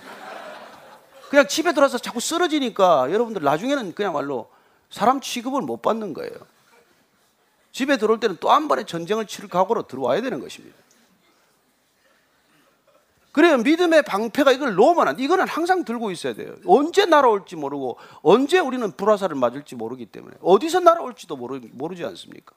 그냥 1.31 1.47
집에 1.49 1.73
들어와서 1.73 1.99
자꾸 1.99 2.21
쓰러지니까 2.21 3.11
여러분들 3.13 3.43
나중에는 3.43 3.95
그냥 3.95 4.13
말로 4.13 4.51
사람 4.91 5.21
취급을 5.21 5.63
못 5.63 5.81
받는 5.83 6.13
거예요. 6.15 6.33
집에 7.73 7.97
들어올 7.97 8.19
때는 8.19 8.37
또 8.41 8.51
한 8.51 8.67
번의 8.69 8.85
전쟁을 8.87 9.27
치를 9.27 9.49
각오로 9.49 9.85
들어와야 9.87 10.21
되는 10.23 10.41
것입니다. 10.41 10.77
그래요. 13.33 13.59
믿음의 13.59 14.03
방패가 14.03 14.51
이걸 14.51 14.75
놓으면 14.75 15.07
안 15.07 15.17
돼. 15.17 15.23
이거는 15.23 15.47
항상 15.47 15.85
들고 15.85 16.11
있어야 16.11 16.35
돼요. 16.35 16.57
언제 16.67 17.07
날아올지 17.07 17.55
모르고 17.55 17.97
언제 18.23 18.59
우리는 18.59 18.91
불화살을 18.91 19.37
맞을지 19.37 19.77
모르기 19.77 20.07
때문에 20.07 20.35
어디서 20.43 20.81
날아올지도 20.81 21.37
모르, 21.37 21.61
모르지 21.71 22.05
않습니까? 22.05 22.57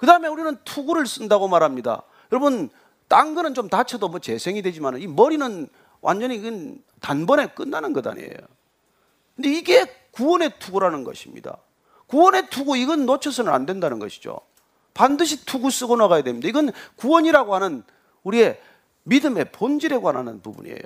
그 0.00 0.06
다음에 0.06 0.28
우리는 0.28 0.56
투구를 0.64 1.06
쓴다고 1.06 1.46
말합니다. 1.46 2.04
여러분, 2.32 2.70
딴 3.06 3.34
거는 3.34 3.52
좀 3.52 3.68
다쳐도 3.68 4.08
뭐 4.08 4.18
재생이 4.18 4.62
되지만 4.62 4.98
이 4.98 5.06
머리는 5.06 5.68
완전히 6.00 6.38
그건 6.38 6.82
단번에 7.00 7.48
끝나는 7.48 7.92
것 7.92 8.06
아니에요. 8.06 8.32
근데 9.36 9.50
이게 9.50 9.84
구원의 10.12 10.52
투구라는 10.58 11.04
것입니다. 11.04 11.58
구원의 12.06 12.48
투구, 12.48 12.78
이건 12.78 13.04
놓쳐서는 13.04 13.52
안 13.52 13.66
된다는 13.66 13.98
것이죠. 13.98 14.40
반드시 14.94 15.44
투구 15.44 15.70
쓰고 15.70 15.96
나가야 15.96 16.22
됩니다. 16.22 16.48
이건 16.48 16.72
구원이라고 16.96 17.54
하는 17.54 17.82
우리의 18.22 18.58
믿음의 19.02 19.52
본질에 19.52 19.98
관한 19.98 20.40
부분이에요. 20.40 20.80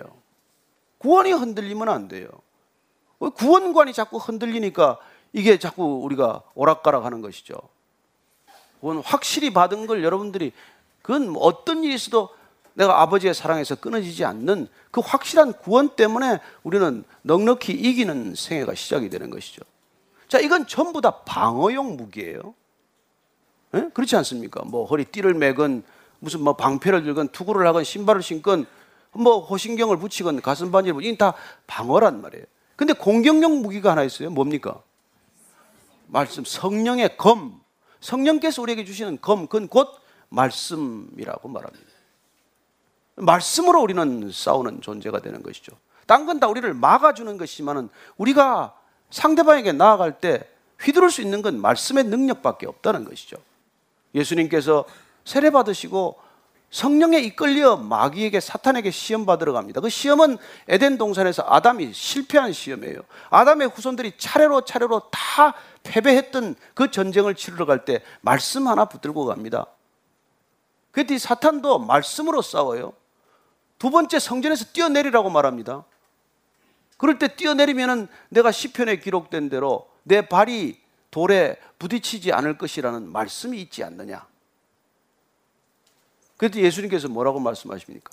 구원이 0.99 1.31
흔들리면 1.31 1.89
안 1.89 2.09
돼요. 2.09 2.27
구원관이 3.21 3.93
자꾸 3.93 4.17
흔들리니까 4.17 4.99
이게 5.33 5.57
자꾸 5.61 6.01
우리가 6.03 6.43
오락가락 6.57 7.05
하는 7.05 7.21
것이죠. 7.21 7.55
구원 8.85 8.99
확실히 8.99 9.51
받은 9.51 9.87
걸 9.87 10.05
여러분들이 10.05 10.53
그건 11.01 11.30
뭐 11.30 11.43
어떤 11.43 11.82
일이 11.82 11.95
있어도 11.95 12.28
내가 12.74 13.01
아버지의 13.01 13.32
사랑에서 13.32 13.76
끊어지지 13.76 14.26
않는 14.26 14.68
그 14.91 15.01
확실한 15.01 15.55
구원 15.55 15.97
때문에 15.97 16.39
우리는 16.64 17.03
넉넉히 17.22 17.72
이기는 17.72 18.35
생애가 18.35 18.74
시작이 18.74 19.09
되는 19.09 19.30
것이죠. 19.30 19.62
자, 20.28 20.39
이건 20.39 20.66
전부 20.66 21.01
다 21.01 21.22
방어용 21.22 21.97
무기예요. 21.97 22.55
네? 23.70 23.89
그렇지 23.95 24.16
않습니까? 24.16 24.62
뭐 24.66 24.85
허리 24.85 25.07
띠를 25.07 25.32
매건 25.32 25.82
무슨 26.18 26.43
뭐 26.43 26.55
방패를 26.55 27.05
들건 27.05 27.28
투구를 27.28 27.66
하건 27.66 27.85
신발을 27.85 28.22
신건 28.22 28.66
뭐 29.12 29.39
호신경을 29.47 29.97
붙이건 29.97 30.43
가슴 30.43 30.70
반지를 30.70 30.93
붙이건 30.93 31.16
다 31.16 31.32
방어란 31.66 32.20
말이에요. 32.20 32.45
근데 32.76 32.93
공격용 32.93 33.62
무기가 33.62 33.93
하나 33.93 34.03
있어요. 34.03 34.28
뭡니까? 34.28 34.82
말씀 36.07 36.45
성령의 36.45 37.16
검. 37.16 37.64
성령께서 38.05 38.61
우리에게 38.61 38.85
주시는 38.85 39.19
검, 39.23 39.47
그건 39.47 39.67
곧 39.67 39.99
말씀이라고 40.29 41.49
말합니다. 41.49 41.87
말씀으로 43.17 43.81
우리는 43.81 44.31
싸우는 44.31 44.83
존재가 44.83 45.21
되는 45.21 45.43
것이죠. 45.43 45.73
딴 46.07 46.27
건 46.27 46.39
다 46.39 46.49
우리를 46.49 46.75
막아주는 46.75 47.39
것이지만은 47.39 47.89
우리가 48.19 48.79
상대방에게 49.09 49.73
나아갈 49.73 50.21
때 50.21 50.47
휘두를 50.81 51.11
수 51.11 51.23
있는 51.23 51.41
건 51.41 51.59
말씀의 51.59 52.05
능력밖에 52.05 52.67
없다는 52.67 53.05
것이죠. 53.05 53.39
예수님께서 54.15 54.85
세례 55.25 55.49
받으시고 55.49 56.21
성령에 56.71 57.21
이끌려 57.21 57.77
마귀에게 57.77 58.41
사탄에게 58.41 58.91
시험 58.91 59.25
받으러 59.25 59.53
갑니다. 59.55 59.81
그 59.81 59.89
시험은 59.89 60.37
에덴 60.69 60.99
동산에서 60.99 61.45
아담이 61.47 61.95
실패한 61.95 62.53
시험이에요. 62.53 63.01
아담의 63.31 63.69
후손들이 63.69 64.13
차례로 64.19 64.63
차례로 64.63 65.09
다 65.11 65.55
패배했던 65.85 66.57
그 66.74 66.91
전쟁을 66.91 67.35
치르러 67.35 67.66
갈 67.66 67.85
때 67.85 68.03
말씀 68.20 68.66
하나 68.66 68.87
붙들고 68.87 69.26
갑니다. 69.26 69.66
그때 70.91 71.16
사탄도 71.18 71.78
말씀으로 71.80 72.43
싸워요. 72.43 72.93
두 73.78 73.91
번째 73.91 74.18
성전에서 74.18 74.66
뛰어내리라고 74.72 75.30
말합니다. 75.30 75.85
그럴 76.97 77.18
때 77.18 77.37
뛰어내리면은 77.37 78.09
내가 78.28 78.51
시편에 78.53 78.97
기록된 79.01 79.49
대로 79.49 79.91
내 80.05 80.26
발이 80.26 80.80
돌에 81.11 81.59
부딪히지 81.78 82.32
않을 82.32 82.59
것이라는 82.59 83.11
말씀이 83.11 83.61
있지 83.61 83.85
않느냐. 83.85 84.26
그때 86.37 86.61
예수님께서 86.61 87.09
뭐라고 87.09 87.41
말씀하십니까? 87.41 88.12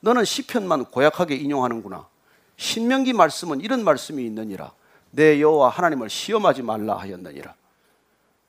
너는 0.00 0.24
시편만 0.24 0.86
고약하게 0.86 1.36
인용하는구나. 1.36 2.08
신명기 2.56 3.12
말씀은 3.12 3.60
이런 3.60 3.84
말씀이 3.84 4.24
있느니라. 4.24 4.72
내 5.10 5.40
여호와 5.40 5.68
하나님을 5.70 6.08
시험하지 6.08 6.62
말라 6.62 6.96
하였느니라. 6.96 7.54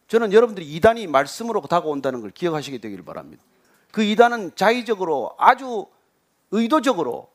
저는 0.07 0.33
여러분들이 0.33 0.65
이단이 0.75 1.07
말씀으로 1.07 1.61
다가온다는 1.61 2.21
걸 2.21 2.31
기억하시게 2.31 2.79
되기를 2.79 3.05
바랍니다. 3.05 3.41
그 3.91 4.03
이단은 4.03 4.55
자의적으로 4.55 5.35
아주 5.37 5.85
의도적으로 6.51 7.29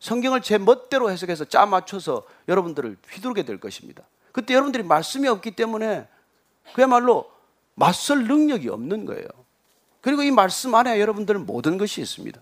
성경을 0.00 0.42
제 0.42 0.58
멋대로 0.58 1.10
해석해서 1.10 1.46
짜 1.46 1.66
맞춰서 1.66 2.24
여러분들을 2.48 2.96
휘두르게 3.10 3.44
될 3.44 3.58
것입니다. 3.58 4.02
그때 4.32 4.54
여러분들이 4.54 4.82
말씀이 4.82 5.28
없기 5.28 5.52
때문에 5.52 6.08
그야말로 6.74 7.30
맞설 7.74 8.26
능력이 8.26 8.68
없는 8.68 9.04
거예요. 9.06 9.26
그리고 10.00 10.22
이 10.22 10.30
말씀 10.30 10.74
안에 10.74 11.00
여러분들은 11.00 11.46
모든 11.46 11.78
것이 11.78 12.00
있습니다. 12.00 12.40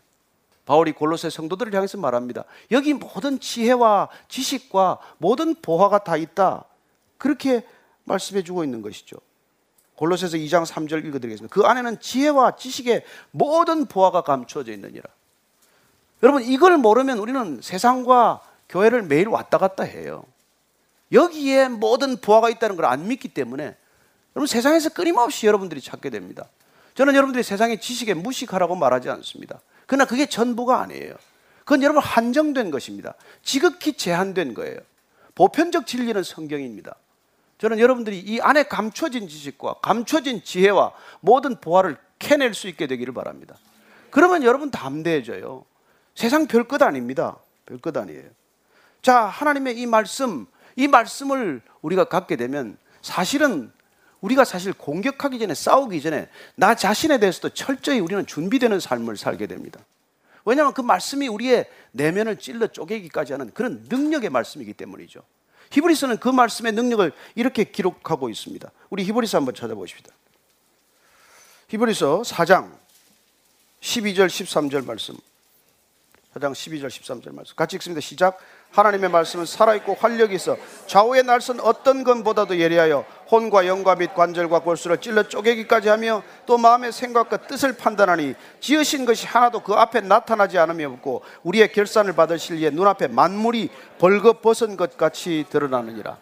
바울이 0.65 0.93
골로새 0.93 1.31
성도들을 1.31 1.75
향해서 1.75 1.99
말합니다. 1.99 2.45
여기 2.71 2.95
모든 2.95 3.41
지혜와 3.41 4.09
지식과 4.29 4.99
모든 5.19 5.55
보화가 5.57 6.05
다 6.05 6.17
있다. 6.17 6.65
그렇게 7.19 7.67
말씀해 8.05 8.43
주고 8.43 8.65
있는 8.65 8.83
것이죠. 8.83 9.17
골로새서 9.97 10.37
2장 10.37 10.65
3절 10.65 11.05
읽어 11.05 11.19
드리겠습니다. 11.19 11.53
그 11.53 11.63
안에는 11.67 12.01
지혜와 12.01 12.57
지식의 12.57 13.05
모든 13.31 13.87
보화가 13.87 14.23
감추어져 14.23 14.73
있느니라. 14.73 15.05
여러분 16.23 16.43
이걸 16.43 16.77
모르면 16.77 17.19
우리는 17.19 17.61
세상과 17.61 18.41
교회를 18.69 19.03
매일 19.03 19.29
왔다 19.29 19.59
갔다 19.59 19.85
해요. 19.85 20.25
여기에 21.11 21.69
모든 21.69 22.17
보화가 22.17 22.49
있다는 22.51 22.77
걸 22.77 22.87
안 22.87 23.07
믿기 23.07 23.29
때문에 23.29 23.77
여러분 24.35 24.47
세상에서 24.47 24.91
끊임없이 24.91 25.47
여러분들이 25.47 25.81
찾게 25.81 26.11
됩니다. 26.11 26.49
저는 26.95 27.15
여러분들이 27.15 27.43
세상의 27.43 27.81
지식에 27.81 28.15
무식하라고 28.15 28.77
말하지 28.77 29.11
않습니다. 29.11 29.61
그러나 29.93 30.07
그게 30.07 30.25
전부가 30.25 30.81
아니에요. 30.81 31.15
그건 31.67 31.83
여러분 31.83 32.03
한정된 32.03 32.71
것입니다. 32.71 33.13
지극히 33.43 33.93
제한된 33.93 34.55
거예요. 34.55 34.79
보편적 35.35 35.87
진리는 35.87 36.23
성경입니다. 36.23 36.97
저는 37.59 37.79
여러분들이 37.79 38.19
이 38.19 38.41
안에 38.41 38.63
감춰진 38.63 39.29
지식과 39.29 39.81
감춰진 39.83 40.43
지혜와 40.45 40.93
모든 41.21 41.61
보화를 41.61 41.99
캐낼 42.19 42.55
수 42.55 42.69
있게 42.69 42.87
되기를 42.87 43.13
바랍니다. 43.13 43.55
그러면 44.11 44.45
여러분 44.45 44.71
담대해져요. 44.71 45.67
세상 46.15 46.47
별 46.47 46.65
것 46.65 46.81
아닙니다. 46.81 47.37
별 47.67 47.79
것 47.79 47.95
아니에요. 47.95 48.31
자, 49.03 49.27
하나님의 49.27 49.79
이 49.79 49.85
말씀, 49.85 50.47
이 50.75 50.89
말씀을 50.89 51.61
우리가 51.83 52.05
갖게 52.05 52.37
되면 52.37 52.79
사실은 53.03 53.71
우리가 54.23 54.45
사실 54.45 54.73
공격하기 54.73 55.39
전에 55.39 55.55
싸우기 55.55 56.01
전에 56.01 56.29
나 56.55 56.75
자신에 56.75 57.19
대해서도 57.19 57.51
철저히 57.51 58.01
우리는 58.01 58.25
준비되는 58.25 58.81
삶을 58.81 59.17
살게 59.17 59.47
됩니다. 59.47 59.81
왜냐하면 60.45 60.73
그 60.75 60.81
말씀이 60.81 61.29
우리의 61.29 61.69
내면을 61.93 62.39
찔러 62.39 62.69
쪼개기까지 62.69 63.33
하는 63.33 63.53
그런 63.53 63.85
능력의 63.89 64.31
말씀이기 64.31 64.73
때문이죠. 64.75 65.21
히브리서는 65.71 66.19
그 66.19 66.29
말씀의 66.29 66.73
능력을 66.73 67.13
이렇게 67.35 67.65
기록하고 67.65 68.29
있습니다. 68.29 68.71
우리 68.91 69.05
히브리서 69.05 69.39
한번 69.39 69.55
찾아보십시다. 69.55 70.13
히브리서 71.69 72.23
4장 72.23 72.71
12절 73.81 74.27
13절 74.27 74.85
말씀. 74.85 75.17
4장 76.35 76.53
12절 76.53 76.87
13절 76.89 77.35
말씀. 77.35 77.57
같이 77.57 77.77
읽습니다. 77.77 78.01
시작. 78.01 78.39
하나님의 78.73 79.11
말씀은 79.11 79.47
살아있고 79.47 79.95
활력이 79.95 80.35
있어 80.35 80.57
좌우의 80.87 81.25
날선 81.25 81.61
어떤 81.61 82.05
것보다도 82.05 82.59
예리하여 82.59 83.05
혼과 83.31 83.67
영과 83.67 83.95
및 83.95 84.15
관절과 84.15 84.61
골수를 84.61 85.01
찔러 85.01 85.29
쪼개기까지 85.29 85.89
하며 85.89 86.23
또 86.47 86.59
마음의 86.59 86.93
생각과 86.93 87.37
뜻을 87.39 87.77
판단하니 87.77 88.35
지으신 88.61 89.05
것이 89.05 89.27
하나도 89.27 89.61
그 89.61 89.75
앞에 89.75 90.01
나타나지 90.01 90.59
않으며 90.59 90.89
없고 90.91 91.23
우리의 91.43 91.73
결산을 91.73 92.15
받을 92.15 92.39
실리에 92.39 92.71
눈앞에 92.71 93.09
만물이 93.09 93.71
벌거벗은 93.99 94.77
것 94.77 94.97
같이 94.97 95.47
드러나느니라. 95.51 96.19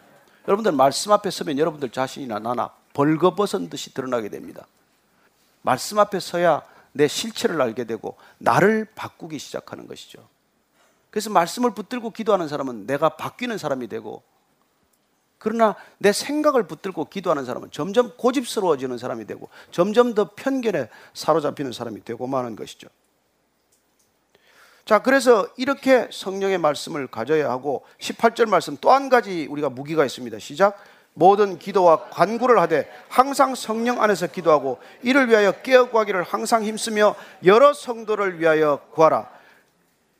여러분들 0.47 0.71
말씀 0.71 1.11
앞에 1.11 1.29
서면 1.29 1.57
여러분들 1.57 1.89
자신이나 1.89 2.39
나나 2.39 2.71
벌거벗은 2.93 3.69
듯이 3.69 3.93
드러나게 3.93 4.29
됩니다. 4.29 4.65
말씀 5.61 5.99
앞에 5.99 6.19
서야 6.19 6.63
내 6.93 7.07
실체를 7.07 7.61
알게 7.61 7.85
되고 7.85 8.17
나를 8.37 8.87
바꾸기 8.95 9.39
시작하는 9.39 9.87
것이죠 9.87 10.27
그래서 11.11 11.29
말씀을 11.29 11.71
붙들고 11.71 12.09
기도하는 12.11 12.47
사람은 12.47 12.87
내가 12.87 13.09
바뀌는 13.09 13.57
사람이 13.57 13.87
되고 13.87 14.23
그러나 15.37 15.75
내 15.97 16.11
생각을 16.11 16.67
붙들고 16.67 17.05
기도하는 17.05 17.45
사람은 17.45 17.69
점점 17.71 18.15
고집스러워지는 18.15 18.97
사람이 18.97 19.25
되고 19.25 19.49
점점 19.71 20.13
더 20.13 20.31
편견에 20.35 20.89
사로잡히는 21.13 21.71
사람이 21.71 22.03
되고 22.05 22.25
마는 22.27 22.55
것이죠. 22.55 22.87
자, 24.85 25.01
그래서 25.01 25.47
이렇게 25.57 26.07
성령의 26.11 26.57
말씀을 26.57 27.07
가져야 27.07 27.49
하고 27.49 27.85
18절 27.99 28.49
말씀 28.49 28.77
또 28.77 28.91
한 28.91 29.09
가지 29.09 29.47
우리가 29.49 29.69
무기가 29.69 30.05
있습니다. 30.05 30.39
시작. 30.39 30.77
모든 31.13 31.59
기도와 31.59 32.09
간구를 32.09 32.59
하되 32.61 32.89
항상 33.09 33.53
성령 33.53 34.01
안에서 34.01 34.27
기도하고 34.27 34.79
이를 35.01 35.27
위하여 35.27 35.51
깨어 35.51 35.89
구하기를 35.89 36.23
항상 36.23 36.63
힘쓰며 36.63 37.15
여러 37.45 37.73
성도를 37.73 38.39
위하여 38.39 38.79
구하라. 38.91 39.40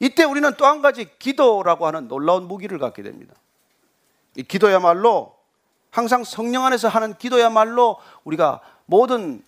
이때 0.02 0.23
우리는 0.23 0.52
또 0.57 0.65
한 0.65 0.82
가지 0.82 1.07
기도라고 1.19 1.86
하는 1.86 2.07
놀라운 2.07 2.48
무기를 2.48 2.80
갖게 2.80 3.03
됩니다. 3.03 3.36
이 4.36 4.41
기도야말로 4.44 5.36
항상 5.91 6.23
성령 6.23 6.65
안에서 6.65 6.88
하는 6.88 7.14
기도야말로 7.18 7.98
우리가 8.23 8.61
모든 8.88 9.44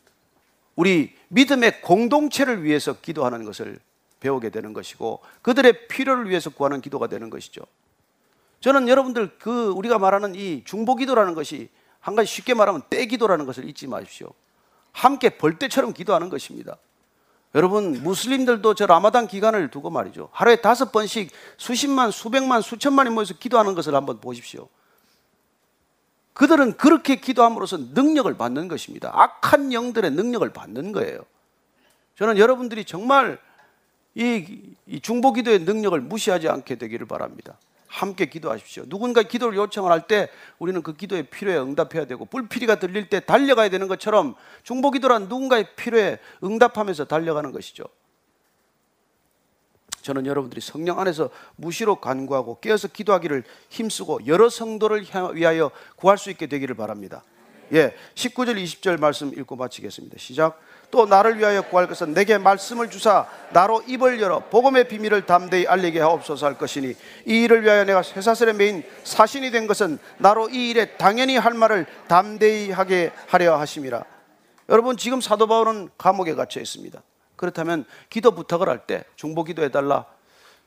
우리 0.76 1.16
믿음의 1.30 1.82
공동체를 1.82 2.64
위해서 2.64 2.94
기도하는 2.94 3.46
것을 3.46 3.80
배우게 4.20 4.50
되는 4.50 4.74
것이고 4.74 5.22
그들의 5.42 5.88
필요를 5.88 6.30
위해서 6.30 6.52
구하는 6.52 6.82
기도가 6.82 7.08
되는 7.08 7.30
것이죠. 7.32 7.62
저는 8.60 8.88
여러분들 8.88 9.38
그 9.40 9.70
우리가 9.70 9.98
말하는 9.98 10.36
이 10.36 10.64
중보 10.66 10.96
기도라는 10.96 11.34
것이 11.34 11.70
한 12.00 12.16
가지 12.16 12.32
쉽게 12.32 12.54
말하면 12.54 12.84
때 12.90 13.06
기도라는 13.08 13.46
것을 13.46 13.68
잊지 13.68 13.88
마십시오. 13.88 14.30
함께 14.92 15.30
벌떼처럼 15.30 15.94
기도하는 15.94 16.30
것입니다. 16.30 16.78
여러분 17.56 18.02
무슬림들도 18.02 18.74
저 18.74 18.86
라마단 18.86 19.28
기간을 19.28 19.70
두고 19.70 19.90
말이죠. 19.90 20.30
하루에 20.32 20.56
다섯 20.58 20.92
번씩 20.92 21.32
수십만, 21.58 22.12
수백만, 22.12 22.62
수천만이 22.62 23.12
모여서 23.12 23.36
기도하는 23.36 23.76
것을 23.76 23.94
한번 23.94 24.20
보십시오. 24.20 24.68
그들은 26.34 26.78
그렇게 26.78 27.18
기도함으로써 27.18 27.78
능력을 27.78 28.34
받는 28.36 28.68
것입니다. 28.68 29.12
악한 29.14 29.72
영들의 29.72 30.12
능력을 30.12 30.50
받는 30.52 30.92
거예요. 30.92 31.20
저는 32.16 32.40
여러분들이 32.40 32.86
정말 32.86 33.38
이, 34.16 34.76
이 34.88 35.00
중보 35.00 35.32
기도의 35.32 35.60
능력을 35.60 36.00
무시하지 36.02 36.50
않게 36.50 36.76
되기를 36.76 37.08
바랍니다. 37.08 37.58
함께 37.94 38.26
기도하십시오. 38.26 38.86
누군가 38.88 39.22
기도를 39.22 39.56
요청을 39.56 39.92
할 39.92 40.04
때 40.08 40.28
우리는 40.58 40.82
그 40.82 40.96
기도의 40.96 41.24
필요에 41.24 41.58
응답해야 41.58 42.06
되고 42.06 42.26
불피리가 42.26 42.80
들릴 42.80 43.08
때 43.08 43.20
달려가야 43.20 43.70
되는 43.70 43.88
것처럼 43.88 44.36
중보 44.64 44.92
기도란 44.92 45.30
누군가의 45.30 45.76
필요에 45.76 46.18
응답하면서 46.44 47.06
달려가는 47.06 47.52
것이죠. 47.52 47.84
저는 50.02 50.26
여러분들이 50.26 50.60
성령 50.60 51.00
안에서 51.00 51.30
무시로 51.56 51.98
간구하고 51.98 52.60
깨어서 52.60 52.90
기도하기를 52.90 53.44
힘쓰고 53.70 54.26
여러 54.28 54.50
성도를 54.50 55.06
위하여 55.34 55.72
구할 55.96 56.18
수 56.18 56.30
있게 56.30 56.48
되기를 56.48 56.76
바랍니다. 56.76 57.24
예, 57.72 57.96
19절 58.16 58.62
20절 58.62 59.00
말씀 59.00 59.32
읽고 59.38 59.56
마치겠습니다. 59.56 60.18
시작. 60.18 60.60
또 60.94 61.08
나를 61.08 61.40
위하여 61.40 61.64
구할 61.64 61.88
것은 61.88 62.14
내게 62.14 62.38
말씀을 62.38 62.92
주사 62.92 63.26
나로 63.50 63.82
입을 63.88 64.22
열어 64.22 64.42
복음의 64.52 64.88
비밀을 64.88 65.26
담대히 65.26 65.66
알리게 65.66 66.00
하옵소서 66.00 66.46
할 66.46 66.56
것이니 66.56 66.94
이 67.26 67.44
일을 67.44 67.64
위하여 67.64 67.84
내가 67.84 68.04
쇠사슬에 68.04 68.54
매인 68.54 68.84
사신이 69.04 69.50
된 69.50 69.66
것은 69.66 69.98
나로 70.20 70.50
이 70.50 70.70
일에 70.70 70.96
당연히 70.98 71.36
할 71.36 71.56
말을 71.56 71.88
담대히 72.08 72.70
하게 72.70 73.12
하려 73.28 73.58
하심이라. 73.58 74.06
여러분 74.70 74.96
지금 74.96 75.20
사도 75.20 75.48
바울은 75.48 75.90
감옥에 75.98 76.36
갇혀 76.36 76.62
있습니다. 76.62 77.02
그렇다면 77.38 77.86
기도 78.12 78.36
부탁을 78.36 78.70
할 78.70 78.86
때 78.86 79.04
중보 79.16 79.44
기도해 79.44 79.72
달라. 79.72 80.06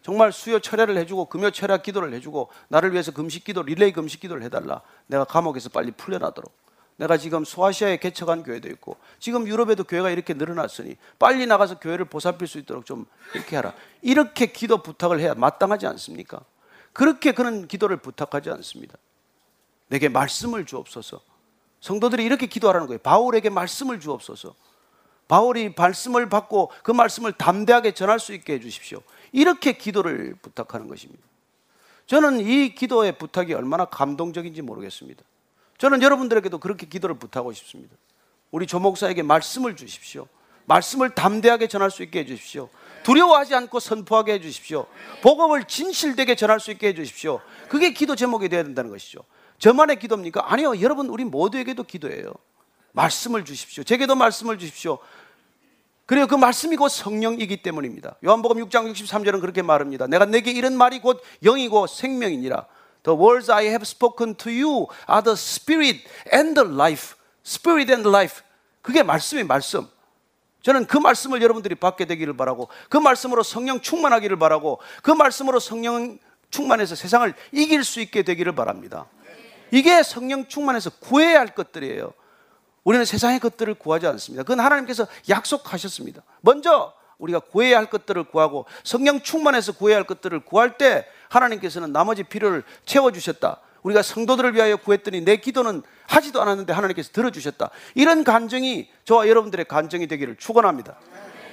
정말 0.03 0.33
수요 0.33 0.59
철야를 0.59 0.97
해주고 0.97 1.27
금요 1.27 1.53
철야 1.53 1.77
기도를 1.77 2.13
해주고 2.15 2.51
나를 2.67 2.91
위해서 2.91 3.13
금식 3.13 3.45
기도 3.45 3.63
릴레이 3.63 3.93
금식 3.93 4.19
기도를 4.19 4.43
해달라. 4.43 4.81
내가 5.07 5.23
감옥에서 5.23 5.69
빨리 5.69 5.93
풀려나도록. 5.93 6.66
내가 6.97 7.19
지금 7.19 7.45
소아시아에 7.45 7.99
개척한 7.99 8.43
교회도 8.43 8.69
있고 8.71 8.97
지금 9.19 9.47
유럽에도 9.47 9.85
교회가 9.85 10.11
이렇게 10.11 10.35
늘어났으니 10.35 10.97
빨리 11.19 11.47
나가서 11.47 11.79
교회를 11.79 12.07
보살필 12.07 12.49
수 12.49 12.59
있도록 12.59 12.87
좀 12.87 13.07
이렇게 13.35 13.57
하라. 13.57 13.75
이렇게 14.03 14.47
기도 14.47 14.83
부탁을 14.83 15.21
해야 15.21 15.35
마땅하지 15.35 15.87
않습니까? 15.87 16.41
그렇게 16.93 17.33
그런 17.33 17.69
기도를 17.69 17.99
부탁하지 17.99 18.51
않습니다. 18.51 18.97
내게 19.89 20.09
말씀을 20.09 20.65
주옵소서. 20.65 21.21
성도들이 21.81 22.25
이렇게 22.25 22.47
기도하라는 22.47 22.87
거예요. 22.87 22.99
바울에게 22.99 23.51
말씀을 23.51 24.01
주옵소서. 24.01 24.55
바울이 25.29 25.75
말씀을 25.77 26.29
받고 26.29 26.71
그 26.83 26.93
말씀을 26.93 27.33
담대하게 27.33 27.93
전할 27.93 28.19
수 28.19 28.33
있게 28.33 28.55
해 28.55 28.61
주십시오. 28.61 29.03
이렇게 29.33 29.73
기도를 29.73 30.37
부탁하는 30.41 30.89
것입니다. 30.89 31.23
저는 32.07 32.41
이 32.41 32.75
기도의 32.75 33.19
부탁이 33.19 33.53
얼마나 33.53 33.85
감동적인지 33.85 34.63
모르겠습니다. 34.63 35.23
저는 35.79 36.03
여러분들에게도 36.03 36.59
그렇게 36.59 36.87
기도를 36.87 37.19
부탁하고 37.19 37.53
싶습니다. 37.53 37.97
우리 38.51 38.67
조목사에게 38.67 39.23
말씀을 39.23 39.77
주십시오. 39.77 40.29
말씀을 40.67 41.11
담대하게 41.11 41.69
전할 41.69 41.91
수 41.91 42.03
있게 42.03 42.21
해주십시오. 42.21 42.69
두려워하지 43.03 43.55
않고 43.55 43.79
선포하게 43.79 44.35
해주십시오. 44.35 44.87
복음을 45.23 45.65
진실되게 45.65 46.35
전할 46.35 46.59
수 46.59 46.71
있게 46.73 46.89
해주십시오. 46.89 47.41
그게 47.69 47.93
기도 47.93 48.17
제목이 48.17 48.49
되어야 48.49 48.65
된다는 48.65 48.91
것이죠. 48.91 49.21
저만의 49.59 49.99
기도입니까? 49.99 50.53
아니요. 50.53 50.81
여러분, 50.81 51.09
우리 51.09 51.25
모두에게도 51.25 51.85
기도예요. 51.85 52.33
말씀을 52.93 53.45
주십시오. 53.45 53.85
제게도 53.85 54.17
말씀을 54.17 54.59
주십시오. 54.59 54.99
그리고 56.07 56.27
그 56.29 56.35
말씀이 56.35 56.77
곧 56.77 56.89
성령이기 56.89 57.63
때문입니다. 57.63 58.17
요한복음 58.25 58.65
6장 58.65 58.91
63절은 58.93 59.41
그렇게 59.41 59.63
말합니다. 59.63 60.07
내가 60.07 60.25
내게 60.25 60.53
이런 60.53 60.77
말이 60.77 61.01
곧 61.01 61.23
영이고 61.45 61.87
생명이니라. 61.89 62.67
The 63.07 63.17
words 63.17 63.51
I 63.51 63.67
have 63.71 63.87
spoken 63.87 64.35
to 64.35 64.51
you 64.51 64.89
are 65.09 65.23
the 65.23 65.37
spirit 65.39 66.03
and 66.35 66.59
the 66.59 66.69
life. 66.69 67.15
Spirit 67.47 67.93
and 67.93 68.09
life. 68.09 68.43
그게 68.83 69.05
말씀이 69.05 69.45
말씀. 69.45 69.89
저는 70.63 70.87
그 70.87 70.99
말씀을 70.99 71.41
여러분들이 71.41 71.77
받게 71.77 72.07
되기를 72.07 72.37
바라고 72.37 72.69
그 72.89 72.97
말씀으로 72.97 73.45
성령 73.45 73.81
충만하기를 73.81 74.37
바라고 74.37 74.81
그 75.05 75.13
말씀으로 75.13 75.61
성령 75.61 76.19
충만해서 76.51 76.97
세상을 76.97 77.33
이길 77.53 77.85
수 77.85 78.01
있게 78.01 78.25
되기를 78.25 78.57
바랍니다. 78.57 79.07
이게 79.71 80.03
성령 80.03 80.49
충만해서 80.49 80.91
구해야 80.99 81.39
할 81.39 81.55
것들이에요. 81.55 82.13
우리는 82.83 83.05
세상의 83.05 83.39
것들을 83.39 83.75
구하지 83.75 84.09
않습니다. 84.09 84.43
그건 84.43 84.59
하나님께서 84.59 85.07
약속하셨습니다. 85.29 86.23
먼저 86.41 86.93
우리가 87.19 87.41
구해야 87.41 87.79
할 87.79 87.87
것들을 87.87 88.25
구하고 88.25 88.67
성령 88.85 89.21
충만해서 89.21 89.73
구해야 89.73 89.97
할 89.97 90.05
것들을 90.05 90.41
구할 90.41 90.77
때 90.77 91.07
하나님께서는 91.29 91.93
나머지 91.93 92.23
필요를 92.23 92.63
채워주셨다. 92.85 93.61
우리가 93.83 94.03
성도들을 94.03 94.55
위하여 94.55 94.77
구했더니 94.77 95.25
내 95.25 95.37
기도는 95.37 95.83
하지도 96.07 96.43
않았는데 96.43 96.73
하나님께서 96.73 97.11
들어주셨다. 97.13 97.71
이런 97.95 98.25
간정이 98.25 98.89
저와 99.05 99.29
여러분들의 99.29 99.67
간정이 99.67 100.07
되기를 100.09 100.37
축원합니다. 100.37 100.97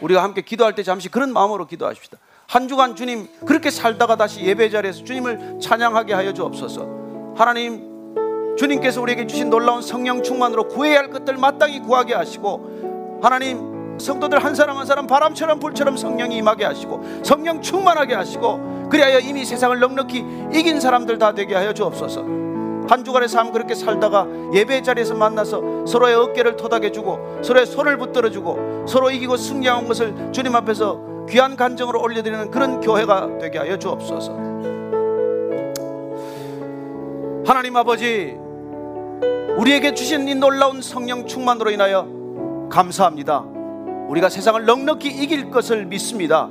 우리가 0.02 0.24
함께 0.24 0.42
기도할 0.42 0.76
때 0.76 0.84
잠시 0.84 1.10
그런 1.10 1.32
마음으로 1.32 1.68
기도하십시다. 1.68 2.18
한 2.48 2.68
주간 2.68 2.96
주님 2.96 3.28
그렇게 3.46 3.70
살다가 3.70 4.16
다시 4.16 4.42
예배 4.42 4.70
자리에서 4.70 5.04
주님을 5.04 5.60
찬양하게 5.62 6.14
하여 6.14 6.34
주옵소서. 6.34 7.34
하나님 7.36 7.94
주님께서 8.58 9.02
우리에게 9.02 9.26
주신 9.28 9.50
놀라운 9.50 9.82
성령 9.82 10.22
충만으로 10.22 10.68
구해야 10.68 11.00
할 11.00 11.10
것들 11.10 11.38
마땅히 11.38 11.80
구하게 11.80 12.14
하시고 12.14 13.20
하나님 13.24 13.73
성도들 13.98 14.44
한 14.44 14.56
사람 14.56 14.78
한 14.78 14.86
사람 14.86 15.08
바람처럼 15.08 15.60
불처럼 15.60 15.98
성령이 15.98 16.38
임하게 16.38 16.66
하시고 16.66 17.24
성령 17.24 17.62
충만하게 17.62 18.16
하시고 18.16 18.88
그리하여 18.90 19.20
이미 19.20 19.46
세상을 19.46 19.80
넉넉히 19.80 20.26
이긴 20.54 20.80
사람들 20.80 21.18
다 21.18 21.34
되게 21.34 21.56
하여 21.56 21.74
주옵소서. 21.74 22.44
한 22.90 23.04
주간의 23.04 23.30
삶 23.30 23.52
그렇게 23.52 23.76
살다가 23.76 24.28
예배 24.54 24.82
자리에서 24.82 25.16
만나서 25.16 25.86
서로의 25.86 26.16
어깨를 26.16 26.58
토닥여주고 26.58 27.40
서로의 27.42 27.66
손을 27.66 27.98
붙들어주고 27.98 28.86
서로 28.88 29.10
이기고 29.10 29.38
승리한 29.38 29.88
것을 29.88 30.32
주님 30.32 30.56
앞에서 30.56 31.00
귀한 31.30 31.56
간정으로 31.56 32.02
올려드리는 32.02 32.52
그런 32.52 32.82
교회가 32.82 33.38
되게 33.40 33.58
하여 33.58 33.78
주옵소서. 33.78 34.34
하나님 37.46 37.76
아버지, 37.76 38.38
우리에게 39.58 39.94
주신 39.94 40.28
이 40.28 40.36
놀라운 40.36 40.82
성령 40.82 41.26
충만으로 41.26 41.72
인하여 41.72 42.08
감사합니다. 42.70 43.53
우리가 44.10 44.30
세상을 44.30 44.64
넉넉히 44.66 45.10
이길 45.10 45.50
것을 45.50 45.86
믿습니다. 45.86 46.50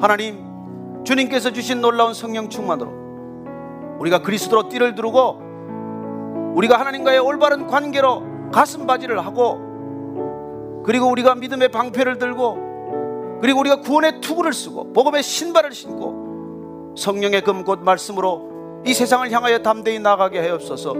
하나님, 0.00 1.02
주님께서 1.04 1.52
주신 1.52 1.80
놀라운 1.80 2.14
성령 2.14 2.48
충만으로 2.48 3.98
우리가 3.98 4.22
그리스도로 4.22 4.68
띠를 4.68 4.94
두르고 4.94 6.52
우리가 6.56 6.78
하나님과의 6.78 7.18
올바른 7.18 7.66
관계로 7.66 8.50
가슴 8.52 8.86
바지를 8.86 9.24
하고 9.24 10.82
그리고 10.84 11.10
우리가 11.10 11.34
믿음의 11.34 11.68
방패를 11.70 12.18
들고 12.18 13.38
그리고 13.40 13.60
우리가 13.60 13.80
구원의 13.80 14.20
투구를 14.20 14.52
쓰고 14.52 14.92
복음의 14.92 15.22
신발을 15.22 15.72
신고 15.72 16.94
성령의 16.96 17.42
금 17.42 17.64
곧 17.64 17.80
말씀으로 17.82 18.82
이 18.86 18.94
세상을 18.94 19.30
향하여 19.30 19.58
담대히 19.58 19.98
나아가게 19.98 20.46
하옵소서. 20.46 20.94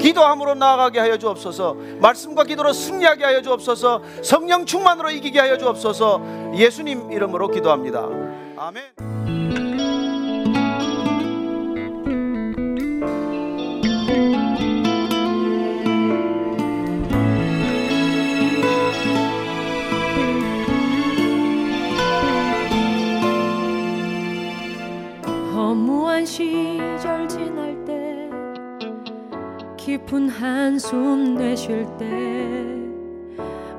기도함으로 0.00 0.54
나아가게 0.54 0.98
하여 0.98 1.16
주옵소서. 1.16 1.76
말씀과 2.00 2.44
기도로 2.44 2.72
승리하게 2.72 3.24
하여 3.24 3.42
주옵소서. 3.42 4.02
성령 4.22 4.64
충만으로 4.64 5.10
이기게 5.10 5.38
하여 5.38 5.58
주옵소서. 5.58 6.20
예수님 6.54 7.12
이름으로 7.12 7.48
기도합니다. 7.48 8.08
아멘. 8.56 9.69
깊은 30.10 30.28
한숨 30.28 31.36
내쉴 31.36 31.86
때 31.96 32.10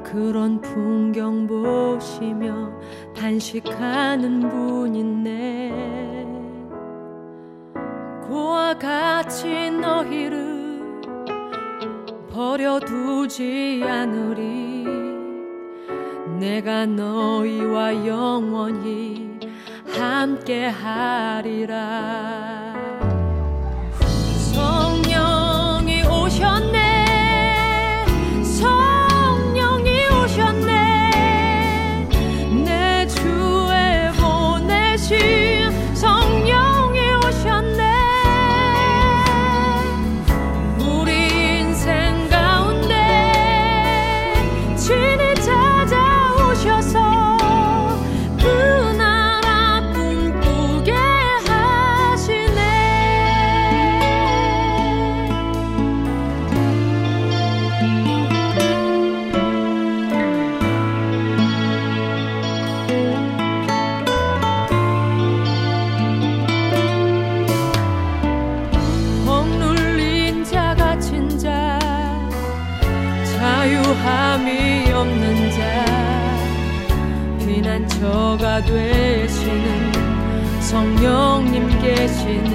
그런 0.01 0.61
풍경 0.61 1.45
보시며 1.45 2.71
단식하는 3.13 4.47
분 4.47 4.95
있네 4.95 6.25
그와 8.25 8.73
같이 8.75 9.71
너희를 9.71 11.01
버려두지 12.29 13.83
않으리. 13.85 14.85
내가 16.39 16.85
너희와 16.85 18.07
영원히 18.07 19.37
함께 19.85 20.67
하리라 20.67 22.60
되시는 78.65 79.91
성령님 80.61 81.67
계시 81.79 82.50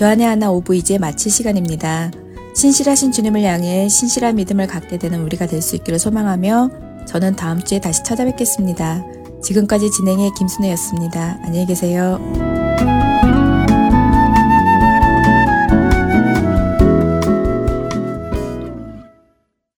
주안의 0.00 0.26
하나 0.26 0.50
5부 0.50 0.74
이제 0.76 0.96
마칠 0.96 1.30
시간입니다. 1.30 2.10
신실하신 2.54 3.12
주님을 3.12 3.42
향해 3.42 3.86
신실한 3.86 4.36
믿음을 4.36 4.66
갖게 4.66 4.96
되는 4.96 5.20
우리가 5.20 5.46
될 5.46 5.60
수 5.60 5.76
있기를 5.76 5.98
소망하며 5.98 6.70
저는 7.06 7.36
다음 7.36 7.62
주에 7.62 7.80
다시 7.80 8.02
찾아뵙겠습니다. 8.02 9.04
지금까지 9.42 9.90
진행의 9.90 10.30
김순혜였습니다. 10.38 11.40
안녕히 11.42 11.66
계세요. 11.66 12.18